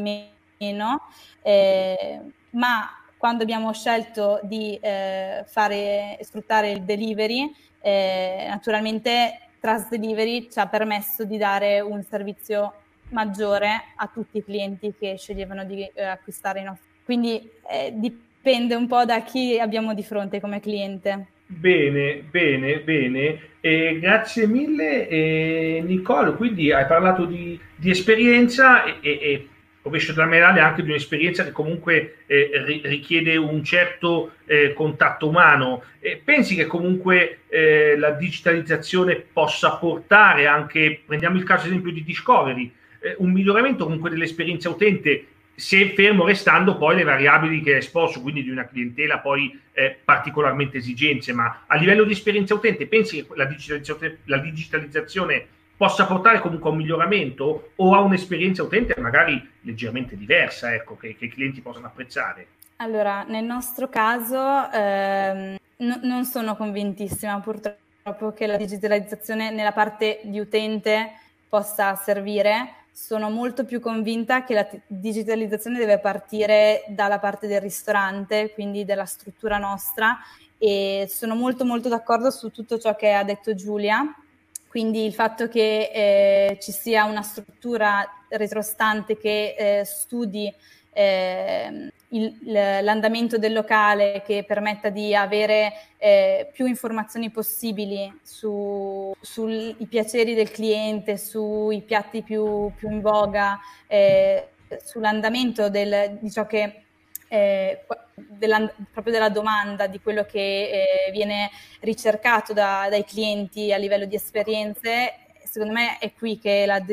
meno, 0.57 1.01
eh, 1.41 2.21
ma 2.51 2.89
quando 3.17 3.43
abbiamo 3.43 3.73
scelto 3.73 4.39
di 4.43 4.79
eh, 4.81 5.43
fare, 5.45 6.17
sfruttare 6.21 6.71
il 6.71 6.83
delivery, 6.83 7.53
eh, 7.81 8.45
naturalmente 8.47 9.48
Trust 9.59 9.89
Delivery 9.89 10.49
ci 10.49 10.59
ha 10.59 10.67
permesso 10.67 11.23
di 11.25 11.37
dare 11.37 11.79
un 11.81 12.03
servizio 12.03 12.73
maggiore 13.09 13.69
a 13.95 14.09
tutti 14.11 14.37
i 14.37 14.43
clienti 14.43 14.93
che 14.97 15.15
sceglievano 15.17 15.63
di 15.65 15.83
eh, 15.93 16.03
acquistare 16.03 16.61
i 16.61 16.63
nostri. 16.63 16.87
Quindi 17.03 17.49
eh, 17.69 17.91
dipende 17.93 18.75
un 18.75 18.87
po' 18.87 19.05
da 19.05 19.21
chi 19.21 19.59
abbiamo 19.59 19.93
di 19.93 20.03
fronte 20.03 20.39
come 20.39 20.59
cliente. 20.59 21.27
Bene, 21.45 22.23
bene, 22.29 22.79
bene. 22.81 23.39
Eh, 23.59 23.97
grazie 23.99 24.45
mille 24.45 25.07
eh, 25.07 25.81
Nicole, 25.83 26.35
quindi 26.35 26.71
hai 26.71 26.85
parlato 26.85 27.25
di, 27.25 27.59
di 27.75 27.89
esperienza 27.89 28.83
e, 28.83 28.99
e 29.01 29.47
rovescio 29.81 30.13
della 30.13 30.25
medaglia 30.25 30.65
anche 30.65 30.83
di 30.83 30.89
un'esperienza 30.89 31.43
che 31.43 31.51
comunque 31.51 32.17
eh, 32.25 32.81
richiede 32.83 33.37
un 33.37 33.63
certo 33.63 34.33
eh, 34.45 34.73
contatto 34.73 35.27
umano. 35.27 35.83
E 35.99 36.21
pensi 36.23 36.55
che 36.55 36.65
comunque 36.65 37.39
eh, 37.47 37.95
la 37.97 38.11
digitalizzazione 38.11 39.15
possa 39.15 39.77
portare 39.77 40.47
anche, 40.47 41.01
prendiamo 41.05 41.37
il 41.37 41.43
caso 41.43 41.67
esempio 41.67 41.91
di 41.91 42.03
Discovery, 42.03 42.71
eh, 43.01 43.15
un 43.19 43.31
miglioramento 43.31 43.85
comunque 43.85 44.09
dell'esperienza 44.09 44.69
utente, 44.69 45.25
se 45.55 45.89
fermo 45.93 46.25
restando 46.25 46.77
poi 46.77 46.95
le 46.95 47.03
variabili 47.03 47.61
che 47.61 47.73
hai 47.73 47.79
esposto, 47.79 48.21
quindi 48.21 48.43
di 48.43 48.49
una 48.49 48.65
clientela 48.65 49.19
poi 49.19 49.59
eh, 49.73 49.97
particolarmente 50.03 50.77
esigenze, 50.77 51.33
ma 51.33 51.63
a 51.67 51.75
livello 51.75 52.05
di 52.05 52.13
esperienza 52.13 52.53
utente 52.53 52.87
pensi 52.87 53.17
che 53.17 53.27
la 53.35 53.43
digitalizzazione, 53.43 54.19
la 54.25 54.37
digitalizzazione 54.37 55.47
possa 55.79 56.05
portare 56.05 56.41
comunque 56.41 56.67
a 56.67 56.73
un 56.73 56.79
miglioramento 56.79 57.71
o 57.77 57.95
a 57.95 58.01
un'esperienza 58.01 58.61
utente 58.63 58.99
magari 58.99 59.49
leggermente 59.61 60.17
diversa, 60.17 60.73
ecco, 60.73 60.97
che, 60.97 61.15
che 61.15 61.25
i 61.25 61.29
clienti 61.29 61.61
possano 61.61 61.87
apprezzare? 61.87 62.47
Allora, 62.81 63.23
nel 63.23 63.45
nostro 63.45 63.87
caso 63.87 64.69
ehm, 64.73 65.55
no, 65.77 65.99
non 66.01 66.25
sono 66.25 66.57
convintissima. 66.57 67.39
Purtroppo 67.39 68.33
che 68.33 68.45
la 68.45 68.57
digitalizzazione 68.57 69.51
nella 69.51 69.71
parte 69.71 70.19
di 70.23 70.41
utente 70.41 71.13
possa 71.47 71.95
servire, 71.95 72.73
sono 72.91 73.29
molto 73.29 73.63
più 73.63 73.79
convinta 73.79 74.43
che 74.43 74.53
la 74.53 74.65
t- 74.65 74.81
digitalizzazione 74.85 75.77
deve 75.77 75.99
partire 75.99 76.83
dalla 76.89 77.19
parte 77.19 77.47
del 77.47 77.61
ristorante, 77.61 78.51
quindi 78.53 78.83
della 78.83 79.05
struttura 79.05 79.57
nostra. 79.57 80.17
E 80.57 81.07
sono 81.09 81.35
molto 81.35 81.63
molto 81.63 81.87
d'accordo 81.87 82.31
su 82.31 82.49
tutto 82.49 82.77
ciò 82.77 82.97
che 82.97 83.13
ha 83.13 83.23
detto 83.23 83.55
Giulia, 83.55 84.13
quindi 84.69 85.03
il 85.03 85.13
fatto 85.13 85.47
che 85.47 85.89
eh, 85.91 86.57
ci 86.61 86.71
sia 86.71 87.05
una 87.05 87.23
struttura 87.23 88.07
retrostante 88.29 89.17
che 89.17 89.55
eh, 89.57 89.83
studi 89.83 90.53
eh, 90.93 91.91
il, 92.09 92.37
l'andamento 92.41 93.39
del 93.39 93.53
locale 93.53 94.21
che 94.23 94.43
permetta 94.43 94.89
di 94.89 95.15
avere 95.15 95.73
eh, 95.97 96.49
più 96.53 96.67
informazioni 96.67 97.31
possibili 97.31 98.13
su, 98.21 99.11
sui 99.19 99.75
piaceri 99.89 100.35
del 100.35 100.51
cliente, 100.51 101.17
sui 101.17 101.81
piatti 101.81 102.21
più, 102.21 102.71
più 102.75 102.91
in 102.91 103.01
voga, 103.01 103.59
eh, 103.87 104.49
sull'andamento 104.83 105.69
del, 105.69 106.17
di 106.21 106.31
ciò 106.31 106.45
che 106.45 106.83
eh, 107.29 107.85
della, 108.15 108.69
proprio 108.91 109.13
della 109.13 109.29
domanda 109.29 109.87
di 109.87 110.01
quello 110.01 110.25
che 110.25 110.69
eh, 111.07 111.11
viene 111.11 111.49
ricercato 111.79 112.51
da, 112.51 112.87
dai 112.89 113.05
clienti 113.05 113.71
a 113.71 113.77
livello 113.77 114.05
di 114.05 114.15
esperienze, 114.15 115.13
secondo 115.45 115.73
me 115.73 115.97
è 115.99 116.11
qui 116.13 116.37
che 116.37 116.65
la 116.65 116.83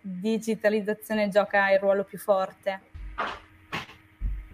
digitalizzazione 0.00 1.28
gioca 1.28 1.70
il 1.70 1.78
ruolo 1.78 2.04
più 2.04 2.18
forte. 2.18 2.80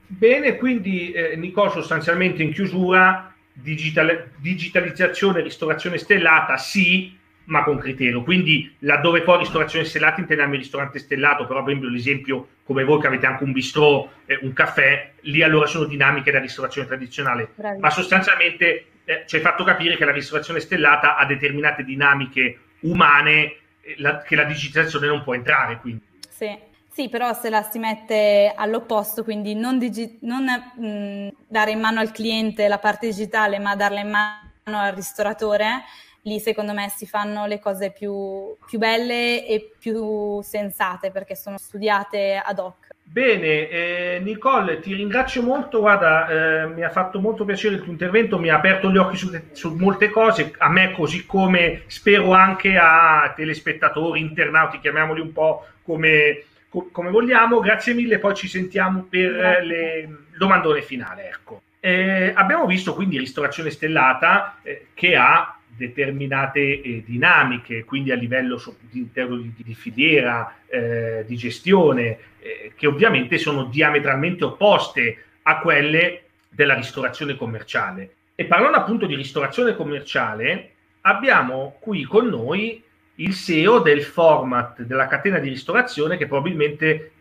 Bene, 0.07 0.57
quindi 0.57 1.13
eh, 1.13 1.37
Nico 1.37 1.71
sostanzialmente 1.71 2.43
in 2.43 2.53
chiusura, 2.53 3.35
digital- 3.53 4.31
digitalizzazione, 4.37 5.41
ristorazione 5.41 5.99
stellata, 5.99 6.57
sì, 6.57 7.17
ma 7.51 7.63
con 7.65 7.79
criterio. 7.79 8.23
Quindi 8.23 8.75
laddove 8.81 9.23
poi 9.23 9.39
ristorazione 9.39 9.85
stellata 9.85 10.21
intendiamo 10.21 10.55
il 10.55 10.61
ristorante 10.61 10.99
stellato, 10.99 11.47
però 11.47 11.63
per 11.63 11.73
esempio 11.73 11.91
l'esempio 11.91 12.49
come 12.65 12.85
voi 12.85 13.01
che 13.01 13.09
avete 13.09 13.27
anche 13.27 13.45
un 13.45 13.53
bistrò, 13.53 14.09
eh, 14.25 14.39
un 14.43 14.53
caffè, 14.53 15.13
lì 15.23 15.43
allora 15.43 15.67
sono 15.67 15.85
dinamiche 15.85 16.31
da 16.31 16.39
ristorazione 16.39 16.87
tradizionale. 16.87 17.51
Bravi. 17.55 17.81
Ma 17.81 17.91
sostanzialmente 17.91 18.87
eh, 19.05 19.25
ci 19.27 19.37
hai 19.37 19.43
fatto 19.43 19.65
capire 19.65 19.97
che 19.97 20.05
la 20.05 20.13
ristorazione 20.13 20.61
stellata 20.61 21.17
ha 21.17 21.27
determinate 21.27 21.83
dinamiche 21.83 22.59
umane 22.81 23.43
eh, 23.81 23.95
la, 23.99 24.23
che 24.23 24.37
la 24.37 24.45
digitalizzazione 24.45 25.09
non 25.09 25.23
può 25.23 25.35
entrare. 25.35 25.79
Quindi. 25.79 26.03
Sì. 26.29 26.69
Sì, 26.93 27.09
però 27.09 27.33
se 27.33 27.51
la 27.51 27.63
si 27.63 27.79
mette 27.79 28.53
all'opposto, 28.55 29.23
quindi 29.23 29.55
non, 29.55 29.79
digi- 29.79 30.19
non 30.23 30.45
mh, 30.45 31.29
dare 31.47 31.71
in 31.71 31.79
mano 31.79 32.01
al 32.01 32.11
cliente 32.11 32.67
la 32.67 32.79
parte 32.79 33.07
digitale, 33.07 33.61
ma 33.61 33.77
darla 33.77 34.01
in 34.01 34.11
mano 34.11 34.79
al 34.79 34.93
ristoratore, 34.93 35.85
lì 36.23 36.39
secondo 36.41 36.73
me 36.73 36.89
si 36.89 37.07
fanno 37.07 37.47
le 37.47 37.59
cose 37.59 37.91
più, 37.91 38.55
più 38.67 38.79
belle 38.79 39.47
e 39.47 39.73
più 39.79 40.41
sensate 40.43 41.11
perché 41.11 41.35
sono 41.35 41.59
studiate 41.59 42.41
ad 42.43 42.59
hoc. 42.59 42.89
Bene, 43.03 43.69
eh, 43.69 44.21
Nicole, 44.23 44.79
ti 44.79 44.95
ringrazio 44.95 45.43
molto, 45.43 45.81
guarda, 45.81 46.29
eh, 46.29 46.67
mi 46.69 46.85
ha 46.85 46.91
fatto 46.91 47.19
molto 47.19 47.45
piacere 47.45 47.75
il 47.75 47.83
tuo 47.83 47.91
intervento, 47.91 48.39
mi 48.39 48.51
ha 48.51 48.55
aperto 48.55 48.89
gli 48.89 48.99
occhi 48.99 49.17
su, 49.17 49.29
su, 49.51 49.75
molte 49.75 50.11
cose, 50.11 50.55
a 50.59 50.69
me 50.69 50.93
così 50.93 51.27
come 51.27 51.83
spero 51.89 52.33
anche 52.33 52.77
a 52.77 53.33
telespettatori, 53.35 54.21
internauti, 54.21 54.79
chiamiamoli 54.79 55.21
un 55.21 55.33
po' 55.33 55.67
come 55.83 56.45
come 56.93 57.11
vogliamo. 57.11 57.59
Grazie 57.59 57.95
mille, 57.95 58.19
poi 58.19 58.35
ci 58.35 58.49
sentiamo 58.49 59.07
per 59.11 59.65
le 59.65 60.09
domandone 60.39 60.83
finale. 60.83 61.29
Ecco. 61.29 61.63
Eh, 61.81 62.33
abbiamo 62.35 62.67
visto 62.67 62.95
quindi 62.95 63.19
ristorazione 63.19 63.71
stellata 63.71 64.59
eh, 64.63 64.89
che 64.95 65.17
ha 65.17 65.59
determinate 65.81 66.61
eh, 66.61 67.03
dinamiche, 67.07 67.85
quindi 67.85 68.13
a 68.13 68.15
livello 68.15 68.59
so, 68.59 68.77
di, 68.79 69.09
di, 69.11 69.53
di, 69.57 69.75
filiera, 69.75 70.59
eh, 70.67 71.25
di 71.27 71.37
gestione, 71.37 72.19
eh, 72.39 72.73
che 72.77 72.87
ovviamente 72.87 73.39
sono 73.39 73.65
diametralmente 73.65 74.45
opposte 74.45 75.25
a 75.43 75.59
quelle 75.61 76.25
della 76.51 76.75
ristorazione 76.75 77.35
commerciale. 77.35 78.15
E 78.35 78.45
parlando 78.45 78.77
appunto 78.77 79.07
di 79.07 79.15
ristorazione 79.15 79.75
commerciale, 79.75 80.73
abbiamo 81.03 81.77
qui 81.81 82.05
con 82.05 82.27
noi 82.27 82.83
il 83.17 83.33
SEO 83.33 83.79
del 83.79 84.03
format 84.03 84.83
della 84.83 85.07
catena 85.07 85.39
di 85.39 85.49
ristorazione 85.49 86.19
che 86.19 86.27
probabilmente 86.27 87.13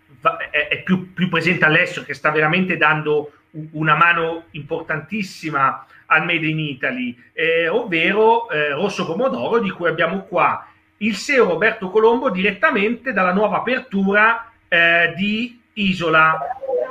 è 0.51 0.82
più, 0.84 1.14
più, 1.14 1.30
presente 1.30 1.64
all'estero, 1.64 2.05
che 2.05 2.14
sta 2.14 2.30
veramente 2.30 2.76
dando 2.76 3.32
una 3.72 3.95
mano 3.95 4.45
importantissima 4.51 5.86
al 6.10 6.26
Made 6.26 6.45
in 6.45 6.60
Italy, 6.60 7.16
eh, 7.34 7.68
ovvero 7.68 8.49
eh, 8.49 8.74
Rosso 8.74 9.05
Pomodoro, 9.05 9.60
di 9.60 9.70
cui 9.70 9.88
abbiamo 9.88 10.24
qua 10.24 10.66
il 10.97 11.16
SEO 11.16 11.45
Roberto 11.45 11.89
Colombo 11.89 12.30
direttamente 12.30 13.14
dalla 13.14 13.34
nuova 13.34 13.57
apertura 13.57 14.51
eh, 14.68 15.14
di 15.16 15.62
Isola. 15.74 16.39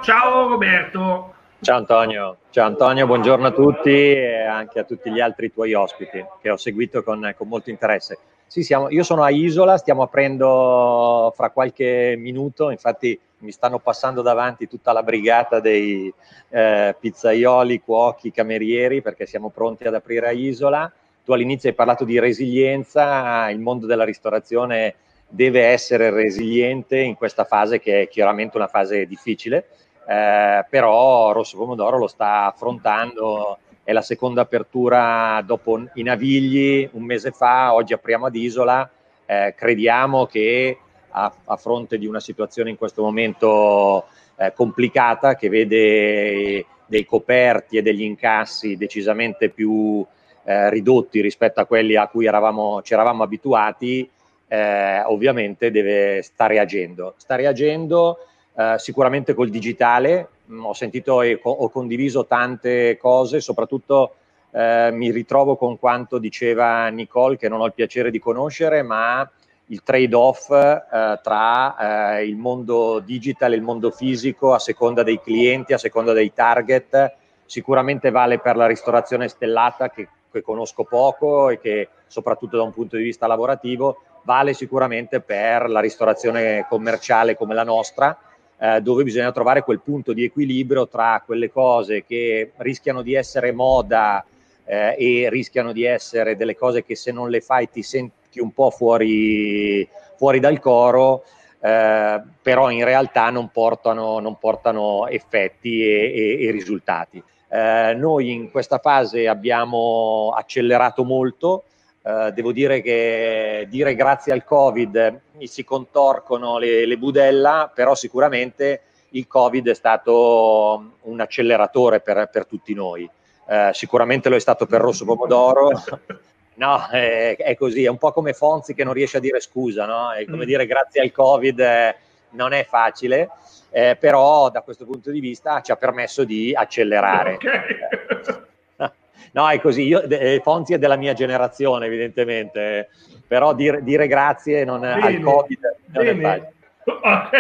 Ciao 0.03 0.49
Roberto. 0.49 1.35
Ciao 1.61 1.77
Antonio, 1.77 2.39
ciao 2.51 2.67
Antonio, 2.67 3.07
buongiorno 3.07 3.49
a 3.49 3.51
tutti 3.51 3.91
e 3.91 4.45
anche 4.45 4.79
a 4.79 4.85
tutti 4.85 5.11
gli 5.11 5.19
altri 5.19 5.53
tuoi 5.53 5.75
ospiti 5.75 6.25
che 6.41 6.51
ho 6.51 6.57
seguito 6.57 7.03
con, 7.03 7.35
con 7.37 7.49
molto 7.49 7.71
interesse. 7.71 8.19
Sì, 8.47 8.63
siamo, 8.63 8.89
io 8.91 9.03
sono 9.03 9.25
a 9.25 9.31
Isola, 9.31 9.77
stiamo 9.77 10.03
aprendo 10.03 11.33
fra 11.35 11.51
qualche 11.51 12.15
minuto, 12.17 12.71
infatti 12.71 13.19
mi 13.41 13.53
stanno 13.53 13.79
passando 13.79 14.23
davanti 14.23 14.67
tutta 14.69 14.93
la 14.93 15.03
brigata 15.03 15.61
dei 15.61 16.13
eh, 16.49 16.95
pizzaioli, 16.99 17.81
cuochi, 17.81 18.33
camerieri 18.33 19.03
perché 19.03 19.27
siamo 19.27 19.51
pronti 19.51 19.85
ad 19.85 19.95
aprire 19.95 20.29
a 20.29 20.33
Isola. 20.33 20.91
Tu 21.25 21.33
all'inizio 21.33 21.69
hai 21.69 21.75
parlato 21.75 22.05
di 22.05 22.19
resilienza, 22.19 23.51
il 23.51 23.61
mondo 23.61 23.87
della 23.87 24.05
ristorazione 24.05 24.95
deve 25.29 25.67
essere 25.67 26.11
resiliente 26.11 26.99
in 26.99 27.15
questa 27.15 27.45
fase 27.45 27.81
che 27.81 28.03
è 28.03 28.09
chiaramente 28.09 28.57
una 28.57 28.67
fase 28.67 29.07
difficile, 29.07 29.67
eh, 30.07 30.65
però 30.69 31.33
Rosso 31.33 31.59
Pomodoro 31.59 31.99
lo 31.99 32.07
sta 32.07 32.47
affrontando 32.47 33.59
è 33.89 33.93
la 33.93 34.03
seconda 34.03 34.43
apertura 34.43 35.43
dopo 35.47 35.81
i 35.95 36.03
Navigli 36.03 36.87
un 36.93 37.05
mese 37.05 37.31
fa, 37.31 37.73
oggi 37.73 37.95
apriamo 37.95 38.27
ad 38.27 38.35
Isola, 38.35 38.87
eh, 39.25 39.55
crediamo 39.57 40.27
che 40.27 40.77
a, 41.19 41.33
a, 41.47 41.57
fronte 41.57 41.99
di 41.99 42.07
una 42.07 42.21
situazione 42.21 42.71
in 42.71 42.77
questo 42.77 43.03
momento 43.03 44.07
eh, 44.37 44.53
complicata 44.55 45.35
che 45.35 45.49
vede 45.49 46.65
dei 46.87 47.05
coperti 47.05 47.77
e 47.77 47.83
degli 47.83 48.03
incassi 48.03 48.77
decisamente 48.77 49.51
più 49.51 50.05
eh, 50.45 50.71
ridotti 50.71 51.21
rispetto 51.21 51.61
a 51.61 51.67
quelli 51.67 51.97
a 51.97 52.07
cui 52.07 52.27
eravamo, 52.27 52.81
ci 52.83 52.95
eravamo 52.95 53.23
abituati, 53.23 54.09
eh, 54.47 55.03
ovviamente 55.05 55.71
deve 55.71 56.23
stare 56.23 56.55
reagendo. 56.55 57.15
Sta 57.19 57.35
reagendo 57.35 58.19
eh, 58.57 58.77
sicuramente 58.79 59.35
col 59.35 59.51
digitale, 59.51 60.29
mm, 60.51 60.65
ho 60.65 60.73
sentito 60.73 61.21
e 61.21 61.39
co- 61.39 61.51
ho 61.51 61.69
condiviso 61.69 62.27
tante 62.27 62.97
cose, 62.97 63.41
soprattutto 63.41 64.15
eh, 64.53 64.91
mi 64.93 65.11
ritrovo 65.11 65.57
con 65.57 65.79
quanto 65.79 66.19
diceva 66.19 66.89
Nicole, 66.89 67.37
che 67.37 67.49
non 67.49 67.61
ho 67.61 67.67
il 67.67 67.75
piacere 67.75 68.11
di 68.11 68.19
conoscere, 68.19 68.83
ma 68.83 69.29
il 69.69 69.83
trade-off 69.83 70.51
eh, 70.51 71.21
tra 71.23 72.17
eh, 72.17 72.27
il 72.27 72.37
mondo 72.37 73.01
digital 73.01 73.53
e 73.53 73.57
il 73.57 73.63
mondo 73.63 73.91
fisico 73.91 74.55
a 74.55 74.59
seconda 74.59 75.03
dei 75.03 75.21
clienti, 75.21 75.73
a 75.73 75.79
seconda 75.79 76.13
dei 76.13 76.33
target, 76.33 77.15
sicuramente 77.45 78.11
vale 78.11 78.39
per 78.39 78.57
la 78.57 78.67
ristorazione 78.67 79.29
stellata 79.29 79.91
che, 79.91 80.09
che 80.31 80.43
conosco 80.43 80.85
poco 80.85 81.51
e 81.51 81.59
che 81.59 81.89
soprattutto 82.07 82.57
da 82.57 82.63
un 82.63 82.73
punto 82.73 82.97
di 82.97 83.03
vista 83.03 83.27
lavorativo 83.27 84.03
vale 84.25 84.53
sicuramente 84.53 85.21
per 85.21 85.69
la 85.69 85.81
ristorazione 85.81 86.67
commerciale 86.69 87.37
come 87.37 87.55
la 87.55 87.65
nostra, 87.65 88.17
eh, 88.59 88.81
dove 88.81 89.03
bisogna 89.03 89.33
trovare 89.33 89.63
quel 89.63 89.81
punto 89.81 90.13
di 90.13 90.25
equilibrio 90.25 90.89
tra 90.89 91.23
quelle 91.25 91.51
cose 91.51 92.05
che 92.05 92.53
rischiano 92.57 93.03
di 93.03 93.15
essere 93.15 93.53
moda 93.53 94.25
eh, 94.65 94.97
e 94.99 95.31
rischiano 95.31 95.73
di 95.73 95.85
essere 95.85 96.37
delle 96.37 96.57
cose 96.57 96.85
che 96.85 96.97
se 96.97 97.13
non 97.13 97.31
le 97.31 97.41
fai 97.41 97.71
ti 97.71 97.83
senti 97.83 98.18
un 98.37 98.53
po' 98.53 98.71
fuori, 98.71 99.89
fuori 100.17 100.41
dal 100.41 100.59
coro, 100.61 101.25
eh, 101.61 102.23
però 102.43 102.71
in 102.71 102.85
realtà 102.85 103.31
non 103.31 103.51
portano, 103.51 104.19
non 104.21 104.39
portano 104.39 105.07
effetti 105.09 105.83
e, 105.83 106.13
e, 106.41 106.47
e 106.47 106.51
risultati. 106.51 107.23
Eh, 107.51 107.95
noi 107.97 108.33
in 108.33 108.51
questa 108.51 108.79
fase 108.79 109.27
abbiamo 109.27 110.33
accelerato 110.37 111.05
molto, 111.05 111.65
Uh, 112.01 112.31
devo 112.31 112.53
dire 112.53 112.81
che 112.81 113.67
dire 113.69 113.95
grazie 113.95 114.33
al 114.33 114.45
Covid 114.45 115.21
mi 115.33 115.47
si 115.47 115.63
contorcono 115.63 116.57
le, 116.57 116.87
le, 116.87 116.97
budella, 116.97 117.71
però 117.75 117.95
sicuramente 117.95 118.83
il 119.11 119.27
Covid 119.27 119.69
è 119.69 119.75
stato 119.75 120.93
un 121.03 121.21
acceleratore 121.21 122.01
per, 122.01 122.31
per 122.33 122.47
tutti 122.47 122.73
noi. 122.73 123.03
Uh, 123.47 123.73
sicuramente 123.73 124.31
lo 124.31 124.37
è 124.37 124.41
stato 124.41 124.65
per 124.65 124.81
Rosso 124.81 125.05
Pomodoro. 125.05 125.71
No, 126.59 126.89
è, 126.89 127.37
è, 127.37 127.57
così, 127.57 127.85
è 127.85 127.89
un 127.89 127.99
po' 127.99 128.13
come 128.13 128.33
Fonzi 128.33 128.75
che 128.75 128.83
non 128.83 128.93
riesce 128.93 129.19
a 129.19 129.21
dire 129.21 129.39
scusa, 129.41 129.87
no? 129.87 130.13
È 130.13 130.25
come 130.25 130.45
mm. 130.45 130.47
dire 130.49 130.67
grazie 130.67 131.01
al 131.01 131.13
Covid 131.13 131.61
eh, 131.61 131.97
non 132.31 132.53
è 132.53 132.65
facile, 132.65 133.31
eh, 133.71 133.97
però 133.99 134.51
da 134.51 134.63
questo 134.63 134.85
punto 134.85 135.13
di 135.13 135.21
vista 135.21 135.61
ci 135.61 135.71
ha 135.71 135.77
permesso 135.77 136.25
di 136.25 136.53
accelerare. 136.55 137.35
Okay. 137.35 138.47
No, 139.33 139.47
è 139.49 139.61
così. 139.61 139.83
Io, 139.83 140.03
eh, 140.03 140.43
è 140.43 140.79
della 140.79 140.97
mia 140.97 141.13
generazione, 141.13 141.85
evidentemente, 141.85 142.89
però 143.27 143.55
dire, 143.55 143.83
dire 143.83 144.07
grazie 144.07 144.65
non, 144.65 144.83
al 144.83 145.21
Covid 145.21 145.77
Bene. 145.85 146.53
Ok, 146.85 147.31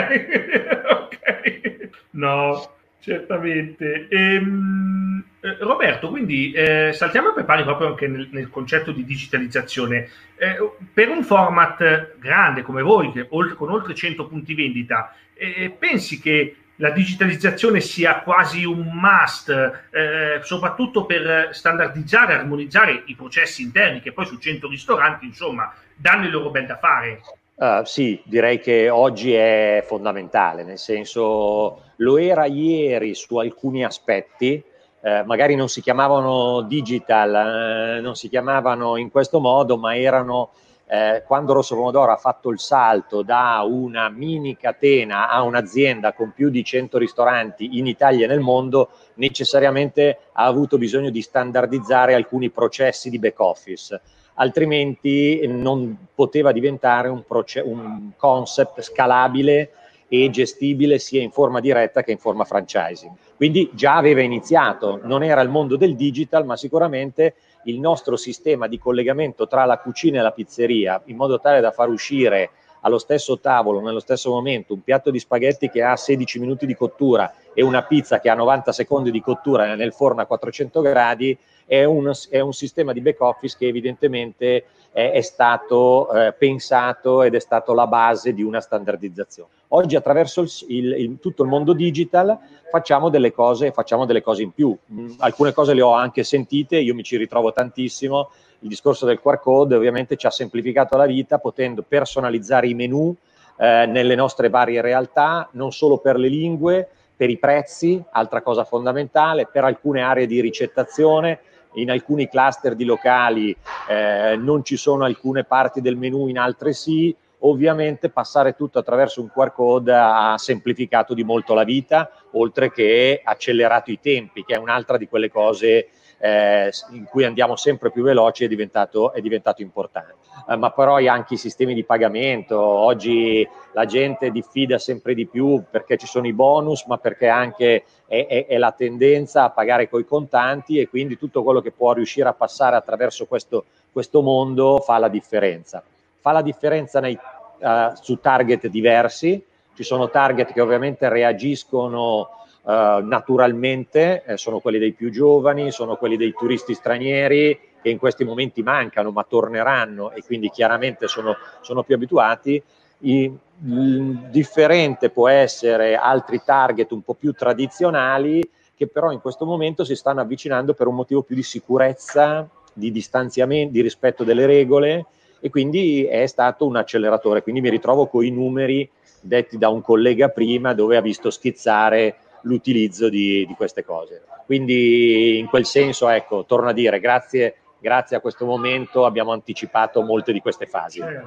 ok. 0.90 1.90
No, 2.10 2.70
certamente. 3.01 4.09
Ehm, 4.09 5.24
eh, 5.40 5.57
Roberto, 5.61 6.09
quindi 6.09 6.51
eh, 6.53 6.90
saltiamo 6.92 7.32
per 7.32 7.44
pari 7.44 7.62
proprio 7.62 7.88
anche 7.88 8.09
nel, 8.09 8.28
nel 8.32 8.51
concetto 8.51 8.90
di 8.90 9.05
digitalizzazione. 9.05 10.09
Eh, 10.36 10.57
per 10.92 11.09
un 11.09 11.22
format 11.22 12.16
grande 12.18 12.62
come 12.62 12.82
voi, 12.82 13.12
che 13.12 13.28
con 13.28 13.70
oltre 13.70 13.94
100 13.94 14.26
punti 14.26 14.55
vendita, 14.55 15.14
eh, 15.34 15.74
pensi 15.76 16.20
che 16.20 16.57
la 16.80 16.90
digitalizzazione 16.90 17.80
sia 17.80 18.20
quasi 18.20 18.64
un 18.64 18.90
must, 18.92 19.49
eh, 19.90 20.40
soprattutto 20.42 21.07
per 21.07 21.49
standardizzare, 21.53 22.34
armonizzare 22.34 23.03
i 23.07 23.14
processi 23.16 23.62
interni, 23.62 24.01
che 24.01 24.12
poi 24.12 24.26
su 24.26 24.38
100 24.38 24.68
ristoranti, 24.68 25.26
insomma, 25.26 25.72
danno 25.94 26.24
il 26.24 26.30
loro 26.30 26.51
bel 26.51 26.66
da 26.66 26.78
fare. 26.78 27.20
Uh, 27.59 27.82
sì, 27.82 28.22
direi 28.24 28.61
che 28.61 28.88
oggi 28.88 29.32
è 29.32 29.82
fondamentale, 29.84 30.62
nel 30.62 30.78
senso 30.78 31.80
lo 31.96 32.16
era 32.16 32.44
ieri 32.44 33.16
su 33.16 33.36
alcuni 33.36 33.84
aspetti, 33.84 34.62
eh, 35.00 35.24
magari 35.24 35.56
non 35.56 35.68
si 35.68 35.80
chiamavano 35.80 36.61
digital, 36.61 37.96
eh, 37.96 38.00
non 38.00 38.14
si 38.14 38.28
chiamavano 38.28 38.96
in 38.96 39.11
questo 39.11 39.40
modo, 39.40 39.76
ma 39.76 39.96
erano 39.96 40.50
eh, 40.86 41.24
quando 41.26 41.52
Rosso 41.52 41.74
Pomodoro 41.74 42.12
ha 42.12 42.16
fatto 42.16 42.50
il 42.50 42.61
salto 42.61 43.22
da 43.22 43.64
una 43.68 44.09
mini 44.09 44.56
catena 44.56 45.28
a 45.28 45.42
un'azienda 45.42 46.12
con 46.12 46.32
più 46.32 46.50
di 46.50 46.62
100 46.62 46.96
ristoranti 46.96 47.76
in 47.76 47.88
Italia 47.88 48.26
e 48.26 48.28
nel 48.28 48.38
mondo, 48.38 48.90
necessariamente 49.14 50.18
ha 50.32 50.44
avuto 50.44 50.78
bisogno 50.78 51.11
di 51.11 51.22
standardizzare 51.22 52.14
alcuni 52.14 52.50
processi 52.50 53.11
di 53.11 53.18
back 53.18 53.40
office 53.40 54.00
altrimenti 54.39 55.47
non 55.47 56.09
poteva 56.14 56.53
diventare 56.53 57.09
un, 57.09 57.24
proce- 57.24 57.61
un 57.61 58.11
concept 58.16 58.80
scalabile 58.80 59.70
e 60.09 60.30
gestibile 60.30 60.99
sia 60.99 61.20
in 61.20 61.30
forma 61.30 61.61
diretta 61.61 62.03
che 62.03 62.12
in 62.12 62.18
forma 62.18 62.45
franchising. 62.45 63.12
Quindi 63.36 63.70
già 63.74 63.97
aveva 63.97 64.22
iniziato, 64.22 65.01
non 65.03 65.22
era 65.22 65.41
il 65.43 65.49
mondo 65.49 65.76
del 65.76 65.95
digital, 65.95 66.47
ma 66.47 66.57
sicuramente 66.57 67.34
il 67.64 67.78
nostro 67.78 68.16
sistema 68.16 68.66
di 68.66 68.78
collegamento 68.78 69.47
tra 69.47 69.64
la 69.64 69.78
cucina 69.78 70.20
e 70.20 70.22
la 70.22 70.32
pizzeria, 70.32 71.01
in 71.07 71.16
modo 71.16 71.39
tale 71.39 71.61
da 71.61 71.70
far 71.70 71.89
uscire 71.89 72.51
allo 72.82 72.99
stesso 72.99 73.39
tavolo, 73.41 73.80
nello 73.80 74.01
stesso 74.01 74.30
momento, 74.30 74.72
un 74.72 74.82
piatto 74.82 75.11
di 75.11 75.18
spaghetti 75.18 75.68
che 75.68 75.82
ha 75.82 75.97
16 75.97 76.39
minuti 76.39 76.64
di 76.64 76.74
cottura 76.74 77.32
e 77.53 77.62
una 77.62 77.82
pizza 77.82 78.20
che 78.20 78.30
ha 78.30 78.34
90 78.34 78.72
secondi 78.72 79.11
di 79.11 79.20
cottura 79.20 79.74
nel 79.74 79.93
forno 79.93 80.22
a 80.22 80.26
400 80.26 80.80
gradi, 80.80 81.36
è 81.68 81.84
un, 81.84 82.10
è 82.30 82.40
un 82.40 82.54
sistema 82.54 82.94
di 82.94 83.02
back 83.02 83.20
office 83.20 83.54
che 83.58 83.66
evidentemente 83.66 84.64
è, 84.90 85.12
è 85.12 85.20
stato 85.20 86.10
eh, 86.10 86.32
pensato 86.32 87.22
ed 87.22 87.34
è 87.34 87.38
stato 87.38 87.74
la 87.74 87.86
base 87.86 88.32
di 88.32 88.42
una 88.42 88.60
standardizzazione. 88.60 89.50
Oggi 89.68 89.94
attraverso 89.94 90.40
il, 90.40 90.50
il, 90.68 90.92
il, 90.92 91.18
tutto 91.20 91.42
il 91.42 91.50
mondo 91.50 91.74
digital 91.74 92.38
facciamo 92.70 93.10
delle 93.10 93.32
cose, 93.32 93.70
facciamo 93.70 94.06
delle 94.06 94.22
cose 94.22 94.42
in 94.42 94.52
più. 94.52 94.74
Mm, 94.92 95.16
alcune 95.18 95.52
cose 95.52 95.74
le 95.74 95.82
ho 95.82 95.92
anche 95.92 96.24
sentite, 96.24 96.78
io 96.78 96.94
mi 96.94 97.02
ci 97.02 97.18
ritrovo 97.18 97.52
tantissimo. 97.52 98.30
Il 98.60 98.68
discorso 98.68 99.04
del 99.04 99.20
QR 99.20 99.38
code 99.38 99.76
ovviamente 99.76 100.16
ci 100.16 100.26
ha 100.26 100.30
semplificato 100.30 100.96
la 100.96 101.06
vita 101.06 101.38
potendo 101.38 101.84
personalizzare 101.86 102.66
i 102.66 102.74
menu 102.74 103.14
eh, 103.58 103.84
nelle 103.86 104.14
nostre 104.14 104.48
varie 104.48 104.80
realtà, 104.80 105.50
non 105.52 105.70
solo 105.70 105.98
per 105.98 106.16
le 106.16 106.28
lingue, 106.28 106.88
per 107.14 107.28
i 107.28 107.36
prezzi, 107.36 108.02
altra 108.12 108.40
cosa 108.42 108.64
fondamentale, 108.64 109.46
per 109.46 109.64
alcune 109.64 110.00
aree 110.00 110.26
di 110.26 110.40
ricettazione, 110.40 111.40
in 111.74 111.90
alcuni 111.90 112.28
cluster 112.28 112.74
di 112.74 112.84
locali 112.84 113.54
eh, 113.88 114.36
non 114.36 114.64
ci 114.64 114.76
sono 114.76 115.04
alcune 115.04 115.44
parti 115.44 115.80
del 115.80 115.96
menu, 115.96 116.28
in 116.28 116.38
altre 116.38 116.72
sì. 116.72 117.14
Ovviamente 117.42 118.10
passare 118.10 118.54
tutto 118.54 118.80
attraverso 118.80 119.20
un 119.20 119.30
QR 119.30 119.52
code 119.52 119.94
ha 119.94 120.34
semplificato 120.38 121.14
di 121.14 121.22
molto 121.22 121.54
la 121.54 121.62
vita, 121.62 122.10
oltre 122.32 122.72
che 122.72 123.20
accelerato 123.22 123.92
i 123.92 124.00
tempi, 124.00 124.44
che 124.44 124.54
è 124.54 124.58
un'altra 124.58 124.96
di 124.96 125.06
quelle 125.06 125.30
cose 125.30 125.88
eh, 126.18 126.70
in 126.90 127.04
cui 127.04 127.24
andiamo 127.24 127.56
sempre 127.56 127.90
più 127.90 128.02
veloci 128.02 128.44
è 128.44 128.48
diventato, 128.48 129.12
è 129.12 129.20
diventato 129.20 129.62
importante. 129.62 130.16
Eh, 130.48 130.56
ma 130.56 130.70
però 130.70 130.96
anche 130.96 131.34
i 131.34 131.38
sistemi 131.38 131.74
di 131.74 131.84
pagamento, 131.84 132.58
oggi 132.60 133.46
la 133.72 133.84
gente 133.84 134.30
diffida 134.30 134.78
sempre 134.78 135.14
di 135.14 135.26
più 135.26 135.62
perché 135.70 135.96
ci 135.96 136.06
sono 136.06 136.26
i 136.26 136.32
bonus, 136.32 136.84
ma 136.86 136.98
perché 136.98 137.28
anche 137.28 137.84
è, 138.06 138.26
è, 138.26 138.46
è 138.46 138.56
la 138.58 138.72
tendenza 138.72 139.44
a 139.44 139.50
pagare 139.50 139.88
coi 139.88 140.04
contanti 140.04 140.78
e 140.78 140.88
quindi 140.88 141.18
tutto 141.18 141.42
quello 141.42 141.60
che 141.60 141.70
può 141.70 141.92
riuscire 141.92 142.28
a 142.28 142.34
passare 142.34 142.76
attraverso 142.76 143.26
questo, 143.26 143.64
questo 143.92 144.22
mondo 144.22 144.78
fa 144.78 144.98
la 144.98 145.08
differenza. 145.08 145.82
Fa 146.20 146.32
la 146.32 146.42
differenza 146.42 147.00
nei, 147.00 147.16
uh, 147.58 147.94
su 148.00 148.18
target 148.20 148.66
diversi, 148.66 149.44
ci 149.74 149.84
sono 149.84 150.10
target 150.10 150.52
che 150.52 150.60
ovviamente 150.60 151.08
reagiscono 151.08 152.30
Uh, 152.68 153.02
naturalmente 153.02 154.24
eh, 154.26 154.36
sono 154.36 154.58
quelli 154.58 154.78
dei 154.78 154.92
più 154.92 155.10
giovani, 155.10 155.70
sono 155.70 155.96
quelli 155.96 156.18
dei 156.18 156.34
turisti 156.34 156.74
stranieri 156.74 157.58
che 157.80 157.88
in 157.88 157.96
questi 157.96 158.24
momenti 158.24 158.62
mancano 158.62 159.10
ma 159.10 159.24
torneranno 159.24 160.10
e 160.10 160.22
quindi 160.22 160.50
chiaramente 160.50 161.08
sono, 161.08 161.34
sono 161.62 161.82
più 161.82 161.94
abituati. 161.94 162.62
I, 162.98 163.32
differente 163.60 165.08
può 165.08 165.28
essere 165.28 165.96
altri 165.96 166.42
target 166.44 166.92
un 166.92 167.00
po' 167.00 167.14
più 167.14 167.32
tradizionali 167.32 168.46
che 168.76 168.86
però 168.86 169.12
in 169.12 169.20
questo 169.20 169.46
momento 169.46 169.82
si 169.82 169.96
stanno 169.96 170.20
avvicinando 170.20 170.74
per 170.74 170.88
un 170.88 170.94
motivo 170.94 171.22
più 171.22 171.34
di 171.34 171.42
sicurezza, 171.42 172.46
di 172.74 172.92
distanziamento, 172.92 173.72
di 173.72 173.80
rispetto 173.80 174.24
delle 174.24 174.44
regole 174.44 175.06
e 175.40 175.48
quindi 175.48 176.04
è 176.04 176.26
stato 176.26 176.66
un 176.66 176.76
acceleratore. 176.76 177.42
Quindi 177.42 177.62
mi 177.62 177.70
ritrovo 177.70 178.08
con 178.08 178.26
i 178.26 178.30
numeri 178.30 178.88
detti 179.22 179.56
da 179.56 179.70
un 179.70 179.80
collega 179.80 180.28
prima 180.28 180.74
dove 180.74 180.98
ha 180.98 181.00
visto 181.00 181.30
schizzare 181.30 182.16
l'utilizzo 182.43 183.09
di, 183.09 183.45
di 183.47 183.55
queste 183.55 183.84
cose. 183.84 184.24
Quindi 184.47 185.39
in 185.39 185.47
quel 185.47 185.66
senso, 185.66 186.09
ecco, 186.09 186.45
torno 186.45 186.68
a 186.68 186.72
dire, 186.72 187.01
grazie 187.01 187.57
grazie 187.80 188.16
a 188.16 188.20
questo 188.20 188.45
momento 188.45 189.05
abbiamo 189.05 189.32
anticipato 189.32 190.03
molte 190.03 190.32
di 190.32 190.41
queste 190.41 190.66
fasi. 190.66 191.01
E, 191.01 191.22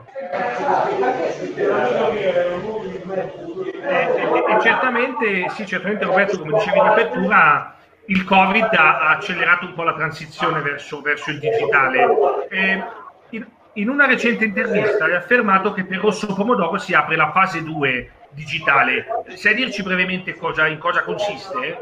e, 3.84 4.04
e, 4.50 4.62
certamente, 4.62 5.50
sì, 5.50 5.66
certamente 5.66 6.06
Roberto, 6.06 6.40
come 6.40 6.54
dicevi 6.54 6.78
in 6.78 6.86
apertura, 6.86 7.76
il 8.06 8.24
Covid 8.24 8.68
ha 8.74 9.10
accelerato 9.10 9.66
un 9.66 9.74
po' 9.74 9.84
la 9.84 9.94
transizione 9.94 10.62
verso, 10.62 11.02
verso 11.02 11.32
il 11.32 11.40
digitale. 11.40 12.48
Eh, 12.50 12.84
in, 13.30 13.48
in, 13.74 13.90
una 13.90 14.06
recente 14.06 14.44
intervista 14.44 15.06
hai 15.06 15.16
affermato 15.16 15.72
che 15.72 15.86
per 15.86 16.00
Rosso 16.00 16.34
Pomodoro 16.34 16.78
si 16.78 16.94
apre 16.94 17.16
la 17.16 17.32
fase 17.32 17.64
2 17.64 18.12
digitale. 18.32 19.06
Sai 19.36 19.56
dirci 19.56 19.84
brevemente 19.84 20.36
cosa, 20.36 20.68
in 20.68 20.80
cosa 20.80 21.04
consiste? 21.04 21.82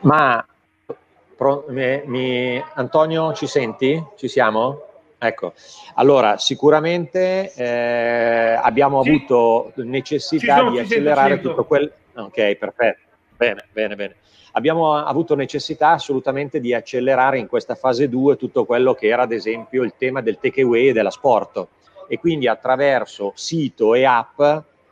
Ma 0.00 0.44
pro, 1.36 1.64
mi, 1.68 2.02
mi, 2.04 2.64
Antonio, 2.74 3.32
ci 3.34 3.46
senti? 3.46 4.02
Ci 4.16 4.28
siamo? 4.28 4.86
Ecco, 5.22 5.52
allora 5.96 6.38
sicuramente 6.38 7.52
eh, 7.54 8.58
abbiamo 8.58 9.02
sì. 9.02 9.08
avuto 9.10 9.72
necessità 9.76 10.56
sono, 10.56 10.70
di 10.70 10.78
accelerare 10.78 11.34
sento, 11.34 11.48
tutto 11.50 11.64
quel... 11.64 11.92
Ok, 12.14 12.54
perfetto, 12.54 13.00
bene, 13.36 13.66
bene, 13.70 13.96
bene. 13.96 14.16
Abbiamo 14.52 14.96
avuto 14.96 15.34
necessità 15.34 15.90
assolutamente 15.90 16.58
di 16.58 16.72
accelerare 16.72 17.38
in 17.38 17.46
questa 17.46 17.74
fase 17.74 18.08
2 18.08 18.36
tutto 18.36 18.64
quello 18.64 18.94
che 18.94 19.08
era 19.08 19.22
ad 19.22 19.32
esempio 19.32 19.82
il 19.84 19.92
tema 19.96 20.22
del 20.22 20.38
takeaway 20.40 20.88
e 20.88 20.92
della 20.92 21.10
sport 21.10 21.66
e 22.08 22.18
quindi 22.18 22.48
attraverso 22.48 23.32
sito 23.36 23.94
e 23.94 24.04
app 24.04 24.40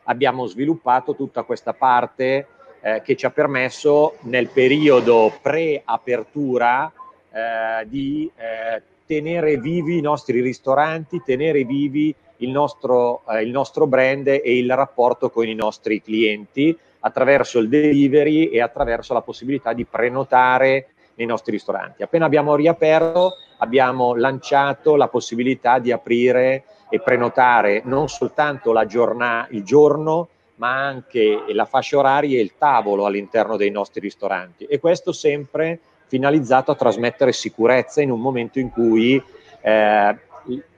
abbiamo 0.08 0.46
sviluppato 0.46 1.14
tutta 1.14 1.42
questa 1.42 1.72
parte 1.72 2.46
eh, 2.80 3.02
che 3.02 3.16
ci 3.16 3.26
ha 3.26 3.30
permesso 3.30 4.16
nel 4.22 4.48
periodo 4.48 5.32
pre-apertura 5.40 6.92
eh, 7.30 7.86
di 7.86 8.30
eh, 8.36 8.82
tenere 9.06 9.56
vivi 9.58 9.98
i 9.98 10.02
nostri 10.02 10.40
ristoranti, 10.40 11.22
tenere 11.24 11.64
vivi 11.64 12.14
il 12.38 12.50
nostro, 12.50 13.22
eh, 13.28 13.42
il 13.42 13.50
nostro 13.50 13.86
brand 13.86 14.26
e 14.26 14.58
il 14.58 14.72
rapporto 14.74 15.30
con 15.30 15.46
i 15.46 15.54
nostri 15.54 16.02
clienti 16.02 16.76
attraverso 17.00 17.58
il 17.58 17.68
delivery 17.68 18.46
e 18.46 18.60
attraverso 18.60 19.14
la 19.14 19.22
possibilità 19.22 19.72
di 19.72 19.84
prenotare 19.84 20.88
nei 21.18 21.26
nostri 21.26 21.52
ristoranti. 21.52 22.02
Appena 22.02 22.24
abbiamo 22.24 22.54
riaperto 22.54 23.34
abbiamo 23.58 24.14
lanciato 24.14 24.96
la 24.96 25.08
possibilità 25.08 25.78
di 25.78 25.92
aprire 25.92 26.64
e 26.88 27.00
prenotare 27.00 27.82
non 27.84 28.08
soltanto 28.08 28.72
la 28.72 28.86
giornata, 28.86 29.48
il 29.50 29.62
giorno, 29.62 30.28
ma 30.56 30.84
anche 30.86 31.44
la 31.48 31.66
fascia 31.66 31.98
oraria 31.98 32.38
e 32.38 32.42
il 32.42 32.54
tavolo 32.58 33.04
all'interno 33.04 33.56
dei 33.56 33.70
nostri 33.70 34.00
ristoranti. 34.00 34.64
E 34.64 34.80
questo 34.80 35.12
sempre 35.12 35.78
finalizzato 36.06 36.70
a 36.70 36.74
trasmettere 36.74 37.32
sicurezza 37.32 38.00
in 38.00 38.10
un 38.10 38.20
momento 38.20 38.58
in 38.58 38.70
cui 38.70 39.22
eh, 39.60 40.18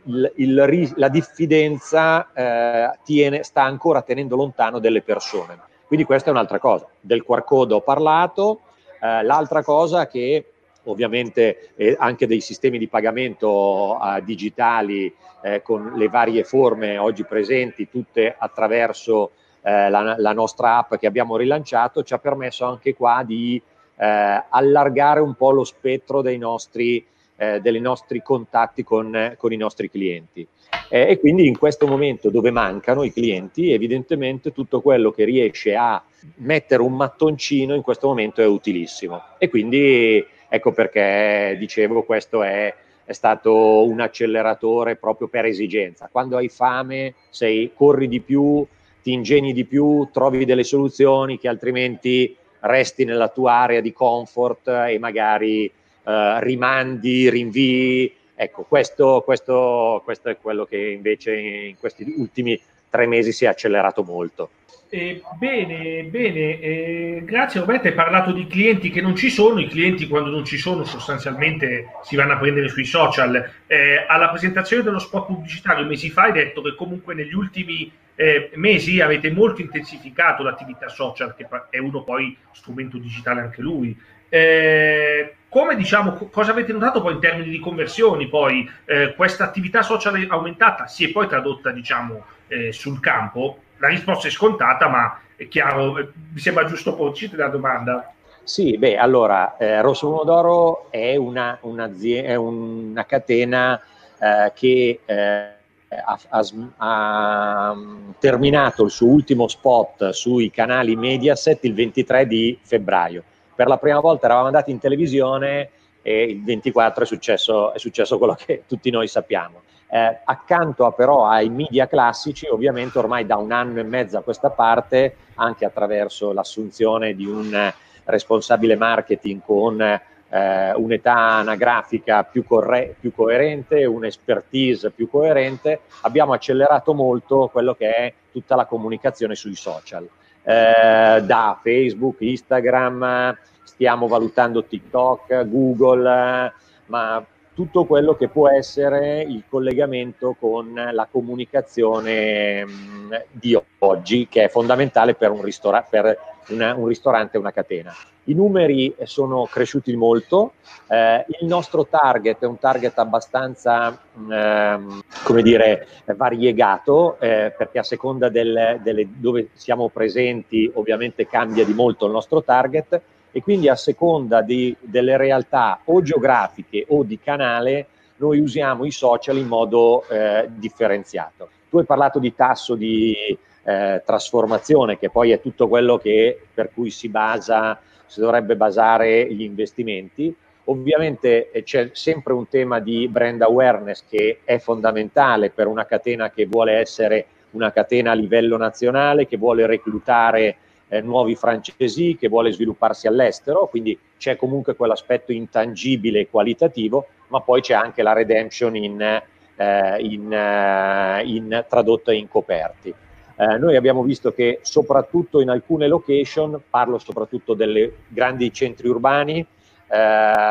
il, 0.04 0.32
il, 0.36 0.92
la 0.96 1.08
diffidenza 1.08 2.32
eh, 2.32 2.98
tiene, 3.04 3.42
sta 3.44 3.62
ancora 3.62 4.02
tenendo 4.02 4.36
lontano 4.36 4.80
delle 4.80 5.02
persone. 5.02 5.58
Quindi 5.86 6.04
questa 6.04 6.28
è 6.28 6.32
un'altra 6.32 6.58
cosa. 6.58 6.88
Del 7.00 7.24
QR 7.24 7.44
code 7.44 7.74
ho 7.74 7.80
parlato, 7.80 8.60
eh, 9.00 9.22
l'altra 9.22 9.62
cosa 9.62 10.06
che 10.06 10.44
ovviamente 10.84 11.72
eh, 11.76 11.96
anche 11.98 12.26
dei 12.26 12.40
sistemi 12.40 12.78
di 12.78 12.88
pagamento 12.88 13.98
eh, 14.02 14.22
digitali 14.24 15.12
eh, 15.42 15.62
con 15.62 15.92
le 15.94 16.08
varie 16.08 16.44
forme 16.44 16.98
oggi 16.98 17.24
presenti, 17.24 17.88
tutte 17.88 18.34
attraverso 18.36 19.32
eh, 19.62 19.90
la, 19.90 20.14
la, 20.16 20.32
nostra 20.32 20.78
app 20.78 20.94
che 20.94 21.06
abbiamo 21.06 21.36
rilanciato, 21.36 22.02
ci 22.02 22.14
ha 22.14 22.18
permesso 22.18 22.64
anche 22.64 22.94
qua 22.94 23.22
di 23.24 23.60
allargare 24.02 25.20
un 25.20 25.34
po' 25.34 25.50
lo 25.50 25.62
spettro 25.62 26.22
dei 26.22 26.38
nostri, 26.38 27.06
eh, 27.40 27.58
dei 27.60 27.80
nostri 27.80 28.20
contatti 28.22 28.84
con, 28.84 29.34
con, 29.38 29.50
i 29.50 29.56
nostri 29.56 29.88
clienti. 29.88 30.46
e 30.88 31.18
quindi 31.18 31.46
in 31.46 31.56
questo 31.56 31.86
momento 31.86 32.28
dove 32.28 32.50
mancano 32.50 33.02
i 33.02 33.12
clienti, 33.12 33.72
evidentemente 33.72 34.52
tutto 34.52 34.82
quello 34.82 35.10
che 35.10 35.24
riesce 35.24 35.74
a 35.74 36.02
mettere 36.36 36.82
un 36.82 36.94
mattoncino 36.94 37.74
in 37.74 37.80
questo 37.80 38.08
momento 38.08 38.42
è 38.42 38.46
utilissimo. 38.46 39.22
E 39.38 39.48
quindi 39.48 40.22
ecco 40.48 40.72
perché 40.72 41.56
dicevo 41.58 42.02
questo 42.02 42.42
è 42.42 42.74
è 43.04 43.12
stato 43.12 43.84
un 43.88 43.98
acceleratore 43.98 44.94
proprio 44.94 45.26
per 45.26 45.44
esigenza. 45.44 46.08
Quando 46.12 46.36
hai 46.36 46.48
fame, 46.48 47.14
sei, 47.30 47.72
corri 47.74 48.06
di 48.06 48.20
più, 48.20 48.64
ti 49.02 49.12
ingegni 49.12 49.52
di 49.52 49.64
più, 49.64 50.08
trovi 50.12 50.44
delle 50.44 50.62
soluzioni 50.62 51.36
che 51.36 51.48
altrimenti 51.48 52.36
resti 52.60 53.04
nella 53.04 53.28
tua 53.28 53.54
area 53.54 53.80
di 53.80 53.92
comfort 53.92 54.68
e 54.68 54.96
magari 55.00 55.68
eh, 56.04 56.44
rimandi, 56.44 57.30
rinvii. 57.30 58.14
Ecco, 58.34 58.62
questo, 58.62 59.22
questo, 59.24 60.00
questo 60.04 60.30
è 60.30 60.38
quello 60.38 60.64
che 60.64 60.78
invece 60.78 61.34
in 61.34 61.76
questi 61.78 62.14
ultimi 62.16 62.58
tre 62.88 63.06
mesi 63.06 63.32
si 63.32 63.44
è 63.44 63.48
accelerato 63.48 64.02
molto. 64.02 64.50
Eh, 64.92 65.22
bene, 65.38 66.02
bene, 66.02 66.58
eh, 66.58 67.22
grazie 67.24 67.60
Roberto, 67.60 67.86
hai 67.86 67.94
parlato 67.94 68.32
di 68.32 68.48
clienti 68.48 68.90
che 68.90 69.00
non 69.00 69.14
ci 69.14 69.30
sono, 69.30 69.60
i 69.60 69.68
clienti 69.68 70.08
quando 70.08 70.30
non 70.30 70.44
ci 70.44 70.58
sono 70.58 70.82
sostanzialmente 70.82 71.92
si 72.02 72.16
vanno 72.16 72.32
a 72.32 72.38
prendere 72.38 72.68
sui 72.68 72.84
social. 72.84 73.48
Eh, 73.68 74.04
alla 74.08 74.30
presentazione 74.30 74.82
dello 74.82 74.98
spot 74.98 75.26
pubblicitario 75.26 75.86
mesi 75.86 76.10
fa 76.10 76.22
hai 76.22 76.32
detto 76.32 76.60
che 76.60 76.74
comunque 76.74 77.14
negli 77.14 77.34
ultimi 77.34 77.88
eh, 78.16 78.50
mesi 78.54 79.00
avete 79.00 79.30
molto 79.30 79.60
intensificato 79.60 80.42
l'attività 80.42 80.88
social, 80.88 81.36
che 81.36 81.46
è 81.70 81.78
uno 81.78 82.02
poi 82.02 82.36
strumento 82.50 82.98
digitale 82.98 83.42
anche 83.42 83.62
lui. 83.62 83.96
Eh, 84.28 85.34
come 85.50 85.74
diciamo, 85.74 86.12
cosa 86.30 86.52
avete 86.52 86.72
notato 86.72 87.02
poi 87.02 87.14
in 87.14 87.20
termini 87.20 87.50
di 87.50 87.58
conversioni? 87.58 88.28
Poi 88.28 88.70
eh, 88.84 89.14
questa 89.16 89.44
attività 89.44 89.82
social 89.82 90.24
aumentata 90.30 90.86
si 90.86 91.04
è 91.04 91.10
poi 91.10 91.26
tradotta 91.26 91.72
diciamo 91.72 92.24
eh, 92.46 92.72
sul 92.72 93.00
campo? 93.00 93.58
La 93.78 93.88
risposta 93.88 94.28
è 94.28 94.30
scontata, 94.30 94.88
ma 94.88 95.20
è 95.34 95.48
chiaro, 95.48 95.98
eh, 95.98 96.08
mi 96.32 96.38
sembra 96.38 96.66
giusto 96.66 96.94
porci 96.94 97.28
la 97.34 97.48
domanda. 97.48 98.12
Sì, 98.44 98.78
beh, 98.78 98.96
allora, 98.96 99.56
eh, 99.56 99.80
Rosso 99.82 100.08
Pomodoro 100.08 100.88
è 100.90 101.16
una, 101.16 101.58
è 101.60 102.34
una 102.36 103.04
catena 103.04 103.80
eh, 104.20 104.52
che 104.54 105.00
ha, 105.06 106.18
ha, 106.28 106.46
ha, 106.76 107.76
terminato 108.20 108.84
il 108.84 108.90
suo 108.90 109.08
ultimo 109.08 109.48
spot 109.48 110.10
sui 110.10 110.50
canali 110.50 110.94
Mediaset 110.94 111.64
il 111.64 111.74
23 111.74 112.26
di 112.28 112.56
febbraio. 112.62 113.24
Per 113.60 113.68
la 113.68 113.76
prima 113.76 114.00
volta 114.00 114.24
eravamo 114.24 114.46
andati 114.46 114.70
in 114.70 114.78
televisione 114.78 115.68
e 116.00 116.22
il 116.22 116.42
24 116.42 117.04
è 117.04 117.06
successo, 117.06 117.74
è 117.74 117.78
successo 117.78 118.16
quello 118.16 118.34
che 118.34 118.62
tutti 118.66 118.88
noi 118.88 119.06
sappiamo. 119.06 119.60
Eh, 119.86 120.20
accanto 120.24 120.86
a, 120.86 120.92
però 120.92 121.26
ai 121.26 121.50
media 121.50 121.86
classici, 121.86 122.46
ovviamente 122.46 122.98
ormai 122.98 123.26
da 123.26 123.36
un 123.36 123.52
anno 123.52 123.80
e 123.80 123.82
mezzo 123.82 124.16
a 124.16 124.22
questa 124.22 124.48
parte, 124.48 125.14
anche 125.34 125.66
attraverso 125.66 126.32
l'assunzione 126.32 127.14
di 127.14 127.26
un 127.26 127.70
responsabile 128.04 128.76
marketing 128.76 129.42
con 129.44 129.78
eh, 129.78 130.72
un'età 130.72 131.16
anagrafica 131.16 132.22
più, 132.22 132.46
corre- 132.46 132.96
più 132.98 133.12
coerente, 133.12 133.84
un'expertise 133.84 134.90
più 134.90 135.10
coerente, 135.10 135.80
abbiamo 136.00 136.32
accelerato 136.32 136.94
molto 136.94 137.50
quello 137.52 137.74
che 137.74 137.94
è 137.94 138.14
tutta 138.32 138.56
la 138.56 138.64
comunicazione 138.64 139.34
sui 139.34 139.54
social. 139.54 140.08
Eh, 140.42 141.22
da 141.22 141.58
Facebook, 141.62 142.22
Instagram, 142.22 143.36
stiamo 143.62 144.08
valutando 144.08 144.64
TikTok, 144.64 145.44
Google, 145.44 146.52
ma 146.86 147.24
tutto 147.60 147.84
quello 147.84 148.14
che 148.14 148.28
può 148.28 148.48
essere 148.48 149.20
il 149.20 149.42
collegamento 149.46 150.34
con 150.40 150.72
la 150.72 151.06
comunicazione 151.10 152.64
mm, 152.64 153.12
di 153.30 153.58
oggi, 153.80 154.28
che 154.30 154.44
è 154.44 154.48
fondamentale 154.48 155.12
per 155.12 155.30
un, 155.30 155.42
ristora- 155.42 155.86
per 155.86 156.16
una, 156.48 156.74
un 156.74 156.86
ristorante 156.86 157.36
e 157.36 157.40
una 157.40 157.52
catena. 157.52 157.92
I 158.24 158.32
numeri 158.32 158.94
sono 159.02 159.44
cresciuti 159.44 159.94
molto, 159.94 160.54
eh, 160.88 161.26
il 161.38 161.46
nostro 161.46 161.84
target 161.84 162.40
è 162.40 162.46
un 162.46 162.58
target 162.58 162.98
abbastanza, 162.98 163.90
eh, 164.30 164.78
come 165.22 165.42
dire, 165.42 165.86
variegato, 166.16 167.18
eh, 167.20 167.52
perché 167.54 167.80
a 167.80 167.82
seconda 167.82 168.30
del, 168.30 168.78
delle, 168.82 169.06
dove 169.16 169.50
siamo 169.52 169.90
presenti 169.90 170.70
ovviamente 170.76 171.26
cambia 171.26 171.66
di 171.66 171.74
molto 171.74 172.06
il 172.06 172.12
nostro 172.12 172.42
target, 172.42 173.02
e 173.32 173.42
quindi 173.42 173.68
a 173.68 173.76
seconda 173.76 174.42
di, 174.42 174.74
delle 174.80 175.16
realtà 175.16 175.80
o 175.84 176.02
geografiche 176.02 176.84
o 176.88 177.02
di 177.02 177.18
canale 177.18 177.86
noi 178.16 178.38
usiamo 178.38 178.84
i 178.84 178.90
social 178.90 179.38
in 179.38 179.46
modo 179.46 180.06
eh, 180.08 180.46
differenziato. 180.48 181.48
Tu 181.70 181.78
hai 181.78 181.84
parlato 181.84 182.18
di 182.18 182.34
tasso 182.34 182.74
di 182.74 183.16
eh, 183.62 184.02
trasformazione, 184.04 184.98
che 184.98 185.10
poi 185.10 185.30
è 185.30 185.40
tutto 185.40 185.68
quello 185.68 185.96
che, 185.98 186.38
per 186.52 186.70
cui 186.72 186.90
si 186.90 187.08
basa, 187.08 187.80
si 188.06 188.20
dovrebbe 188.20 188.56
basare 188.56 189.32
gli 189.32 189.42
investimenti. 189.42 190.34
Ovviamente 190.64 191.50
eh, 191.50 191.62
c'è 191.62 191.90
sempre 191.92 192.32
un 192.32 192.48
tema 192.48 192.78
di 192.80 193.08
brand 193.08 193.40
awareness 193.40 194.04
che 194.08 194.40
è 194.44 194.58
fondamentale 194.58 195.50
per 195.50 195.66
una 195.66 195.86
catena 195.86 196.30
che 196.30 196.46
vuole 196.46 196.72
essere 196.72 197.26
una 197.52 197.72
catena 197.72 198.10
a 198.10 198.14
livello 198.14 198.56
nazionale, 198.56 199.26
che 199.26 199.36
vuole 199.36 199.66
reclutare 199.66 200.56
eh, 200.90 201.00
nuovi 201.00 201.34
francesi, 201.36 202.16
che 202.16 202.28
vuole 202.28 202.52
svilupparsi 202.52 203.06
all'estero, 203.06 203.68
quindi 203.68 203.98
c'è 204.18 204.36
comunque 204.36 204.74
quell'aspetto 204.74 205.32
intangibile 205.32 206.20
e 206.20 206.28
qualitativo, 206.28 207.06
ma 207.28 207.40
poi 207.40 207.62
c'è 207.62 207.74
anche 207.74 208.02
la 208.02 208.12
redemption 208.12 208.76
in, 208.76 209.00
eh, 209.00 209.96
in, 210.00 210.32
eh, 210.32 211.22
in 211.24 211.64
tradotta 211.68 212.12
in 212.12 212.28
coperti. 212.28 212.92
Eh, 213.36 213.56
noi 213.56 213.76
abbiamo 213.76 214.02
visto 214.02 214.34
che 214.34 214.58
soprattutto 214.62 215.40
in 215.40 215.48
alcune 215.48 215.86
location, 215.86 216.60
parlo 216.68 216.98
soprattutto 216.98 217.54
dei 217.54 217.90
grandi 218.08 218.52
centri 218.52 218.88
urbani, 218.88 219.38
eh, 219.38 219.46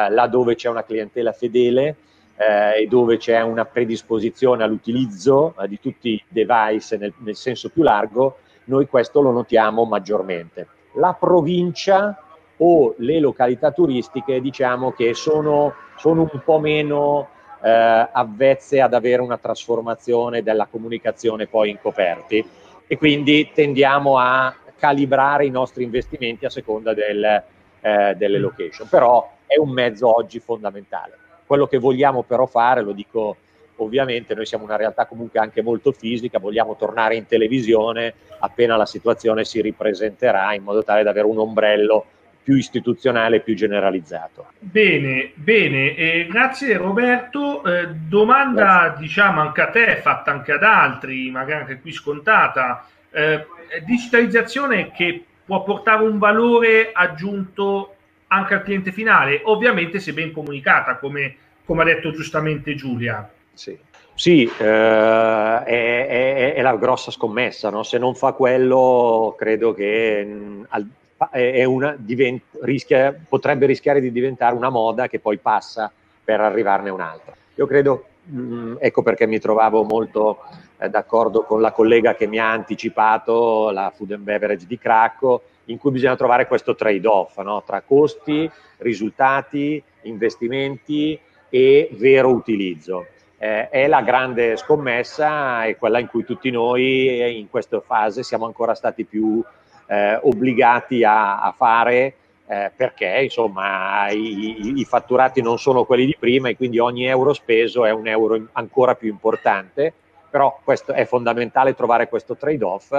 là 0.10 0.28
dove 0.28 0.56
c'è 0.56 0.70
una 0.70 0.84
clientela 0.84 1.34
fedele, 1.34 1.98
eh, 2.40 2.84
e 2.84 2.88
dove 2.88 3.18
c'è 3.18 3.42
una 3.42 3.66
predisposizione 3.66 4.64
all'utilizzo 4.64 5.54
eh, 5.60 5.68
di 5.68 5.78
tutti 5.80 6.12
i 6.12 6.24
device 6.28 6.96
nel, 6.96 7.14
nel, 7.18 7.36
senso 7.36 7.70
più 7.70 7.84
largo, 7.84 8.38
noi 8.70 8.88
questo 8.88 9.22
lo 9.22 9.32
notiamo 9.32 9.84
maggiormente. 9.84 10.68
La 10.94 11.16
provincia 11.20 12.18
o 12.58 12.94
le 12.98 13.20
località 13.20 13.72
turistiche 13.72 14.40
diciamo 14.40 14.92
che 14.92 15.14
sono, 15.14 15.74
sono 15.98 16.30
un 16.32 16.42
po' 16.44 16.60
meno 16.60 17.30
eh, 17.62 18.10
avvezze 18.12 18.80
ad 18.82 18.94
avere 18.94 19.22
una 19.22 19.38
trasformazione 19.38 20.44
della 20.44 20.68
comunicazione 20.70 21.48
poi 21.48 21.72
in 21.72 21.80
coperti 21.82 22.48
e 22.88 22.98
quindi 22.98 23.52
tendiamo 23.54 24.18
a 24.18 24.54
calibrare 24.78 25.46
i 25.46 25.50
nostri 25.50 25.84
investimenti 25.84 26.46
a 26.46 26.50
seconda 26.50 26.94
del, 26.94 27.44
eh, 27.82 28.16
delle 28.16 28.40
location. 28.40 28.88
Però 28.88 29.30
è 29.46 29.58
un 29.58 29.70
mezzo 29.72 30.16
oggi 30.16 30.40
fondamentale. 30.40 31.18
Quello 31.46 31.68
che 31.68 31.78
vogliamo 31.78 32.24
però 32.24 32.46
fare, 32.46 32.82
lo 32.82 32.92
dico 32.92 33.38
ovviamente 33.84 34.34
noi 34.36 34.46
siamo 34.46 34.64
una 34.64 34.76
realtà 34.76 35.06
comunque 35.06 35.40
anche 35.40 35.62
molto 35.62 35.92
fisica, 35.92 36.40
vogliamo 36.40 36.76
tornare 36.76 37.16
in 37.16 37.26
televisione 37.26 38.14
appena 38.40 38.76
la 38.76 38.86
situazione 38.86 39.44
si 39.44 39.62
ripresenterà 39.62 40.54
in 40.54 40.64
modo 40.64 40.84
tale 40.84 41.04
da 41.04 41.10
avere 41.10 41.28
un 41.28 41.38
ombrello 41.38 42.06
più 42.42 42.56
istituzionale, 42.56 43.42
più 43.42 43.54
generalizzato. 43.54 44.48
Bene, 44.58 45.32
bene, 45.36 45.96
eh, 45.96 46.28
grazie 46.28 46.78
Roberto. 46.78 47.64
Eh, 47.64 47.88
domanda 47.90 48.88
grazie. 48.88 49.02
diciamo 49.02 49.42
anche 49.42 49.62
a 49.62 49.70
te, 49.70 49.98
fatta 49.98 50.32
anche 50.32 50.54
ad 50.54 50.64
altri, 50.64 51.30
magari 51.30 51.62
anche 51.62 51.80
qui 51.80 51.92
scontata. 51.92 52.88
Eh, 53.12 53.46
digitalizzazione 53.86 54.92
che 54.92 55.24
può 55.46 55.64
portare 55.64 56.04
un 56.04 56.18
valore 56.18 56.92
aggiunto 56.92 57.96
anche 58.28 58.54
al 58.54 58.64
cliente 58.64 58.92
finale, 58.92 59.42
ovviamente 59.44 60.00
se 60.00 60.14
ben 60.14 60.32
comunicata, 60.32 60.98
come, 60.98 61.36
come 61.66 61.82
ha 61.82 61.86
detto 61.86 62.12
giustamente 62.12 62.74
Giulia. 62.76 63.30
Sì, 63.60 63.78
sì 64.16 64.46
eh, 64.46 64.64
è, 64.64 65.64
è, 65.66 66.54
è, 66.54 66.62
la 66.62 66.78
grossa 66.78 67.12
scommessa, 67.12 67.70
no? 67.70 67.84
se 67.84 67.98
non 67.98 68.16
fa 68.16 68.32
quello 68.32 69.36
credo 69.38 69.74
che 69.74 70.24
mh, 70.24 70.66
mm, 70.80 71.66
una, 71.66 71.94
divent, 72.00 72.42
rischia, 72.62 73.14
potrebbe 73.28 73.66
rischiare 73.66 74.00
di 74.00 74.14
diventare 74.14 74.56
una 74.56 74.70
moda 74.70 75.10
che 75.10 75.20
poi 75.20 75.40
passa 75.40 75.92
per 76.24 76.40
arrivarne 76.40 76.90
un'altra. 76.90 77.36
Io 77.56 77.68
credo, 77.68 78.06
mh, 78.24 78.40
mm, 78.40 78.76
ecco 78.80 79.02
perché 79.02 79.28
mi 79.28 79.40
trovavo 79.40 79.84
molto 79.84 80.38
eh, 80.78 80.88
d'accordo 80.88 81.44
con 81.44 81.60
la 81.60 81.74
collega 81.74 82.16
che 82.16 82.28
mi 82.28 82.38
ha 82.38 82.50
anticipato 82.50 83.72
la 83.72 83.92
Food 83.94 84.14
and 84.14 84.24
Beverage 84.24 84.68
di 84.68 84.78
Cracco, 84.78 85.42
in 85.66 85.78
cui 85.78 85.92
bisogna 85.92 86.16
trovare 86.16 86.48
questo 86.48 86.76
trade-off 86.76 87.38
no? 87.40 87.62
tra 87.66 87.82
costi, 87.82 88.50
risultati 88.78 89.84
investimenti 90.04 91.20
e 91.50 91.90
vero 91.92 92.30
utilizzo. 92.30 93.06
Eh, 93.42 93.70
è 93.70 93.88
la 93.88 94.02
grande 94.02 94.58
scommessa 94.58 95.64
e 95.64 95.78
quella 95.78 96.00
in 96.00 96.08
cui 96.08 96.26
tutti 96.26 96.52
noi 96.52 97.40
in 97.40 97.50
questa 97.50 97.80
fase 97.80 98.22
siamo 98.22 98.46
ancora 98.46 98.76
stati 98.76 99.06
più 99.06 99.42
eh, 99.88 100.20
obbligati 100.22 101.06
a, 101.06 101.40
a 101.40 101.54
fare 101.54 102.16
eh, 102.52 102.72
perché 102.76 103.20
insomma 103.22 104.10
i, 104.10 104.80
i, 104.80 104.84
fatturati 104.84 105.40
non 105.40 105.60
sono 105.60 105.86
quelli 105.86 106.08
di 106.08 106.16
prima 106.18 106.50
e 106.50 106.56
quindi 106.56 106.80
ogni 106.80 107.06
euro 107.06 107.32
speso 107.32 107.86
è 107.86 107.92
un 107.92 108.08
euro 108.08 108.48
ancora 108.54 108.96
più 108.96 109.08
importante, 109.08 109.94
però 110.32 110.60
questo 110.64 110.94
è 110.94 111.06
fondamentale 111.06 111.76
trovare 111.76 112.10
questo 112.10 112.36
trade-off 112.36 112.92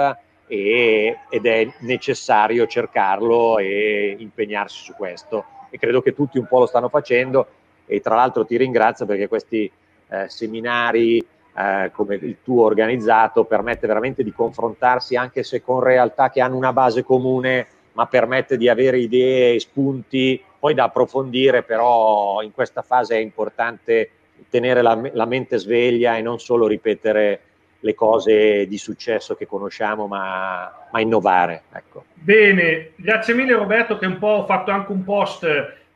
e, 0.47 1.17
ed 1.29 1.45
è 1.45 1.67
necessario 1.79 2.65
cercarlo 2.65 3.57
e 3.57 4.15
impegnarsi 4.19 4.85
su 4.85 4.93
questo. 4.93 5.43
E 5.69 5.77
credo 5.77 6.01
che 6.01 6.13
tutti 6.13 6.37
un 6.37 6.47
po' 6.47 6.59
lo 6.59 6.65
stanno 6.65 6.87
facendo 6.87 7.45
e 7.85 7.99
tra 7.99 8.15
l'altro 8.15 8.45
ti 8.45 8.55
ringrazio 8.55 9.05
perché 9.05 9.27
questi 9.27 9.69
eh, 10.11 10.27
seminari 10.27 11.17
eh, 11.17 11.89
come 11.93 12.15
il 12.15 12.37
tuo 12.43 12.63
organizzato 12.63 13.45
permette 13.45 13.87
veramente 13.87 14.23
di 14.23 14.31
confrontarsi 14.31 15.15
anche 15.15 15.43
se 15.43 15.61
con 15.61 15.79
realtà 15.79 16.29
che 16.29 16.41
hanno 16.41 16.57
una 16.57 16.73
base 16.73 17.03
comune 17.03 17.67
ma 17.93 18.05
permette 18.07 18.57
di 18.57 18.69
avere 18.69 18.99
idee 18.99 19.55
e 19.55 19.59
spunti 19.59 20.41
poi 20.59 20.73
da 20.73 20.85
approfondire, 20.85 21.63
però 21.63 22.41
in 22.41 22.51
questa 22.51 22.83
fase 22.83 23.15
è 23.15 23.19
importante 23.19 24.11
tenere 24.49 24.81
la, 24.81 24.99
la, 25.13 25.25
mente 25.25 25.57
sveglia 25.57 26.17
e 26.17 26.21
non 26.21 26.39
solo 26.39 26.67
ripetere 26.67 27.39
le 27.79 27.95
cose 27.95 28.67
di 28.67 28.77
successo 28.77 29.35
che 29.35 29.47
conosciamo, 29.47 30.07
ma, 30.07 30.87
ma 30.91 31.01
innovare. 31.01 31.63
Ecco. 31.73 32.05
Bene, 32.13 32.91
grazie 32.95 33.33
mille 33.33 33.55
Roberto 33.55 33.97
che 33.97 34.05
un 34.05 34.19
po' 34.19 34.27
ho 34.27 34.45
fatto 34.45 34.71
anche 34.71 34.91
un 34.91 35.03
post 35.03 35.45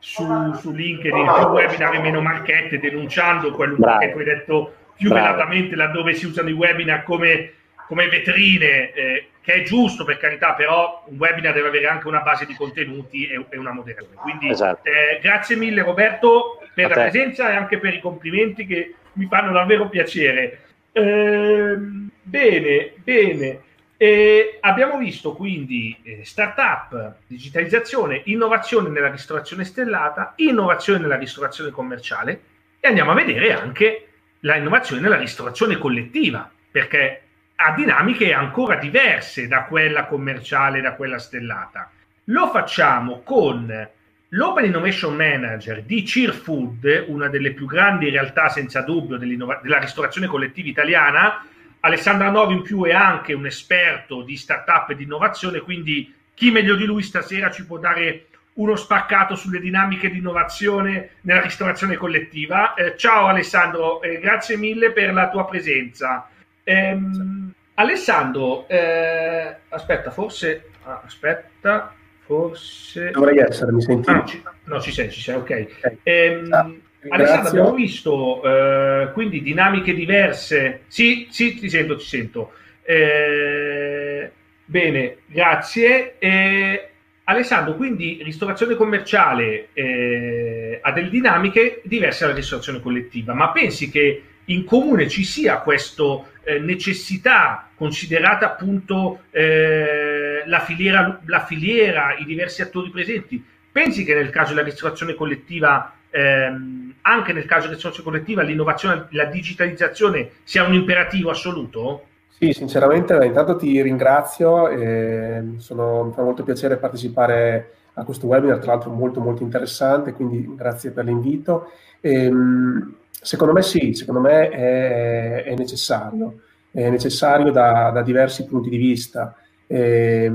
su, 0.06 0.52
su 0.60 0.72
LinkedIn, 0.72 1.24
più 1.24 1.46
webinar 1.46 1.94
e 1.94 1.98
meno 1.98 2.20
marchette, 2.20 2.78
denunciando 2.78 3.50
quello 3.50 3.74
Bravo. 3.76 3.98
che 3.98 4.12
tu 4.12 4.18
hai 4.18 4.24
detto 4.24 4.74
più 4.96 5.08
Bravo. 5.10 5.24
velatamente 5.24 5.74
laddove 5.74 6.14
si 6.14 6.26
usano 6.26 6.48
i 6.48 6.52
webinar 6.52 7.02
come, 7.02 7.52
come 7.88 8.08
vetrine. 8.08 8.92
Eh, 8.92 9.28
che 9.46 9.52
è 9.54 9.62
giusto 9.62 10.04
per 10.04 10.18
carità, 10.18 10.54
però 10.54 11.04
un 11.06 11.18
webinar 11.18 11.52
deve 11.54 11.68
avere 11.68 11.86
anche 11.86 12.08
una 12.08 12.18
base 12.20 12.46
di 12.46 12.54
contenuti 12.54 13.28
e, 13.28 13.44
e 13.48 13.56
una 13.58 13.70
moderazione. 13.72 14.16
Quindi 14.20 14.48
esatto. 14.50 14.88
eh, 14.88 15.20
grazie 15.22 15.54
mille 15.54 15.82
Roberto 15.82 16.60
per 16.74 16.86
A 16.86 16.88
la 16.88 16.94
te. 16.94 17.00
presenza 17.02 17.50
e 17.52 17.54
anche 17.54 17.78
per 17.78 17.94
i 17.94 18.00
complimenti 18.00 18.66
che 18.66 18.94
mi 19.12 19.26
fanno 19.26 19.52
davvero 19.52 19.88
piacere. 19.88 20.62
Eh, 20.90 21.76
bene, 22.22 22.92
bene. 23.04 23.60
Eh, 23.98 24.58
abbiamo 24.60 24.98
visto 24.98 25.32
quindi 25.32 25.96
eh, 26.02 26.20
startup, 26.22 27.16
digitalizzazione, 27.26 28.22
innovazione 28.26 28.90
nella 28.90 29.10
ristorazione 29.10 29.64
stellata, 29.64 30.34
innovazione 30.36 30.98
nella 30.98 31.16
ristorazione 31.16 31.70
commerciale 31.70 32.40
e 32.78 32.88
andiamo 32.88 33.12
a 33.12 33.14
vedere 33.14 33.52
anche 33.52 34.08
la 34.40 34.56
innovazione 34.56 35.00
nella 35.00 35.16
ristorazione 35.16 35.78
collettiva, 35.78 36.50
perché 36.70 37.22
ha 37.56 37.72
dinamiche 37.72 38.34
ancora 38.34 38.76
diverse 38.76 39.48
da 39.48 39.64
quella 39.64 40.04
commerciale, 40.04 40.82
da 40.82 40.92
quella 40.92 41.18
stellata. 41.18 41.90
Lo 42.24 42.50
facciamo 42.50 43.22
con 43.22 43.88
l'Open 44.28 44.64
Innovation 44.66 45.16
Manager 45.16 45.82
di 45.82 46.02
Cheer 46.02 46.34
Food, 46.34 47.04
una 47.08 47.28
delle 47.28 47.52
più 47.52 47.64
grandi 47.64 48.10
realtà 48.10 48.50
senza 48.50 48.82
dubbio 48.82 49.16
della 49.16 49.78
ristorazione 49.78 50.26
collettiva 50.26 50.68
italiana. 50.68 51.46
Alessandra 51.86 52.30
Novi 52.30 52.54
in 52.54 52.62
più 52.62 52.84
è 52.84 52.92
anche 52.92 53.32
un 53.32 53.46
esperto 53.46 54.22
di 54.22 54.36
startup 54.36 54.90
e 54.90 54.96
di 54.96 55.04
innovazione, 55.04 55.60
quindi 55.60 56.12
chi 56.34 56.50
meglio 56.50 56.74
di 56.74 56.84
lui 56.84 57.02
stasera 57.02 57.48
ci 57.48 57.64
può 57.64 57.78
dare 57.78 58.26
uno 58.54 58.74
spaccato 58.74 59.36
sulle 59.36 59.60
dinamiche 59.60 60.10
di 60.10 60.18
innovazione 60.18 61.10
nella 61.20 61.42
ristorazione 61.42 61.94
collettiva. 61.94 62.74
Eh, 62.74 62.96
ciao 62.96 63.26
Alessandro, 63.26 64.02
eh, 64.02 64.18
grazie 64.18 64.56
mille 64.56 64.90
per 64.90 65.12
la 65.12 65.28
tua 65.28 65.46
presenza. 65.46 66.28
Ehm, 66.64 67.52
Alessandro, 67.74 68.66
eh, 68.66 69.56
aspetta, 69.68 70.10
forse... 70.10 70.70
Ah, 70.82 71.02
aspetta, 71.04 71.94
forse... 72.24 73.10
Dovrei 73.10 73.38
essere, 73.38 73.70
mi 73.70 73.82
senti? 73.82 74.10
Ah, 74.10 74.24
no, 74.64 74.80
ci, 74.80 74.90
sei, 74.90 75.08
ci 75.12 75.20
sei, 75.20 75.36
ok. 75.36 75.42
okay. 75.42 75.98
Ehm, 76.02 76.80
Alessandro, 77.08 77.48
abbiamo 77.48 77.74
visto 77.74 78.42
eh, 78.42 79.10
quindi 79.12 79.42
dinamiche 79.42 79.94
diverse. 79.94 80.82
Sì, 80.86 81.26
sì, 81.30 81.58
ti 81.58 81.68
sento, 81.68 81.96
ti 81.96 82.04
sento. 82.04 82.52
Eh, 82.82 84.30
bene, 84.64 85.16
grazie. 85.26 86.18
Eh, 86.18 86.88
Alessandro, 87.24 87.74
quindi 87.74 88.20
ristorazione 88.22 88.76
commerciale 88.76 89.68
eh, 89.72 90.78
ha 90.80 90.92
delle 90.92 91.08
dinamiche 91.08 91.80
diverse 91.84 92.24
dalla 92.24 92.36
ristorazione 92.36 92.80
collettiva, 92.80 93.34
ma 93.34 93.50
pensi 93.50 93.90
che 93.90 94.22
in 94.46 94.64
comune 94.64 95.08
ci 95.08 95.24
sia 95.24 95.58
questa 95.58 96.22
eh, 96.44 96.60
necessità, 96.60 97.68
considerata 97.74 98.46
appunto 98.46 99.22
eh, 99.30 100.42
la, 100.46 100.60
filiera, 100.60 101.20
la, 101.24 101.44
filiera, 101.44 102.14
i 102.16 102.24
diversi 102.24 102.62
attori 102.62 102.90
presenti, 102.90 103.44
pensi 103.72 104.04
che 104.04 104.14
nel 104.14 104.30
caso 104.30 104.54
della 104.54 104.64
ristorazione 104.64 105.14
collettiva, 105.14 105.92
ehm, 106.16 106.94
anche 107.02 107.32
nel 107.32 107.46
caso 107.46 107.62
della 107.62 107.74
ristorazione 107.74 108.08
collettiva, 108.08 108.42
l'innovazione, 108.42 109.06
la 109.10 109.26
digitalizzazione 109.26 110.30
sia 110.44 110.64
un 110.64 110.74
imperativo 110.74 111.30
assoluto? 111.30 112.04
Sì, 112.28 112.52
sinceramente, 112.52 113.14
intanto 113.24 113.56
ti 113.56 113.80
ringrazio, 113.80 114.68
eh, 114.68 115.42
sono, 115.58 116.04
mi 116.04 116.12
fa 116.12 116.22
molto 116.22 116.42
piacere 116.42 116.76
partecipare 116.76 117.72
a 117.94 118.04
questo 118.04 118.26
webinar, 118.26 118.58
tra 118.58 118.72
l'altro 118.72 118.90
molto 118.90 119.20
molto 119.20 119.42
interessante, 119.42 120.12
quindi 120.12 120.54
grazie 120.54 120.90
per 120.90 121.04
l'invito. 121.04 121.70
Ehm, 122.00 122.94
Secondo 123.26 123.54
me 123.54 123.62
sì, 123.62 123.92
secondo 123.92 124.20
me 124.20 124.50
è, 124.50 125.42
è 125.42 125.54
necessario, 125.56 126.42
è 126.70 126.88
necessario 126.88 127.50
da, 127.50 127.90
da, 127.90 128.02
diversi 128.02 128.44
punti 128.44 128.68
di 128.68 128.76
vista. 128.76 129.34
Eh, 129.66 130.30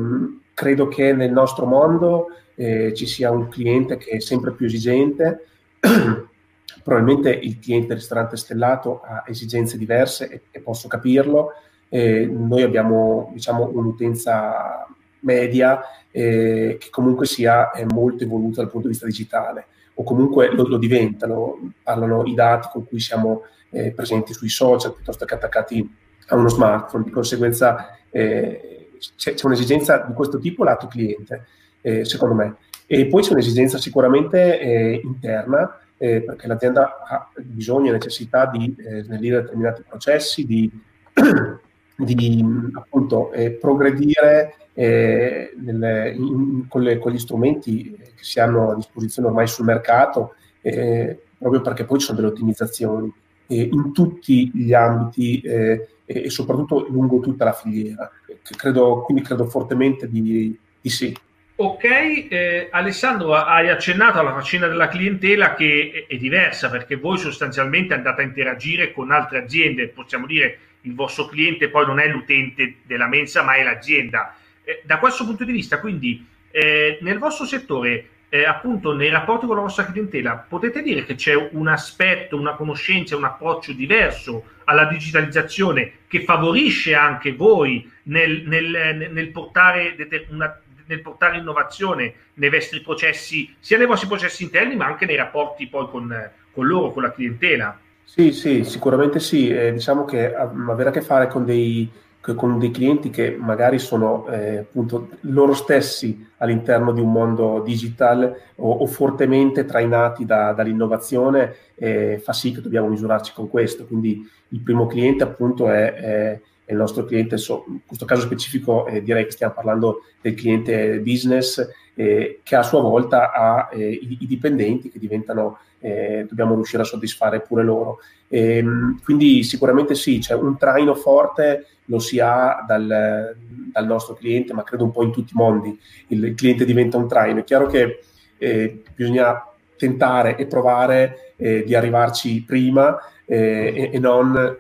credo 0.53 0.89
che 0.89 1.13
nel 1.13 1.31
nostro 1.31 1.65
mondo 1.65 2.27
eh, 2.55 2.93
ci 2.93 3.05
sia 3.05 3.31
un 3.31 3.47
cliente 3.47 3.95
che 3.95 4.17
è 4.17 4.19
sempre 4.19 4.51
più 4.51 4.65
esigente, 4.65 5.45
probabilmente 6.83 7.31
il 7.31 7.59
cliente 7.59 7.87
del 7.87 7.97
ristorante 7.97 8.37
stellato 8.37 9.01
ha 9.01 9.23
esigenze 9.27 9.77
diverse 9.77 10.29
e, 10.29 10.41
e 10.51 10.59
posso 10.61 10.87
capirlo. 10.87 11.53
Eh, 11.89 12.25
noi 12.25 12.61
abbiamo 12.61 13.31
diciamo, 13.33 13.69
un'utenza 13.73 14.87
media 15.21 15.81
eh, 16.09 16.77
che 16.79 16.89
comunque 16.89 17.25
sia 17.25 17.71
molto 17.91 18.23
evoluta 18.23 18.61
dal 18.61 18.71
punto 18.71 18.87
di 18.87 18.93
vista 18.93 19.07
digitale 19.07 19.65
o 19.95 20.03
comunque 20.03 20.53
lo, 20.53 20.67
lo 20.67 20.77
diventano, 20.77 21.73
parlano 21.83 22.23
i 22.25 22.33
dati 22.33 22.69
con 22.71 22.85
cui 22.85 22.99
siamo 22.99 23.43
eh, 23.69 23.91
presenti 23.91 24.33
sui 24.33 24.49
social 24.49 24.93
piuttosto 24.93 25.25
che 25.25 25.33
attaccati 25.33 25.95
a 26.27 26.35
uno 26.35 26.49
smartphone, 26.49 27.03
di 27.03 27.11
conseguenza 27.11 27.97
eh, 28.09 28.89
c'è, 29.15 29.33
c'è, 29.33 29.45
un'esigenza 29.45 29.97
di 30.07 30.13
questo 30.13 30.39
tipo 30.39 30.63
lato 30.63 30.87
cliente, 30.87 31.45
eh, 31.81 32.05
secondo 32.05 32.35
me. 32.35 32.55
E 32.87 33.05
poi 33.07 33.21
c'è 33.21 33.31
un'esigenza 33.31 33.77
sicuramente 33.77 34.59
eh, 34.59 35.01
interna, 35.03 35.79
eh, 35.97 36.21
perché 36.21 36.47
l'azienda 36.47 37.03
ha 37.07 37.29
bisogno 37.37 37.89
e 37.89 37.93
necessità 37.93 38.47
di 38.47 38.75
eh, 38.77 39.03
snellire 39.03 39.41
determinati 39.41 39.83
processi, 39.87 40.45
di, 40.45 40.69
di 41.95 42.45
appunto 42.73 43.31
progredire 43.59 44.55
eh, 44.73 45.53
nel, 45.57 46.15
in, 46.15 46.67
con, 46.67 46.81
le, 46.81 46.97
con, 46.97 47.11
gli 47.11 47.19
strumenti 47.19 47.91
che 47.91 48.23
si 48.23 48.39
hanno 48.39 48.71
a 48.71 48.75
disposizione 48.75 49.27
ormai 49.27 49.47
sul 49.47 49.65
mercato, 49.65 50.35
eh, 50.61 51.19
proprio 51.37 51.61
perché 51.61 51.85
poi 51.85 51.99
ci 51.99 52.05
sono 52.05 52.19
delle 52.19 52.31
ottimizzazioni 52.31 53.11
eh, 53.47 53.69
in 53.71 53.91
tutti 53.93 54.49
gli 54.53 54.73
ambiti 54.73 55.41
eh, 55.41 55.87
e 56.05 56.29
soprattutto 56.29 56.87
lungo 56.89 57.19
tutta 57.19 57.45
la 57.45 57.53
filiera. 57.53 58.09
Credo, 58.41 59.01
quindi 59.01 59.23
credo 59.23 59.45
fortemente 59.45 60.09
di, 60.09 60.57
di 60.79 60.89
sì. 60.89 61.15
Ok, 61.63 61.83
eh, 61.83 62.69
Alessandro, 62.71 63.35
hai 63.35 63.69
accennato 63.69 64.17
alla 64.17 64.33
faccenda 64.33 64.67
della 64.67 64.87
clientela 64.87 65.53
che 65.53 66.05
è, 66.07 66.11
è, 66.11 66.17
diversa 66.17 66.71
perché 66.71 66.95
voi 66.95 67.19
sostanzialmente 67.19 67.93
andate 67.93 68.23
a 68.23 68.25
interagire 68.25 68.91
con 68.91 69.11
altre 69.11 69.43
aziende, 69.43 69.89
possiamo 69.89 70.25
dire 70.25 70.57
il 70.81 70.95
vostro 70.95 71.27
cliente 71.27 71.69
poi 71.69 71.85
non 71.85 71.99
è 71.99 72.07
l'utente 72.07 72.77
della 72.81 73.05
mensa 73.05 73.43
ma 73.43 73.53
è 73.53 73.63
l'azienda. 73.63 74.35
Eh, 74.63 74.81
da 74.83 74.97
questo 74.97 75.23
punto 75.23 75.43
di 75.43 75.51
vista, 75.51 75.79
quindi, 75.79 76.25
eh, 76.49 76.97
nel 77.01 77.19
vostro 77.19 77.45
settore, 77.45 78.07
eh, 78.29 78.43
appunto, 78.43 78.95
nei 78.95 79.09
rapporti 79.09 79.45
con 79.45 79.55
la 79.55 79.61
vostra 79.61 79.85
clientela, 79.85 80.43
potete 80.49 80.81
dire 80.81 81.05
che 81.05 81.13
c'è 81.13 81.35
un 81.35 81.67
aspetto, 81.67 82.39
una 82.39 82.55
conoscenza, 82.55 83.15
un 83.15 83.25
approccio 83.25 83.71
diverso 83.73 84.45
alla 84.63 84.85
digitalizzazione 84.85 85.91
che 86.07 86.23
favorisce 86.23 86.95
anche 86.95 87.33
voi 87.33 87.87
nel, 88.03 88.45
nel, 88.47 89.09
nel, 89.11 89.27
portare, 89.29 89.95
una, 90.29 90.59
nel 90.91 91.01
portare 91.01 91.37
innovazione 91.37 92.13
nei 92.35 92.49
vostri 92.49 92.81
processi, 92.81 93.55
sia 93.59 93.77
nei 93.77 93.87
vostri 93.87 94.07
processi 94.07 94.43
interni, 94.43 94.75
ma 94.75 94.85
anche 94.85 95.05
nei 95.05 95.15
rapporti 95.15 95.67
poi 95.67 95.87
con, 95.89 96.31
con 96.51 96.67
loro, 96.67 96.91
con 96.91 97.03
la 97.03 97.11
clientela? 97.11 97.79
Sì, 98.03 98.33
sì, 98.33 98.65
sicuramente 98.65 99.19
sì. 99.19 99.49
Eh, 99.49 99.71
diciamo 99.71 100.03
che 100.03 100.35
avere 100.35 100.89
a 100.89 100.91
che 100.91 101.01
fare 101.01 101.27
con 101.27 101.45
dei 101.45 101.89
con 102.35 102.59
dei 102.59 102.69
clienti 102.69 103.09
che 103.09 103.35
magari 103.35 103.79
sono 103.79 104.27
eh, 104.27 104.59
appunto 104.59 105.09
loro 105.21 105.55
stessi 105.55 106.29
all'interno 106.37 106.91
di 106.91 107.01
un 107.01 107.11
mondo 107.11 107.63
digital 107.65 108.35
o, 108.57 108.71
o 108.71 108.85
fortemente 108.85 109.65
trainati 109.65 110.23
da, 110.23 110.53
dall'innovazione, 110.53 111.55
eh, 111.73 112.21
fa 112.23 112.31
sì 112.31 112.51
che 112.51 112.61
dobbiamo 112.61 112.89
misurarci 112.89 113.33
con 113.33 113.49
questo. 113.49 113.87
Quindi 113.87 114.23
il 114.49 114.61
primo 114.61 114.85
cliente 114.85 115.23
appunto 115.23 115.67
è, 115.67 115.93
è 115.93 116.41
il 116.71 116.77
nostro 116.77 117.05
cliente, 117.05 117.35
in 117.35 117.79
questo 117.85 118.05
caso 118.05 118.21
specifico 118.21 118.87
eh, 118.87 119.03
direi 119.03 119.25
che 119.25 119.31
stiamo 119.31 119.53
parlando 119.53 120.03
del 120.21 120.33
cliente 120.33 120.99
business 120.99 121.67
eh, 121.95 122.39
che 122.43 122.55
a 122.55 122.63
sua 122.63 122.81
volta 122.81 123.31
ha 123.31 123.69
eh, 123.71 123.89
i, 123.89 124.17
i, 124.21 124.27
dipendenti 124.27 124.89
che 124.89 124.99
diventano, 124.99 125.59
eh, 125.79 126.25
dobbiamo 126.27 126.55
riuscire 126.55 126.81
a 126.81 126.85
soddisfare 126.85 127.41
pure 127.41 127.63
loro. 127.63 127.99
E, 128.27 128.57
ehm, 128.57 129.01
quindi 129.03 129.43
sicuramente 129.43 129.95
sì, 129.95 130.19
c'è 130.19 130.33
un 130.33 130.57
traino 130.57 130.95
forte 130.95 131.65
lo 131.85 131.99
si 131.99 132.19
ha 132.19 132.63
dal, 132.65 133.35
dal, 133.71 133.85
nostro 133.85 134.13
cliente, 134.13 134.53
ma 134.53 134.63
credo 134.63 134.85
un 134.85 134.91
po' 134.91 135.03
in 135.03 135.11
tutti 135.11 135.33
i 135.33 135.37
mondi 135.37 135.77
il, 136.07 136.33
cliente 136.35 136.63
diventa 136.63 136.97
un 136.97 137.07
traino. 137.07 137.41
È 137.41 137.43
chiaro 137.43 137.67
che 137.67 137.99
eh, 138.37 138.81
bisogna 138.95 139.45
tentare 139.75 140.37
e 140.37 140.45
provare 140.45 141.33
eh, 141.35 141.63
di 141.65 141.75
arrivarci 141.75 142.43
prima 142.43 142.97
e, 143.25 143.89
e, 143.91 143.99
non 143.99 144.57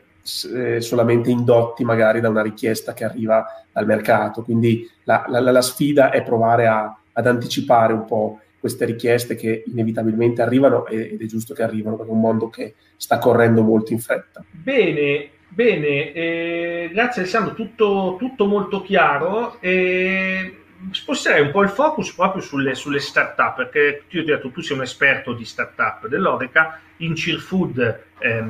eh, 0.53 0.81
solamente 0.81 1.29
indotti 1.29 1.83
magari 1.83 2.19
da 2.19 2.29
una 2.29 2.41
richiesta 2.41 2.93
che 2.93 3.03
arriva 3.03 3.45
dal 3.71 3.85
mercato. 3.85 4.43
Quindi 4.43 4.89
la, 5.03 5.25
la, 5.27 5.39
la 5.39 5.61
sfida 5.61 6.11
è 6.11 6.23
provare 6.23 6.67
a, 6.67 6.97
ad 7.13 7.27
anticipare 7.27 7.93
un 7.93 8.05
po' 8.05 8.39
queste 8.59 8.85
richieste 8.85 9.35
che 9.35 9.63
inevitabilmente 9.65 10.43
arrivano 10.43 10.85
ed 10.85 11.19
è 11.19 11.25
giusto 11.25 11.55
che 11.55 11.63
arrivano 11.63 11.95
perché 11.95 12.11
è 12.11 12.13
un 12.13 12.21
mondo 12.21 12.49
che 12.49 12.75
sta 12.95 13.17
correndo 13.17 13.63
molto 13.63 13.91
in 13.91 13.99
fretta. 13.99 14.43
Bene, 14.51 15.29
bene, 15.47 16.13
eh, 16.13 16.89
grazie 16.93 17.21
Alessandro, 17.21 17.55
tutto, 17.55 18.17
tutto 18.19 18.45
molto 18.45 18.83
chiaro. 18.83 19.57
Eh, 19.59 20.57
sposterei 20.91 21.41
un 21.41 21.51
po' 21.51 21.63
il 21.63 21.69
focus 21.69 22.13
proprio 22.13 22.43
sulle, 22.43 22.75
sulle 22.75 22.99
start-up, 22.99 23.55
perché 23.55 24.03
io 24.07 24.23
ti 24.23 24.31
ho 24.31 24.35
detto, 24.35 24.51
tu 24.51 24.61
sei 24.61 24.77
un 24.77 24.83
esperto 24.83 25.33
di 25.33 25.43
start-up 25.43 26.07
dell'Oreca, 26.07 26.79
in 26.97 27.15
Cheerfood 27.15 28.03
eh, 28.19 28.43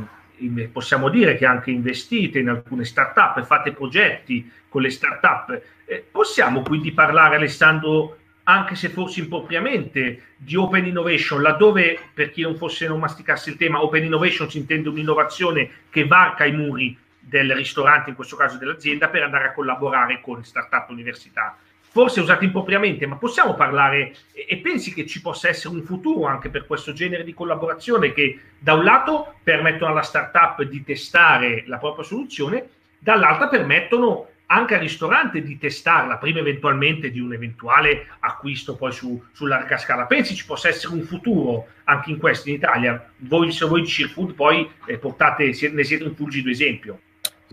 possiamo 0.71 1.09
dire 1.09 1.35
che 1.35 1.45
anche 1.45 1.71
investite 1.71 2.39
in 2.39 2.49
alcune 2.49 2.85
start-up, 2.85 3.43
fate 3.43 3.71
progetti 3.71 4.51
con 4.67 4.81
le 4.81 4.89
start-up. 4.89 5.61
Eh, 5.85 6.05
possiamo 6.09 6.61
quindi 6.61 6.91
parlare, 6.91 7.35
Alessandro, 7.35 8.17
anche 8.43 8.75
se 8.75 8.89
forse 8.89 9.19
impropriamente, 9.19 10.35
di 10.37 10.55
open 10.55 10.85
innovation, 10.85 11.41
laddove 11.41 11.99
per 12.13 12.31
chi 12.31 12.41
non 12.41 12.55
fosse 12.55 12.87
non 12.87 12.99
masticasse 12.99 13.51
il 13.51 13.57
tema, 13.57 13.83
open 13.83 14.03
innovation 14.03 14.49
si 14.49 14.57
intende 14.57 14.89
un'innovazione 14.89 15.69
che 15.89 16.05
varca 16.05 16.45
i 16.45 16.51
muri 16.51 16.97
del 17.19 17.53
ristorante, 17.53 18.09
in 18.09 18.15
questo 18.15 18.35
caso 18.35 18.57
dell'azienda, 18.57 19.09
per 19.09 19.23
andare 19.23 19.47
a 19.47 19.53
collaborare 19.53 20.21
con 20.21 20.43
start-up 20.43 20.89
università. 20.89 21.55
Forse 21.93 22.21
usate 22.21 22.45
impropriamente, 22.45 23.05
ma 23.05 23.17
possiamo 23.17 23.53
parlare 23.53 24.15
e, 24.31 24.57
pensi 24.59 24.93
che 24.93 25.05
ci 25.05 25.19
possa 25.19 25.49
essere 25.49 25.75
un 25.75 25.83
futuro 25.83 26.25
anche 26.25 26.47
per 26.47 26.65
questo 26.65 26.93
genere 26.93 27.25
di 27.25 27.33
collaborazione 27.33 28.13
che 28.13 28.39
da 28.57 28.75
un 28.75 28.85
lato 28.85 29.35
permettono 29.43 29.91
alla 29.91 30.01
startup 30.01 30.63
di 30.63 30.85
testare 30.85 31.65
la 31.67 31.79
propria 31.79 32.05
soluzione, 32.05 32.65
dall'altra 32.97 33.49
permettono 33.49 34.27
anche 34.45 34.75
al 34.75 34.79
ristorante 34.79 35.41
di 35.41 35.57
testarla 35.57 36.17
prima 36.17 36.39
eventualmente 36.39 37.11
di 37.11 37.19
un 37.19 37.33
eventuale 37.33 38.07
acquisto 38.19 38.77
poi 38.77 38.93
su, 38.93 39.21
su 39.33 39.45
larga 39.45 39.77
scala. 39.77 40.05
Pensi 40.05 40.33
ci 40.33 40.45
possa 40.45 40.69
essere 40.69 40.93
un 40.93 41.03
futuro 41.03 41.67
anche 41.83 42.09
in 42.09 42.19
questo 42.19 42.47
in 42.47 42.55
Italia? 42.55 43.11
Voi, 43.17 43.51
se 43.51 43.65
voi 43.65 43.81
di 43.81 43.87
Cheerfood 43.87 44.33
poi 44.33 44.69
eh, 44.85 44.97
portate, 44.97 45.51
ne 45.73 45.83
siete 45.83 46.05
un 46.05 46.15
fulgido 46.15 46.49
esempio. 46.49 46.99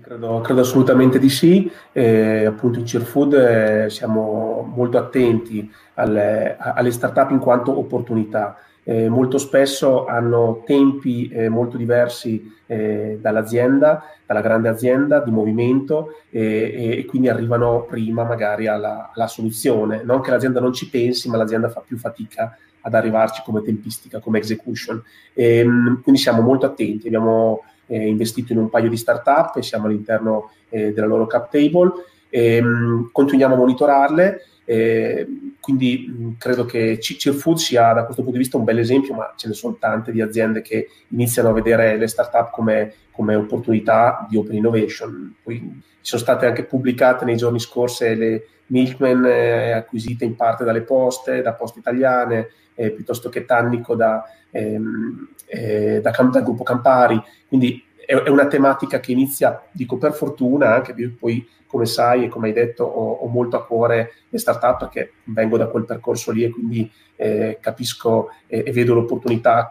Credo, 0.01 0.40
credo, 0.40 0.61
assolutamente 0.61 1.18
di 1.18 1.28
sì, 1.28 1.70
eh, 1.92 2.44
appunto 2.46 2.78
in 2.78 2.84
Cheerfood 2.84 3.34
eh, 3.34 3.90
siamo 3.90 4.62
molto 4.72 4.96
attenti 4.96 5.70
alle, 5.94 6.57
alle 6.57 6.90
start-up 6.90 7.30
in 7.30 7.38
quanto 7.38 7.76
opportunità 7.76 8.57
eh, 8.88 9.11
molto 9.11 9.36
spesso 9.36 10.07
hanno 10.07 10.62
tempi 10.64 11.28
eh, 11.28 11.51
molto 11.51 11.76
diversi 11.76 12.51
eh, 12.64 13.18
dall'azienda, 13.20 14.03
dalla 14.24 14.40
grande 14.40 14.70
azienda 14.70 15.20
di 15.20 15.30
movimento 15.30 16.14
e, 16.30 17.05
quindi 17.07 17.28
arrivano 17.28 17.82
prima 17.82 18.24
magari 18.24 18.66
alla, 18.66 19.11
alla, 19.14 19.26
soluzione. 19.26 20.03
Non 20.05 20.22
che 20.22 20.30
l'azienda 20.30 20.61
non 20.61 20.72
ci 20.72 20.88
pensi, 20.88 21.28
ma 21.28 21.36
l'azienda 21.36 21.68
fa 21.68 21.82
più 21.86 21.99
fatica 21.99 22.57
ad 22.80 22.94
arrivarci 22.94 23.42
come 23.44 23.61
tempistica, 23.61 24.20
come 24.20 24.38
execution. 24.38 25.03
Ehm, 25.34 26.01
quindi 26.01 26.18
siamo 26.18 26.40
molto 26.40 26.64
attenti, 26.64 27.09
abbiamo 27.09 27.64
eh, 27.89 28.07
investito 28.07 28.53
in 28.53 28.59
un 28.59 28.70
paio 28.70 28.89
di 28.89 28.97
start-up 28.97 29.57
e 29.57 29.62
siamo 29.62 29.86
all'interno 29.86 30.51
eh, 30.68 30.93
della 30.93 31.07
loro 31.07 31.26
cap 31.26 31.51
table. 31.51 31.91
E, 32.30 32.57
ehm, 32.57 33.11
continuiamo 33.11 33.55
a 33.55 33.59
monitorarle 33.59 34.41
eh, 34.70 35.26
quindi 35.61 36.07
mh, 36.07 36.36
credo 36.36 36.66
che 36.66 36.99
Cheerfood 37.01 37.57
sia 37.57 37.91
da 37.95 38.05
questo 38.05 38.20
punto 38.20 38.36
di 38.36 38.43
vista 38.43 38.59
un 38.59 38.64
bel 38.64 38.78
esempio, 38.78 39.14
ma 39.14 39.32
ce 39.34 39.49
ne 39.49 39.55
sono 39.55 39.78
tante 39.80 40.12
di 40.12 40.20
aziende 40.20 40.61
che 40.61 40.89
iniziano 41.09 41.49
a 41.49 41.53
vedere 41.53 41.97
le 41.97 42.07
startup 42.07 42.51
come, 42.51 42.93
come 43.11 43.34
opportunità 43.34 44.26
di 44.28 44.36
open 44.36 44.57
innovation. 44.57 45.34
Poi 45.43 45.80
sono 46.03 46.20
state 46.20 46.45
anche 46.45 46.64
pubblicate 46.64 47.24
nei 47.24 47.36
giorni 47.36 47.59
scorsi 47.59 48.14
le 48.14 48.47
Milkman 48.69 49.25
eh, 49.27 49.73
acquisite 49.73 50.25
in 50.25 50.37
parte 50.37 50.64
dalle 50.64 50.83
poste, 50.83 51.43
da 51.43 51.53
poste 51.53 51.79
italiane, 51.79 52.49
eh, 52.75 52.91
piuttosto 52.91 53.29
che 53.29 53.45
Tannico 53.45 53.95
da, 53.95 54.25
ehm, 54.51 55.29
eh, 55.47 56.01
da, 56.01 56.11
dal 56.11 56.43
gruppo 56.43 56.62
Campari. 56.62 57.21
Quindi 57.47 57.85
è, 58.07 58.14
è, 58.14 58.29
una 58.29 58.47
tematica 58.47 59.01
che 59.01 59.12
inizia, 59.12 59.62
dico 59.71 59.99
per 59.99 60.12
fortuna, 60.12 60.75
anche 60.75 60.95
poi 61.19 61.47
come 61.66 61.85
sai 61.85 62.25
e 62.25 62.29
come 62.29 62.49
hai 62.49 62.55
detto 62.55 62.85
ho, 62.85 63.12
ho, 63.12 63.27
molto 63.27 63.57
a 63.57 63.66
cuore 63.66 64.12
le 64.31 64.39
startup 64.39 64.79
perché 64.79 65.12
vengo 65.25 65.59
da 65.59 65.66
quel 65.66 65.85
percorso 65.85 66.33
lì 66.33 66.43
e 66.43 66.51
quindi 66.51 66.91
eh, 67.16 67.59
capisco 67.61 68.31
e, 68.47 68.62
e, 68.66 68.73
vedo 68.73 68.95
l'opportunità 68.95 69.71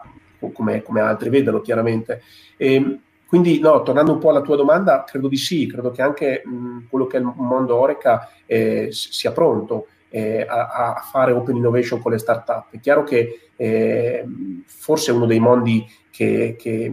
come, 0.52 0.82
come, 0.82 1.00
altri 1.00 1.28
vedono 1.28 1.60
chiaramente. 1.60 2.22
E, 2.56 3.00
quindi 3.28 3.60
no, 3.60 3.82
tornando 3.82 4.12
un 4.12 4.18
po' 4.18 4.30
alla 4.30 4.40
tua 4.40 4.56
domanda, 4.56 5.04
credo 5.04 5.28
di 5.28 5.36
sì, 5.36 5.66
credo 5.66 5.90
che 5.90 6.02
anche 6.02 6.42
mh, 6.44 6.86
quello 6.88 7.06
che 7.06 7.18
è 7.18 7.20
il 7.20 7.30
mondo 7.36 7.76
Oreca 7.76 8.30
eh, 8.46 8.88
sia 8.90 9.32
pronto 9.32 9.88
eh, 10.08 10.46
a, 10.48 10.68
a, 10.68 10.94
fare 10.94 11.32
open 11.32 11.56
innovation 11.56 12.00
con 12.00 12.12
le 12.12 12.18
startup. 12.18 12.66
È 12.70 12.80
chiaro 12.80 13.04
che 13.04 13.50
eh, 13.54 14.24
forse 14.64 15.10
è 15.10 15.14
uno 15.14 15.26
dei 15.26 15.40
mondi 15.40 15.86
che, 16.10 16.56
che 16.58 16.92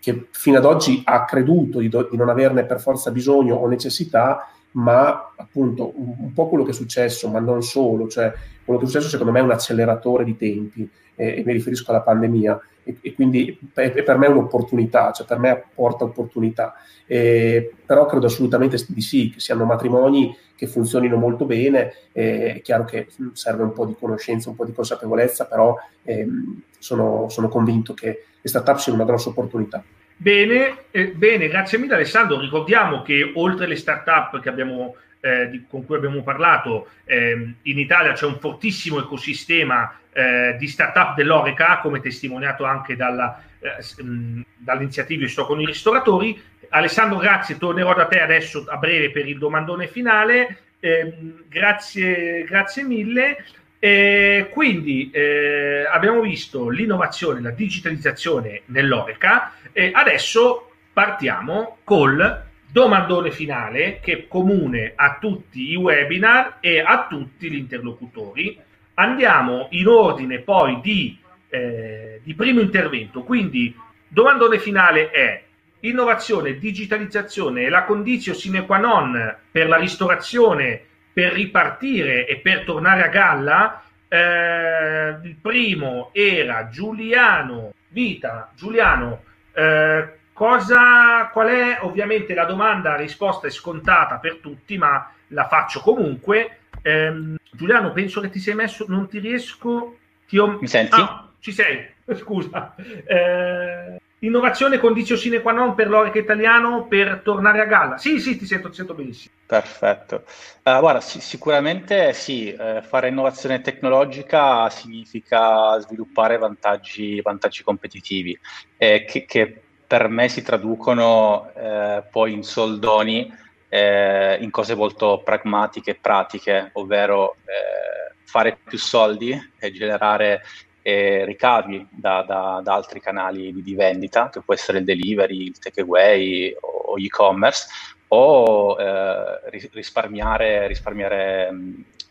che 0.00 0.28
fino 0.30 0.56
ad 0.56 0.64
oggi 0.64 1.02
ha 1.04 1.24
creduto 1.24 1.78
di, 1.78 1.88
do, 1.88 2.08
di, 2.10 2.16
non 2.16 2.30
averne 2.30 2.64
per 2.64 2.80
forza 2.80 3.10
bisogno 3.10 3.56
o 3.56 3.68
necessità, 3.68 4.48
ma 4.72 5.32
appunto 5.36 5.92
un, 5.94 6.14
un, 6.18 6.32
po' 6.32 6.48
quello 6.48 6.64
che 6.64 6.70
è 6.70 6.74
successo, 6.74 7.28
ma 7.28 7.38
non 7.38 7.62
solo, 7.62 8.08
cioè 8.08 8.32
quello 8.64 8.80
che 8.80 8.86
è 8.86 8.88
successo 8.88 9.10
secondo 9.10 9.30
me 9.30 9.40
è 9.40 9.42
un 9.42 9.50
acceleratore 9.50 10.24
di 10.24 10.36
tempi 10.36 10.88
eh, 11.14 11.38
e 11.38 11.42
mi 11.44 11.52
riferisco 11.52 11.90
alla 11.90 12.00
pandemia 12.00 12.58
e, 12.90 12.96
e 13.00 13.14
quindi 13.14 13.58
è, 13.74 13.92
è, 13.92 14.02
per 14.02 14.18
me 14.18 14.26
un'opportunità, 14.26 15.12
cioè 15.12 15.26
per 15.26 15.38
me 15.38 15.64
porta 15.74 16.04
opportunità, 16.04 16.74
eh, 17.06 17.72
però 17.84 18.06
credo 18.06 18.26
assolutamente 18.26 18.76
di 18.88 19.00
sì, 19.00 19.30
che 19.30 19.40
siano 19.40 19.64
matrimoni 19.64 20.36
che 20.54 20.66
funzionino 20.66 21.16
molto 21.16 21.46
bene, 21.46 21.92
eh, 22.12 22.56
è 22.56 22.60
chiaro 22.60 22.84
che 22.84 23.08
serve 23.32 23.62
un 23.62 23.72
po' 23.72 23.86
di 23.86 23.96
conoscenza, 23.98 24.50
un 24.50 24.56
po' 24.56 24.66
di 24.66 24.72
consapevolezza, 24.72 25.46
però 25.46 25.74
ehm, 26.02 26.62
sono, 26.78 27.28
sono 27.30 27.48
convinto 27.48 27.94
che 27.94 28.24
le 28.40 28.48
startup 28.48 28.76
siano 28.76 28.98
una 28.98 29.06
grossa 29.06 29.30
opportunità. 29.30 29.82
Bene, 30.16 30.84
eh, 30.90 31.12
bene, 31.12 31.48
grazie 31.48 31.78
mille 31.78 31.94
Alessandro. 31.94 32.38
Ricordiamo 32.38 33.00
che 33.00 33.32
oltre 33.36 33.64
alle 33.64 33.76
startup 33.76 34.38
che 34.38 34.50
abbiamo, 34.50 34.96
eh, 35.20 35.48
di, 35.48 35.64
con 35.68 35.84
cui 35.84 35.96
abbiamo 35.96 36.22
parlato, 36.22 36.88
eh, 37.04 37.54
in 37.62 37.78
Italia 37.78 38.12
c'è 38.12 38.26
un 38.26 38.38
fortissimo 38.38 38.98
ecosistema 38.98 39.98
eh, 40.12 40.56
di 40.58 40.66
startup 40.66 41.14
dell'Oreca, 41.14 41.78
come 41.78 42.00
testimoniato 42.00 42.64
anche 42.64 42.96
dalla, 42.96 43.42
eh, 43.60 44.02
mh, 44.02 44.40
dall'iniziativa 44.56 45.26
Sto 45.28 45.46
con 45.46 45.60
i 45.60 45.66
ristoratori. 45.66 46.40
Alessandro, 46.70 47.18
grazie, 47.18 47.58
tornerò 47.58 47.94
da 47.94 48.06
te 48.06 48.20
adesso 48.20 48.64
a 48.68 48.76
breve 48.76 49.10
per 49.10 49.28
il 49.28 49.38
domandone 49.38 49.86
finale. 49.88 50.58
Ehm, 50.80 51.44
grazie, 51.48 52.44
grazie 52.44 52.82
mille. 52.84 53.44
E 53.82 54.50
quindi 54.52 55.10
eh, 55.10 55.86
abbiamo 55.90 56.20
visto 56.20 56.68
l'innovazione, 56.68 57.40
la 57.40 57.50
digitalizzazione 57.50 58.62
nell'Oreca 58.66 59.54
e 59.72 59.90
adesso 59.94 60.72
partiamo 60.92 61.78
col 61.82 62.49
domandone 62.72 63.30
finale 63.30 64.00
che 64.00 64.12
è 64.12 64.28
comune 64.28 64.92
a 64.94 65.18
tutti 65.20 65.70
i 65.70 65.76
webinar 65.76 66.58
e 66.60 66.80
a 66.80 67.06
tutti 67.08 67.50
gli 67.50 67.56
interlocutori. 67.56 68.58
Andiamo 68.94 69.68
in 69.70 69.88
ordine 69.88 70.38
poi 70.38 70.80
di, 70.80 71.18
eh, 71.48 72.20
di 72.22 72.34
primo 72.34 72.60
intervento, 72.60 73.22
quindi 73.22 73.74
domandone 74.06 74.58
finale 74.58 75.10
è 75.10 75.42
innovazione, 75.80 76.58
digitalizzazione 76.58 77.64
è 77.64 77.68
la 77.68 77.84
condizione 77.84 78.38
sine 78.38 78.66
qua 78.66 78.78
non 78.78 79.36
per 79.50 79.68
la 79.68 79.76
ristorazione 79.76 80.82
per 81.12 81.32
ripartire 81.32 82.26
e 82.26 82.36
per 82.36 82.64
tornare 82.64 83.02
a 83.02 83.08
galla, 83.08 83.82
eh, 84.06 85.16
il 85.22 85.36
primo 85.40 86.10
era 86.12 86.68
Giuliano 86.68 87.72
Vita. 87.88 88.52
Giuliano, 88.54 89.22
eh, 89.52 90.18
cosa, 90.40 91.28
qual 91.34 91.48
è 91.48 91.78
ovviamente 91.82 92.32
la 92.32 92.46
domanda, 92.46 92.92
la 92.92 92.96
risposta 92.96 93.46
è 93.46 93.50
scontata 93.50 94.16
per 94.16 94.36
tutti, 94.36 94.78
ma 94.78 95.12
la 95.28 95.46
faccio 95.46 95.80
comunque. 95.80 96.60
Eh, 96.80 97.34
Giuliano, 97.52 97.92
penso 97.92 98.22
che 98.22 98.30
ti 98.30 98.38
sei 98.38 98.54
messo, 98.54 98.86
non 98.88 99.06
ti 99.06 99.18
riesco. 99.18 99.98
Ti 100.26 100.38
ho... 100.38 100.56
Mi 100.58 100.66
senti? 100.66 100.98
Ah, 100.98 101.28
ci 101.40 101.52
sei, 101.52 101.86
scusa. 102.16 102.74
Eh, 103.04 104.00
innovazione 104.20 104.78
condizio 104.78 105.14
sine 105.14 105.42
qua 105.42 105.52
non 105.52 105.74
per 105.74 105.90
l'Orica 105.90 106.18
italiano 106.18 106.86
per 106.86 107.20
tornare 107.22 107.60
a 107.60 107.66
galla. 107.66 107.98
Sì, 107.98 108.18
sì, 108.18 108.38
ti 108.38 108.46
sento, 108.46 108.70
ti 108.70 108.76
sento 108.76 108.94
benissimo. 108.94 109.34
Perfetto. 109.44 110.24
Uh, 110.62 110.78
guarda, 110.80 111.02
sì, 111.02 111.20
sicuramente 111.20 112.14
sì, 112.14 112.50
eh, 112.50 112.80
fare 112.80 113.08
innovazione 113.08 113.60
tecnologica 113.60 114.70
significa 114.70 115.78
sviluppare 115.80 116.38
vantaggi, 116.38 117.20
vantaggi 117.20 117.62
competitivi 117.62 118.38
eh, 118.78 119.04
che, 119.04 119.26
che, 119.26 119.62
per 119.90 120.06
me 120.06 120.28
si 120.28 120.40
traducono 120.42 121.50
eh, 121.52 122.04
poi 122.08 122.32
in 122.32 122.44
soldoni 122.44 123.28
eh, 123.68 124.38
in 124.40 124.48
cose 124.52 124.76
molto 124.76 125.20
pragmatiche 125.24 125.90
e 125.90 125.98
pratiche, 126.00 126.70
ovvero 126.74 127.34
eh, 127.44 128.14
fare 128.22 128.56
più 128.62 128.78
soldi 128.78 129.36
e 129.58 129.72
generare 129.72 130.42
e 130.80 131.24
ricavi 131.24 131.88
da, 131.90 132.22
da, 132.22 132.60
da, 132.62 132.72
altri 132.72 133.00
canali 133.00 133.52
di, 133.52 133.64
di, 133.64 133.74
vendita, 133.74 134.30
che 134.30 134.42
può 134.42 134.54
essere 134.54 134.78
il 134.78 134.84
delivery, 134.84 135.46
il 135.46 135.58
takeaway 135.58 136.54
o, 136.60 136.92
o 136.92 136.96
e-commerce, 136.96 137.66
o 138.06 138.76
eh, 138.78 139.40
risparmiare, 139.72 140.68
risparmiare 140.68 141.48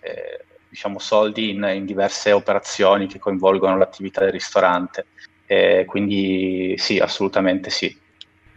eh, 0.01 0.43
diciamo, 0.67 0.99
soldi 0.99 1.51
in, 1.51 1.63
in, 1.73 1.85
diverse 1.85 2.33
operazioni 2.33 3.07
che 3.07 3.19
coinvolgono 3.19 3.77
l'attività 3.77 4.19
del 4.19 4.33
ristorante. 4.33 5.05
Eh, 5.51 5.85
quindi 5.85 6.75
sì, 6.77 6.99
assolutamente 6.99 7.71
sì. 7.71 7.97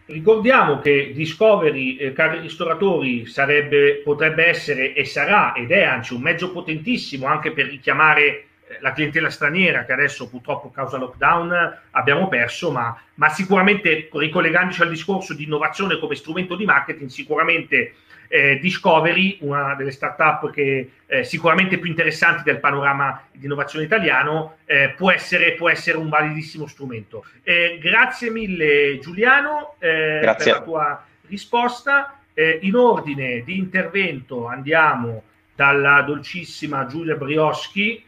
Ricordiamo 0.05 0.79
che 0.79 1.11
Discovery, 1.11 1.95
eh, 1.95 2.13
cari 2.13 2.39
ristoratori, 2.39 3.25
sarebbe, 3.25 4.01
potrebbe 4.03 4.45
essere 4.45 4.93
e 4.93 5.03
sarà 5.03 5.53
ed 5.53 5.71
è 5.71 5.81
anzi 5.81 6.13
un 6.13 6.21
mezzo 6.21 6.51
potentissimo 6.51 7.25
anche 7.25 7.51
per 7.51 7.65
richiamare 7.65 8.45
la 8.79 8.93
clientela 8.93 9.31
straniera 9.31 9.85
che 9.85 9.93
adesso 9.93 10.29
purtroppo 10.29 10.69
causa 10.69 10.97
lockdown 10.97 11.79
abbiamo 11.91 12.27
perso, 12.27 12.69
ma, 12.69 12.95
ma, 13.15 13.29
sicuramente 13.29 14.09
ricollegandoci 14.11 14.83
al 14.83 14.89
discorso 14.89 15.33
di 15.33 15.45
innovazione 15.45 15.97
come 15.97 16.13
strumento 16.13 16.55
di 16.55 16.65
marketing, 16.65 17.09
sicuramente 17.09 17.95
eh, 18.33 18.57
Discovery, 18.57 19.37
una 19.41 19.75
delle 19.75 19.91
start-up 19.91 20.49
che 20.49 20.89
eh, 21.05 21.23
sicuramente 21.23 21.77
più 21.77 21.87
interessanti 21.87 22.41
del 22.41 22.59
panorama 22.59 23.21
di 23.31 23.45
innovazione 23.45 23.85
italiano, 23.85 24.55
eh, 24.65 24.89
può, 24.97 25.11
essere, 25.11 25.51
può, 25.53 25.69
essere, 25.69 25.97
un 25.99 26.09
validissimo 26.09 26.65
strumento. 26.65 27.23
Eh, 27.43 27.77
grazie 27.79 28.31
mille 28.31 28.97
Giuliano 28.97 29.75
eh, 29.77 30.17
grazie. 30.19 30.51
per 30.51 30.59
la 30.59 30.65
tua 30.65 31.05
risposta. 31.27 32.17
Eh, 32.33 32.57
in 32.63 32.73
ordine 32.73 33.43
di 33.43 33.59
intervento 33.59 34.47
andiamo 34.47 35.21
dalla 35.53 36.01
dolcissima 36.01 36.87
Giulia 36.87 37.13
Brioschi, 37.13 38.03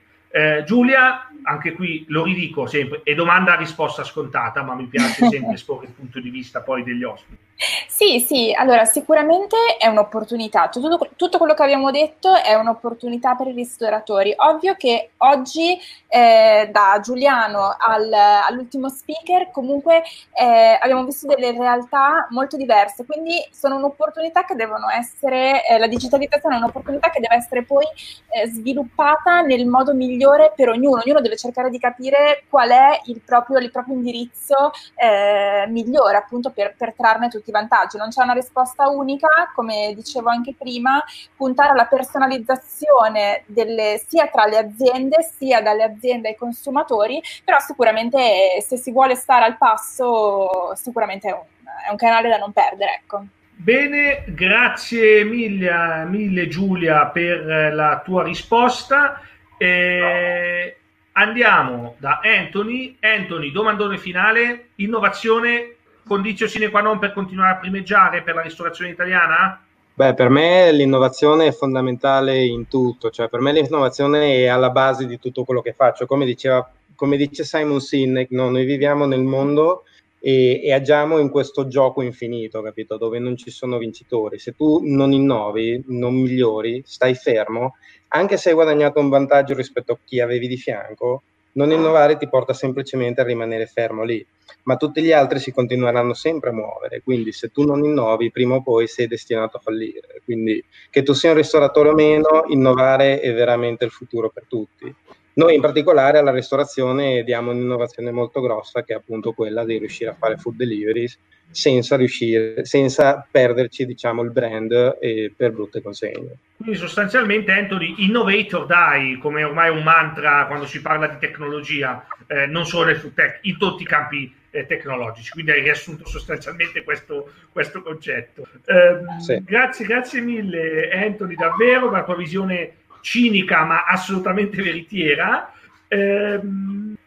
Giulia, 0.66 1.30
anche 1.44 1.72
qui 1.72 2.04
lo 2.10 2.26
ridico 2.26 2.66
sempre, 2.66 3.00
è 3.04 3.14
domanda 3.14 3.54
a 3.54 3.56
risposta 3.56 4.04
scontata, 4.04 4.64
ma 4.64 4.74
mi 4.74 4.88
piace 4.88 5.28
sempre 5.30 5.54
esporre 5.54 5.86
il 5.86 5.94
punto 5.94 6.20
di 6.20 6.30
vista 6.30 6.60
poi 6.60 6.84
degli 6.84 7.04
ospiti. 7.04 7.45
Sì, 7.88 8.20
sì, 8.20 8.54
allora 8.54 8.84
sicuramente 8.84 9.56
è 9.80 9.88
un'opportunità, 9.88 10.68
tutto, 10.68 11.10
tutto, 11.16 11.38
quello 11.38 11.54
che 11.54 11.64
abbiamo 11.64 11.90
detto 11.90 12.36
è 12.36 12.54
un'opportunità 12.54 13.36
per 13.36 13.48
i 13.48 13.54
ristoratori. 13.54 14.34
Ovvio 14.36 14.76
che 14.76 15.12
oggi 15.20 15.80
eh, 16.10 16.70
da 16.72 17.00
Giuliano 17.02 17.74
al, 17.80 18.12
all'ultimo 18.12 18.90
speaker 18.90 19.52
comunque 19.52 20.04
eh, 20.34 20.78
abbiamo 20.82 21.06
visto 21.06 21.28
delle 21.28 21.52
realtà 21.54 22.28
molto 22.32 22.58
diverse, 22.58 23.06
quindi 23.06 23.36
sono 23.52 23.78
un'opportunità 23.78 24.44
che 24.44 24.56
devono 24.56 24.90
essere, 24.90 25.66
eh, 25.66 25.78
la 25.78 25.88
digitalizzazione 25.88 26.56
è 26.56 26.58
un'opportunità 26.58 27.10
che 27.10 27.22
deve 27.22 27.36
essere 27.36 27.64
poi 27.64 27.86
eh, 28.30 28.48
sviluppata 28.48 29.40
nel 29.42 29.66
modo 29.66 29.94
migliore 29.94 30.52
per 30.54 30.70
ognuno, 30.70 31.02
ognuno 31.06 31.22
deve 31.22 31.38
cercare 31.38 31.70
di 31.70 31.80
capire 31.80 32.44
qual 32.50 32.70
è 32.70 33.00
il 33.06 33.22
proprio, 33.22 33.60
il 33.60 33.72
proprio 33.72 33.96
indirizzo 33.96 34.72
eh, 34.96 35.66
migliore 35.70 36.18
appunto 36.18 36.52
per, 36.52 36.76
per 36.78 36.94
trarne 36.94 37.30
tutti 37.30 37.45
i 37.50 37.54
vantaggi, 37.54 37.98
non 37.98 38.10
c'è 38.10 38.24
una 38.24 38.34
risposta 38.34 38.88
unica, 38.90 39.28
come 39.54 39.94
dicevo 39.96 40.30
anche 40.30 40.54
prima, 40.58 41.04
puntare 41.36 41.72
alla 41.72 41.86
personalizzazione 41.86 43.44
delle, 43.46 44.02
sia 44.08 44.28
tra 44.28 44.46
le 44.46 44.58
aziende 44.58 45.30
sia 45.38 45.62
dalle 45.62 45.84
aziende 45.84 46.30
ai 46.30 46.36
consumatori, 46.36 47.22
però 47.44 47.60
sicuramente 47.60 48.62
se 48.62 48.78
si 48.78 48.92
vuole 48.92 49.16
stare 49.16 49.46
al 49.46 49.58
passo 49.58 50.74
sicuramente 50.76 51.30
è 51.30 51.32
un, 51.32 51.44
è 51.88 51.90
un 51.92 51.98
canale 51.98 52.30
da 52.30 52.38
non 52.38 52.52
perdere. 52.52 53.02
Ecco. 53.02 53.26
Bene, 53.58 54.26
grazie 54.28 55.24
mille, 55.24 56.04
mille 56.06 56.48
Giulia 56.48 57.08
per 57.08 57.74
la 57.74 58.02
tua 58.04 58.24
risposta. 58.24 59.22
Eh, 59.58 60.78
andiamo 61.14 61.96
da 61.98 62.20
Anthony. 62.22 62.98
Anthony, 63.00 63.52
domandone 63.52 63.98
finale, 63.98 64.70
innovazione 64.76 65.75
condizio 66.08 66.48
sine 66.48 66.70
qua 66.70 66.82
non 66.82 67.00
per 67.00 67.14
continuare 67.14 67.54
a 67.54 67.58
primeggiare 67.58 68.22
per 68.22 68.36
la 68.36 68.42
ristorazione 68.42 68.92
italiana? 68.92 69.60
Beh, 69.94 70.14
per 70.14 70.30
me 70.30 70.72
l'innovazione 70.74 71.48
è 71.48 71.52
fondamentale 71.52 72.44
in 72.44 72.68
tutto, 72.68 73.10
cioè 73.10 73.30
per 73.30 73.40
me 73.40 73.54
l'innovazione 73.54 74.36
è 74.36 74.48
alla 74.48 74.70
base 74.70 75.06
di 75.06 75.18
tutto 75.18 75.46
quello 75.46 75.62
che 75.62 75.72
faccio. 75.74 76.06
Come, 76.06 76.26
diceva, 76.26 76.70
come 76.96 77.16
dice 77.16 77.46
Simon 77.46 77.80
Sinek, 77.80 78.30
no? 78.32 78.50
noi 78.50 78.66
viviamo 78.66 79.06
nel 79.06 79.24
mondo 79.24 79.84
e, 80.20 80.60
e, 80.62 80.74
agiamo 80.74 81.18
in 81.20 81.30
questo 81.30 81.68
gioco 81.68 82.02
infinito, 82.02 82.62
capito? 82.62 82.98
Dove 82.98 83.20
non 83.20 83.38
ci 83.38 83.52
sono 83.52 83.78
vincitori. 83.78 84.38
Se 84.38 84.54
tu 84.54 84.82
non 84.84 85.14
innovi, 85.14 85.82
non 85.88 86.14
migliori, 86.16 86.84
stai 86.86 87.16
fermo, 87.16 87.76
anche 88.10 88.36
se 88.36 88.50
hai 88.50 88.56
guadagnato 88.56 89.00
un 89.00 89.08
vantaggio 89.08 89.54
rispetto 89.54 89.94
a 89.94 89.98
chi 90.04 90.20
avevi 90.20 90.48
di 90.48 90.58
fianco, 90.58 91.24
non 91.56 91.72
innovare 91.72 92.18
ti 92.18 92.28
porta 92.28 92.54
semplicemente 92.54 93.22
a 93.22 93.24
rimanere 93.24 93.66
fermo 93.66 94.04
lì, 94.04 94.26
ma 94.64 94.76
tutti 94.78 95.02
gli 95.02 95.12
altri 95.12 95.40
si 95.40 95.52
continueranno 95.52 96.14
sempre 96.14 96.50
a 96.50 96.54
muovere, 96.54 97.02
quindi 97.02 97.32
se 97.32 97.50
tu 97.50 97.64
non 97.64 97.84
innovi, 97.84 98.32
prima 98.32 98.56
o 98.56 98.62
poi 98.62 98.88
sei 98.88 99.08
destinato 99.08 99.58
a 99.58 99.60
fallire. 99.60 100.22
Quindi 100.24 100.64
che 100.90 101.04
tu 101.04 101.14
sia 101.14 101.32
un 101.32 101.38
ristoratore 101.38 101.90
o 101.90 101.94
meno, 101.94 102.46
innovare 102.48 103.20
è 103.20 103.34
veramente 103.34 103.86
il 103.86 103.92
futuro 103.92 104.30
per 104.30 104.46
tutti. 104.48 104.94
Noi 105.38 105.56
in 105.56 105.62
particolare 105.62 106.18
alla 106.18 106.32
ristorazione 106.32 107.24
diamo 107.24 107.52
un'innovazione 107.52 108.10
molto 108.12 108.40
grossa 108.40 108.84
che 108.84 108.94
è 108.94 108.96
appunto 108.96 109.34
quella 109.34 109.66
di 109.66 109.78
riuscire 109.78 110.12
a 110.12 110.16
fare 110.18 110.38
food 110.38 110.56
deliveries 110.56 111.20
senza, 111.52 111.98
riuscire, 111.98 112.64
senza 112.64 113.26
perderci 113.30 113.86
diciamo, 113.86 114.22
il 114.22 114.32
brand 114.32 114.98
eh, 115.00 115.34
per 115.36 115.52
brutte 115.52 115.82
consegne. 115.82 116.38
Quindi 116.56 116.78
sostanzialmente 116.78 117.52
Anthony, 117.52 117.96
innovator 117.98 118.66
dai, 118.66 119.18
come 119.18 119.44
ormai 119.44 119.70
un 119.70 119.84
mantra 119.84 120.46
quando 120.46 120.66
si 120.66 120.82
parla 120.82 121.08
di 121.08 121.18
tecnologia, 121.20 122.08
eh, 122.28 122.46
non 122.46 122.66
solo 122.66 122.86
nel 122.86 122.98
food 122.98 123.14
tech, 123.14 123.40
in 123.42 123.58
tutti 123.58 123.84
i 123.84 123.86
campi 123.86 124.34
eh, 124.52 124.66
tecnologici. 124.66 125.32
Quindi 125.32 125.52
hai 125.52 125.62
riassunto 125.62 126.08
sostanzialmente 126.08 126.84
questo, 126.84 127.30
questo 127.52 127.82
concetto. 127.82 128.48
Ehm, 128.68 129.18
sì. 129.20 129.44
Grazie, 129.44 129.86
grazie 129.86 130.22
mille 130.22 130.90
Anthony 130.92 131.36
davvero 131.36 131.90
per 131.90 132.00
la 132.00 132.06
tua 132.06 132.16
visione 132.16 132.74
cinica 133.06 133.64
ma 133.64 133.86
assolutamente 133.86 134.62
veritiera. 134.62 135.54
Eh, 135.88 136.40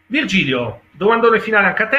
Virgilio, 0.07 0.83
domandone 0.93 1.41
finale 1.41 1.66
anche 1.66 1.83
a 1.83 1.89
te. 1.89 1.99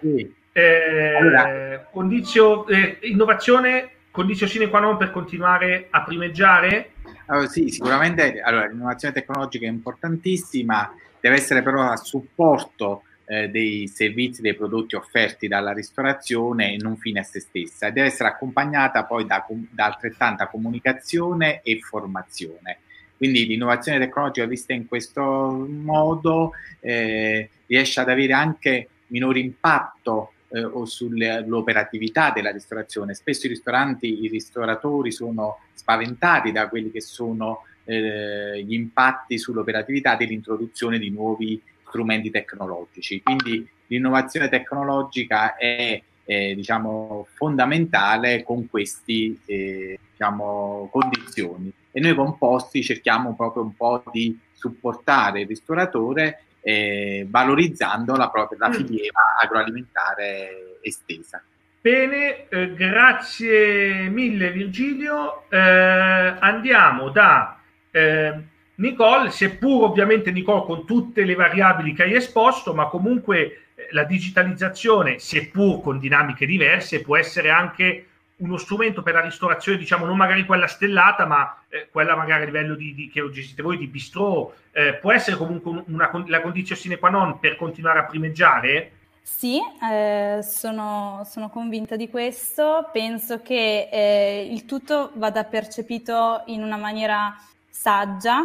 Sì. 0.00 0.34
Eh, 0.52 1.16
allora. 1.16 1.88
condizio, 1.90 2.66
eh, 2.68 2.98
innovazione, 3.02 3.90
condizio 4.10 4.46
sine 4.46 4.68
qua 4.68 4.80
non 4.80 4.96
per 4.96 5.10
continuare 5.10 5.88
a 5.90 6.02
primeggiare? 6.02 6.92
Allora, 7.26 7.46
sì, 7.48 7.68
sicuramente 7.68 8.40
allora, 8.40 8.66
l'innovazione 8.66 9.14
tecnologica 9.14 9.66
è 9.66 9.68
importantissima, 9.68 10.92
deve 11.20 11.36
essere 11.36 11.62
però 11.62 11.82
a 11.82 11.96
supporto 11.96 13.02
eh, 13.26 13.48
dei 13.48 13.86
servizi, 13.88 14.42
dei 14.42 14.54
prodotti 14.54 14.96
offerti 14.96 15.46
dalla 15.48 15.72
ristorazione 15.72 16.74
e 16.74 16.76
non 16.78 16.96
fine 16.96 17.20
a 17.20 17.24
se 17.24 17.40
stessa 17.40 17.86
e 17.86 17.92
deve 17.92 18.08
essere 18.08 18.28
accompagnata 18.28 19.04
poi 19.04 19.26
da, 19.26 19.44
da 19.70 19.84
altrettanta 19.86 20.46
comunicazione 20.46 21.60
e 21.62 21.78
formazione. 21.80 22.78
Quindi 23.20 23.44
l'innovazione 23.44 23.98
tecnologica 23.98 24.46
vista 24.46 24.72
in 24.72 24.88
questo 24.88 25.22
modo 25.68 26.52
eh, 26.80 27.50
riesce 27.66 28.00
ad 28.00 28.08
avere 28.08 28.32
anche 28.32 28.88
minore 29.08 29.40
impatto 29.40 30.32
eh, 30.48 30.64
o 30.64 30.86
sull'operatività 30.86 32.30
della 32.30 32.50
ristorazione. 32.50 33.12
Spesso 33.12 33.44
i 33.44 33.50
ristoranti, 33.50 34.24
i 34.24 34.28
ristoratori 34.28 35.12
sono 35.12 35.58
spaventati 35.74 36.50
da 36.50 36.66
quelli 36.70 36.90
che 36.90 37.02
sono 37.02 37.64
eh, 37.84 38.64
gli 38.64 38.72
impatti 38.72 39.36
sull'operatività 39.36 40.16
dell'introduzione 40.16 40.98
di 40.98 41.10
nuovi 41.10 41.60
strumenti 41.86 42.30
tecnologici. 42.30 43.20
Quindi 43.22 43.68
l'innovazione 43.88 44.48
tecnologica 44.48 45.56
è 45.56 46.02
eh, 46.30 46.54
diciamo, 46.54 47.26
fondamentale 47.34 48.44
con 48.44 48.68
queste 48.68 49.34
eh, 49.46 49.98
diciamo, 50.12 50.88
condizioni 50.92 51.72
e 51.90 51.98
noi 51.98 52.14
composti 52.14 52.84
cerchiamo 52.84 53.34
proprio 53.34 53.64
un 53.64 53.74
po' 53.74 54.04
di 54.12 54.38
supportare 54.52 55.40
il 55.40 55.48
ristoratore 55.48 56.44
eh, 56.60 57.26
valorizzando 57.28 58.14
la, 58.14 58.30
propria, 58.30 58.58
la 58.60 58.68
mm. 58.68 58.72
filiera 58.74 59.20
agroalimentare 59.42 60.78
estesa. 60.82 61.42
Bene, 61.80 62.48
eh, 62.48 62.74
grazie 62.74 64.08
mille 64.08 64.52
Virgilio. 64.52 65.50
Eh, 65.50 65.58
andiamo 65.58 67.08
da 67.08 67.58
eh, 67.90 68.40
Nicole, 68.76 69.30
seppur 69.30 69.82
ovviamente 69.82 70.30
Nicole 70.30 70.64
con 70.64 70.86
tutte 70.86 71.24
le 71.24 71.34
variabili 71.34 71.92
che 71.92 72.04
hai 72.04 72.14
esposto, 72.14 72.72
ma 72.72 72.86
comunque 72.86 73.69
la 73.90 74.04
digitalizzazione, 74.04 75.18
seppur 75.18 75.82
con 75.82 75.98
dinamiche 75.98 76.46
diverse, 76.46 77.02
può 77.02 77.16
essere 77.16 77.50
anche 77.50 78.06
uno 78.40 78.56
strumento 78.56 79.02
per 79.02 79.14
la 79.14 79.20
ristorazione, 79.20 79.78
diciamo 79.78 80.06
non 80.06 80.16
magari 80.16 80.44
quella 80.44 80.66
stellata, 80.66 81.26
ma 81.26 81.62
eh, 81.68 81.88
quella 81.90 82.16
magari 82.16 82.42
a 82.42 82.46
livello 82.46 82.74
di, 82.74 82.94
di, 82.94 83.08
che 83.08 83.28
gestite 83.30 83.62
voi 83.62 83.76
di 83.76 83.86
bistrò, 83.86 84.52
eh, 84.72 84.94
può 84.94 85.12
essere 85.12 85.36
comunque 85.36 85.84
una, 85.86 86.10
la 86.26 86.40
condizione 86.40 86.80
sine 86.80 86.98
qua 86.98 87.10
non 87.10 87.38
per 87.38 87.56
continuare 87.56 87.98
a 87.98 88.04
primeggiare? 88.04 88.92
Sì, 89.22 89.60
eh, 89.90 90.40
sono, 90.42 91.22
sono, 91.28 91.50
convinta 91.50 91.96
di 91.96 92.08
questo. 92.08 92.88
Penso 92.92 93.42
che 93.42 93.88
eh, 93.90 94.48
il 94.50 94.64
tutto 94.64 95.12
vada 95.14 95.44
percepito 95.44 96.42
in 96.46 96.62
una 96.62 96.76
maniera 96.76 97.36
saggia 97.68 98.42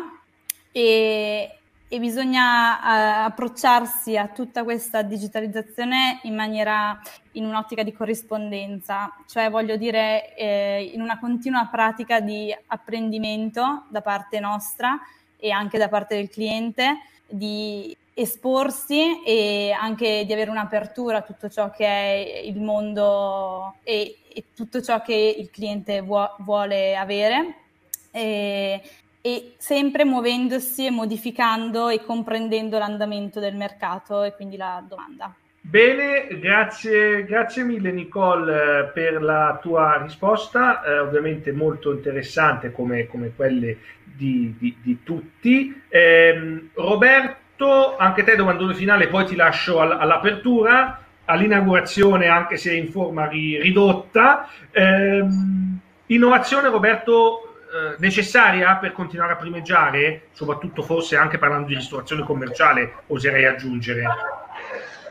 e, 0.72 1.60
e 1.88 2.00
bisogna 2.00 2.78
uh, 2.78 3.26
approcciarsi 3.26 4.18
a 4.18 4.28
tutta 4.28 4.64
questa 4.64 5.04
digitalizzazione 5.04 6.20
in 6.24 6.34
maniera 6.34 7.00
in 7.34 7.46
un'ottica 7.46 7.84
di 7.84 7.94
corrispondenza, 7.94 9.14
cioè 9.28 9.50
voglio 9.50 9.76
dire 9.76 10.36
eh, 10.36 10.92
in 10.94 11.02
una 11.02 11.20
continua 11.20 11.68
pratica 11.72 12.20
di 12.22 12.56
apprendimento 12.68 13.86
da 13.90 14.02
parte 14.02 14.40
nostra 14.40 15.00
e 15.38 15.52
anche 15.52 15.78
da 15.78 15.90
parte 15.90 16.16
del 16.16 16.30
cliente 16.30 16.98
di 17.28 17.96
esporsi 18.16 19.22
e 19.24 19.72
anche 19.72 20.26
di 20.26 20.34
avere 20.34 20.50
un'apertura 20.50 21.18
a 21.18 21.22
tutto 21.22 21.50
ciò 21.50 21.70
che 21.70 21.86
è 21.86 22.42
il 22.46 22.62
mondo 22.62 23.76
e, 23.84 24.18
e 24.34 24.46
tutto 24.56 24.82
ciò 24.82 25.02
che 25.02 25.36
il 25.38 25.52
cliente 25.52 26.02
vuo, 26.02 26.36
vuole 26.40 26.96
avere. 26.96 27.56
E, 28.12 28.82
e 29.26 29.56
sempre 29.58 30.06
muovendosi 30.06 30.86
e 30.86 30.92
modificando 30.92 31.90
e 31.90 32.04
comprendendo 32.04 32.78
l'andamento 32.78 33.40
del 33.40 33.56
mercato 33.56 34.22
e 34.22 34.36
quindi 34.36 34.56
la 34.56 34.86
domanda. 34.88 35.34
Bene, 35.60 36.28
grazie, 36.40 37.26
grazie 37.26 37.64
mille 37.64 37.92
Nicole 37.92 38.92
per 38.94 39.24
la 39.24 39.58
tua 39.60 40.00
risposta, 40.00 40.84
eh, 40.84 41.00
ovviamente 41.00 41.52
molto 41.52 41.92
interessante 41.92 42.72
come, 42.72 43.08
come 43.08 43.32
quelle 43.36 43.78
di, 44.04 44.54
di, 44.60 44.78
di 44.80 45.00
tutti. 45.02 45.82
Eh, 45.88 46.70
Roberto, 46.76 47.98
anche 47.98 48.22
te 48.22 48.36
domandone 48.36 48.76
finale, 48.76 49.08
poi 49.08 49.26
ti 49.26 49.36
lascio 49.36 49.80
all, 49.80 50.00
all'apertura, 50.00 51.04
all'inaugurazione 51.26 52.28
anche 52.28 52.58
se 52.58 52.76
in 52.76 52.92
forma 52.92 53.28
ri, 53.28 53.60
ridotta. 53.60 54.48
Eh, 54.70 55.26
innovazione 56.06 56.70
Roberto 56.70 57.40
eh, 57.40 57.45
necessaria 57.98 58.76
per 58.78 58.92
continuare 58.92 59.34
a 59.34 59.36
primeggiare, 59.36 60.28
soprattutto 60.32 60.82
forse 60.82 61.16
anche 61.16 61.38
parlando 61.38 61.68
di 61.68 61.76
ristorazione 61.76 62.24
commerciale, 62.24 63.04
oserei 63.08 63.46
aggiungere. 63.46 64.04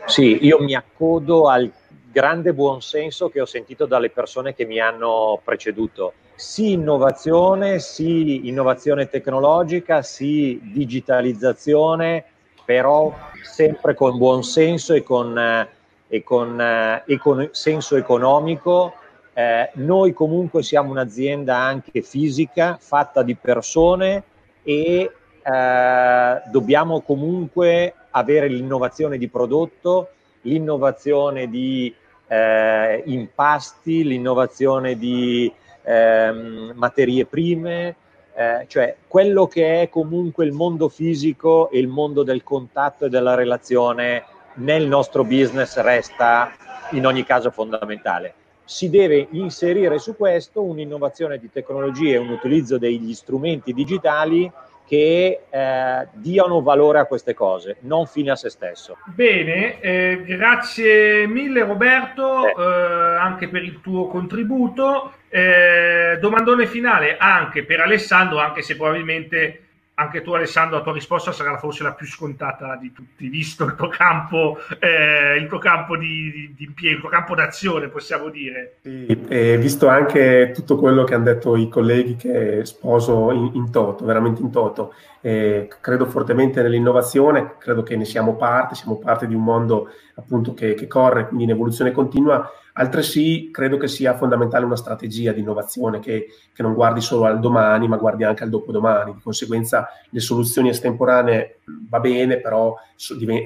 Sì, 0.07 0.45
io 0.45 0.61
mi 0.61 0.74
accodo 0.74 1.49
al 1.49 1.70
grande 2.11 2.53
buonsenso 2.53 3.28
che 3.28 3.41
ho 3.41 3.47
sentito 3.47 3.86
dalle 3.86 4.11
persone 4.11 4.55
che 4.55 4.65
mi 4.65 4.78
hanno 4.78 5.41
preceduto. 5.43 6.12
Sì 6.36 6.73
innovazione, 6.73 7.78
sì 7.81 8.47
innovazione 8.49 9.09
tecnologica, 9.09 10.03
sì 10.03 10.61
digitalizzazione, 10.62 12.24
però 12.65 13.12
sempre 13.43 13.95
con 13.95 14.16
buonsenso 14.16 14.95
e 14.95 15.03
con, 15.03 15.36
eh, 15.39 15.69
e 16.09 16.23
con, 16.23 16.61
eh, 16.61 17.03
e 17.07 17.19
con 17.19 17.49
senso 17.53 17.97
economico 17.97 18.95
eh, 19.35 19.70
noi 19.74 20.12
comunque 20.12 20.62
siamo 20.62 20.90
un'azienda 20.90 21.56
anche 21.56 22.02
fisica, 22.02 22.78
fatta 22.81 23.23
di 23.23 23.35
persone 23.35 24.23
e 24.62 25.11
eh, 25.43 26.43
dobbiamo 26.51 27.01
comunque 27.01 27.94
avere 28.11 28.47
l'innovazione 28.47 29.19
di 29.19 29.28
prodotto, 29.28 30.11
l'innovazione 30.43 31.48
di 31.48 31.93
eh, 32.28 33.02
impasti, 33.06 34.05
l'innovazione 34.05 34.97
di 34.97 35.52
ehm, 35.82 36.73
materie 36.77 37.27
prime, 37.27 37.97
eh, 38.36 38.65
cioè 38.69 38.97
quello 39.09 39.48
che 39.48 39.82
è 39.82 39.89
comunque 39.89 40.44
il 40.44 40.52
mondo 40.52 40.89
fisico 40.89 41.70
e 41.70 41.81
il 41.81 41.89
mondo 41.89 42.23
del 42.23 42.44
contatto 42.44 43.06
e 43.06 43.09
della 43.09 43.35
relazione 43.35 44.24
nel 44.55 44.86
nostro 44.86 45.24
business 45.24 45.77
resta 45.78 46.52
in 46.93 47.05
ogni 47.05 47.24
caso 47.24 47.51
fondamentale 47.51 48.35
si 48.65 48.91
deve 48.91 49.28
inserire 49.32 49.99
su 49.99 50.16
questo 50.16 50.62
un'innovazione 50.62 51.39
di 51.39 51.51
tecnologie, 51.51 52.16
un 52.16 52.31
utilizzo 52.31 52.78
degli 52.78 53.12
strumenti 53.15 53.73
digitali 53.73 54.51
che 54.86 55.41
eh, 55.49 56.09
diano 56.12 56.61
valore 56.61 56.99
a 56.99 57.07
queste 57.07 57.35
cose, 57.35 57.77
non 57.81 58.07
fine 58.07 58.32
a 58.32 58.36
se 58.36 58.51
stesso. 58.51 58.99
Bene, 59.07 59.81
eh, 59.81 60.23
grazie 60.27 61.27
mille 61.27 61.65
Roberto 61.65 62.47
eh. 62.47 63.16
anche 63.16 63.49
per 63.49 63.62
il 63.62 63.81
tuo 63.81 64.07
contributo. 64.09 65.12
Eh, 65.28 66.19
domandone 66.20 66.66
finale 66.66 67.16
anche 67.16 67.65
per 67.65 67.81
Alessandro, 67.81 68.39
anche 68.39 68.62
se 68.62 68.77
probabilmente 68.77 69.61
anche 69.97 70.23
tu 70.23 70.33
Alessandro, 70.33 70.79
la 70.79 70.83
tua 70.83 70.93
risposta 70.93 71.31
sarà 71.31 71.57
forse 71.57 71.85
la 71.85 71.93
più 71.93 72.07
scontata 72.07 72.77
di 72.77 72.93
tutti, 72.93 73.29
visto 73.29 73.65
il 73.65 73.75
tuo 73.77 73.89
campo, 73.89 74.59
eh, 74.81 75.37
il 75.37 75.47
tuo 75.47 75.59
campo 75.59 75.97
di, 75.97 76.53
di, 76.57 76.65
impiego, 76.65 76.95
il 76.97 77.01
tuo 77.01 77.11
campo 77.11 77.35
d'azione, 77.37 77.89
possiamo 77.89 78.29
dire. 78.29 78.79
Sì, 78.83 79.07
e 79.29 79.57
visto 79.57 79.87
anche 79.87 80.51
tutto 80.53 80.77
quello 80.77 81.05
che 81.05 81.15
hanno 81.15 81.25
detto 81.25 81.55
i 81.55 81.69
colleghi 81.69 82.16
che 82.16 82.65
sposo 82.65 83.31
in, 83.31 83.51
in 83.55 83.71
toto, 83.71 84.05
veramente 84.05 84.43
in 84.43 84.51
toto, 84.51 84.95
eh, 85.21 85.69
credo 85.81 86.07
fortemente 86.07 86.61
nell'innovazione, 86.61 87.55
credo 87.59 87.85
che 87.85 87.97
ne 87.97 88.05
siamo 88.05 88.35
parte, 88.35 88.75
siamo 88.75 88.99
parte 88.99 89.29
di 89.29 89.35
un 89.35 89.45
mondo 89.45 89.91
appunto 90.16 90.55
che, 90.55 90.75
che 90.75 90.89
corre, 90.89 91.27
quindi 91.27 91.45
in 91.45 91.51
evoluzione 91.51 91.93
continua 91.93 92.51
Altresì 92.76 93.51
credo 93.52 93.76
che 93.76 93.86
sia 93.86 94.16
fondamentale 94.16 94.64
una 94.64 94.74
strategia 94.74 95.30
di 95.30 95.38
innovazione 95.38 96.01
che, 96.01 96.26
che, 96.52 96.62
non 96.62 96.74
guardi 96.74 97.01
solo 97.01 97.24
al 97.24 97.38
domani, 97.38 97.86
ma 97.86 97.96
guardi 97.96 98.24
anche 98.24 98.42
al 98.42 98.51
dopodomani. 98.51 99.14
Di 99.14 99.20
conseguenza 99.22 99.86
le 100.10 100.18
soluzioni 100.18 100.70
estemporanee 100.70 101.60
va 101.88 102.01
bene, 102.01 102.40
però 102.40 102.74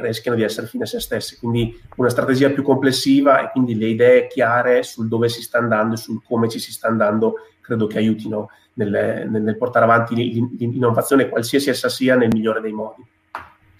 rischiano 0.00 0.34
di 0.34 0.42
essere 0.42 0.66
fine 0.66 0.84
a 0.84 0.86
se 0.86 1.00
stesse. 1.00 1.36
Quindi 1.38 1.78
una 1.96 2.08
strategia 2.08 2.48
più 2.48 2.62
complessiva 2.62 3.42
e 3.42 3.50
quindi 3.50 3.76
le 3.76 3.88
idee 3.88 4.28
chiare 4.28 4.82
sul 4.82 5.08
dove 5.08 5.28
si 5.28 5.42
sta 5.42 5.58
andando 5.58 5.94
e 5.94 5.98
sul 5.98 6.22
come 6.24 6.48
ci 6.48 6.58
si 6.58 6.72
sta 6.72 6.88
andando 6.88 7.34
credo 7.60 7.86
che 7.86 7.98
aiutino 7.98 8.48
nel, 8.74 9.28
nel 9.28 9.56
portare 9.58 9.84
avanti 9.84 10.14
l'innovazione, 10.14 11.28
qualsiasi 11.28 11.68
essa 11.68 11.90
sia, 11.90 12.16
nel 12.16 12.30
migliore 12.32 12.62
dei 12.62 12.72
modi. 12.72 13.04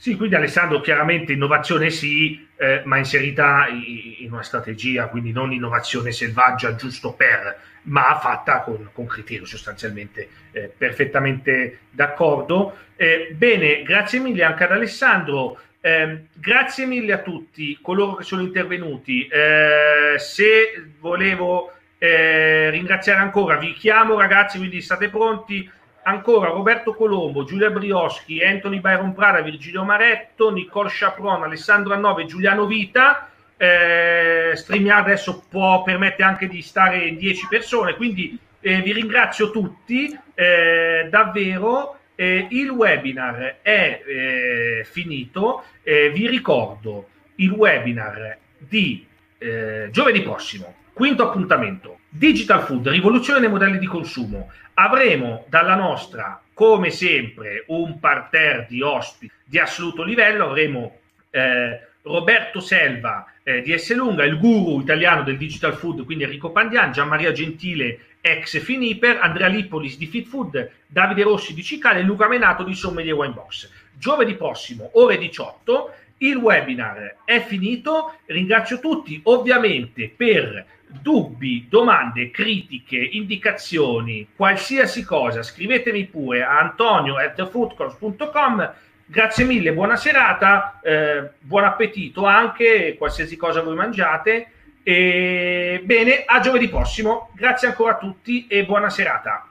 Sì, 0.01 0.15
quindi 0.15 0.37
Alessandro, 0.37 0.81
chiaramente 0.81 1.33
innovazione 1.33 1.91
sì, 1.91 2.47
eh, 2.57 2.83
ma 2.85 2.99
inserita 2.99 3.67
in 3.69 4.31
una 4.31 4.45
strategia, 4.45 5.09
quindi 5.09 5.33
non 5.33 5.51
innovazione 5.51 6.13
selvaggia 6.13 6.77
giusto 6.77 7.15
per, 7.15 7.59
ma 7.83 8.17
fatta 8.23 8.61
con, 8.61 8.91
con 8.93 9.07
criterio 9.07 9.45
sostanzialmente 9.45 10.29
eh, 10.53 10.71
perfettamente 10.75 11.81
d'accordo. 11.91 12.77
Eh, 12.95 13.35
bene, 13.37 13.83
grazie 13.83 14.21
mille 14.21 14.45
anche 14.45 14.63
ad 14.63 14.71
Alessandro. 14.71 15.61
Eh, 15.81 16.27
grazie 16.33 16.87
mille 16.87 17.13
a 17.13 17.19
tutti 17.19 17.77
coloro 17.83 18.15
che 18.15 18.23
sono 18.23 18.43
intervenuti. 18.43 19.27
Eh, 19.27 20.17
se 20.17 20.93
volevo 21.01 21.73
eh, 21.99 22.71
ringraziare 22.71 23.19
ancora, 23.19 23.57
vi 23.57 23.73
chiamo 23.73 24.17
ragazzi, 24.17 24.59
quindi 24.59 24.81
state 24.81 25.09
pronti 25.09 25.69
ancora 26.09 26.49
Roberto 26.49 26.95
Colombo, 26.95 27.45
Giulia 27.45 27.71
Brioschi, 27.71 28.43
Anthony 28.43 28.81
Byron 28.81 29.13
Prada, 29.13 29.43
Virgilio 29.43 29.85
Maretto, 29.85 30.51
Nicole 30.51 30.89
Chapron, 30.91 31.43
Alessandro 31.43 31.93
Annove, 31.93 32.25
Giuliano 32.25 32.67
Vita. 32.67 33.29
Eh, 33.57 34.53
StreamYard 34.55 35.07
adesso 35.07 35.45
può 35.49 35.83
permette 35.83 36.23
anche 36.23 36.49
di 36.49 36.63
stare 36.63 37.07
in 37.07 37.19
10 37.19 37.47
persone, 37.49 37.95
quindi 37.95 38.39
eh, 38.61 38.81
vi 38.81 38.93
ringrazio 38.93 39.51
tutti 39.51 40.19
eh, 40.35 41.09
davvero. 41.11 41.99
Eh, 42.15 42.47
il 42.51 42.71
webinar 42.71 43.59
è 43.61 44.03
eh, 44.05 44.87
finito. 44.91 45.65
Eh, 45.83 46.11
vi 46.11 46.27
ricordo 46.27 47.09
il 47.37 47.51
webinar 47.51 48.37
di 48.57 49.07
giovedì 49.39 50.23
prossimo, 50.23 50.75
quinto 50.93 51.23
appuntamento 51.23 51.98
Digital 52.11 52.63
Food, 52.63 52.89
rivoluzione 52.89 53.41
nei 53.41 53.51
modelli 53.51 53.79
di 53.79 53.87
consumo. 53.87 54.51
Avremo 54.75 55.45
dalla 55.49 55.75
nostra, 55.75 56.41
come 56.55 56.91
sempre, 56.91 57.65
un 57.69 57.99
parterre 57.99 58.67
di 58.69 58.81
ospiti 58.81 59.31
di 59.45 59.59
assoluto 59.59 60.03
livello. 60.03 60.47
Avremo 60.47 60.99
eh, 61.31 61.81
Roberto 62.03 62.61
Selva 62.61 63.27
eh, 63.43 63.61
di 63.61 63.73
Esselunga, 63.73 64.25
il 64.25 64.39
guru 64.39 64.81
italiano 64.81 65.23
del 65.23 65.37
digital 65.37 65.75
food, 65.75 66.05
quindi 66.05 66.25
Enrico 66.25 66.51
Pandian, 66.51 66.93
Gianmaria 66.93 67.33
Gentile, 67.33 67.99
ex 68.21 68.59
Finiper, 68.59 69.19
Andrea 69.21 69.49
Lippolis 69.49 69.99
di 69.99 70.07
Fit 70.07 70.27
Food, 70.27 70.71
Davide 70.87 71.23
Rossi 71.23 71.53
di 71.53 71.63
Cicale 71.63 72.01
e 72.01 72.03
Luca 72.03 72.27
Menato 72.27 72.63
di 72.63 72.75
Sommelier 72.75 73.15
Wine 73.15 73.35
Box. 73.35 73.71
Giovedì 73.93 74.35
prossimo, 74.35 74.91
ore 74.95 75.19
18, 75.19 75.93
Il 76.19 76.37
webinar 76.37 77.19
è 77.25 77.41
finito, 77.41 78.19
ringrazio 78.27 78.81
tutti 78.81 79.21
ovviamente 79.25 80.13
per 80.15 80.65
dubbi, 80.89 81.67
domande, 81.69 82.31
critiche, 82.31 82.97
indicazioni, 82.97 84.29
qualsiasi 84.35 85.05
cosa, 85.05 85.43
scrivetemi 85.43 86.07
pure 86.07 86.43
a 86.43 86.59
antonio 86.59 87.17
at 87.17 87.35
thefoodcourse.com. 87.35 88.73
Grazie 89.07 89.45
mille, 89.45 89.73
buona 89.73 89.97
serata, 89.97 90.81
eh, 90.83 91.31
buon 91.41 91.65
appetito 91.65 92.25
anche, 92.27 92.97
qualsiasi 92.99 93.37
cosa 93.37 93.63
voi 93.63 93.75
mangiate. 93.75 94.53
E 94.83 95.83
bene, 95.85 96.25
a 96.25 96.41
giovedì 96.41 96.69
prossimo. 96.69 97.31
Grazie 97.35 97.69
ancora 97.69 97.93
a 97.93 97.99
tutti 97.99 98.47
e 98.47 98.65
buona 98.65 98.89
serata. 98.89 99.47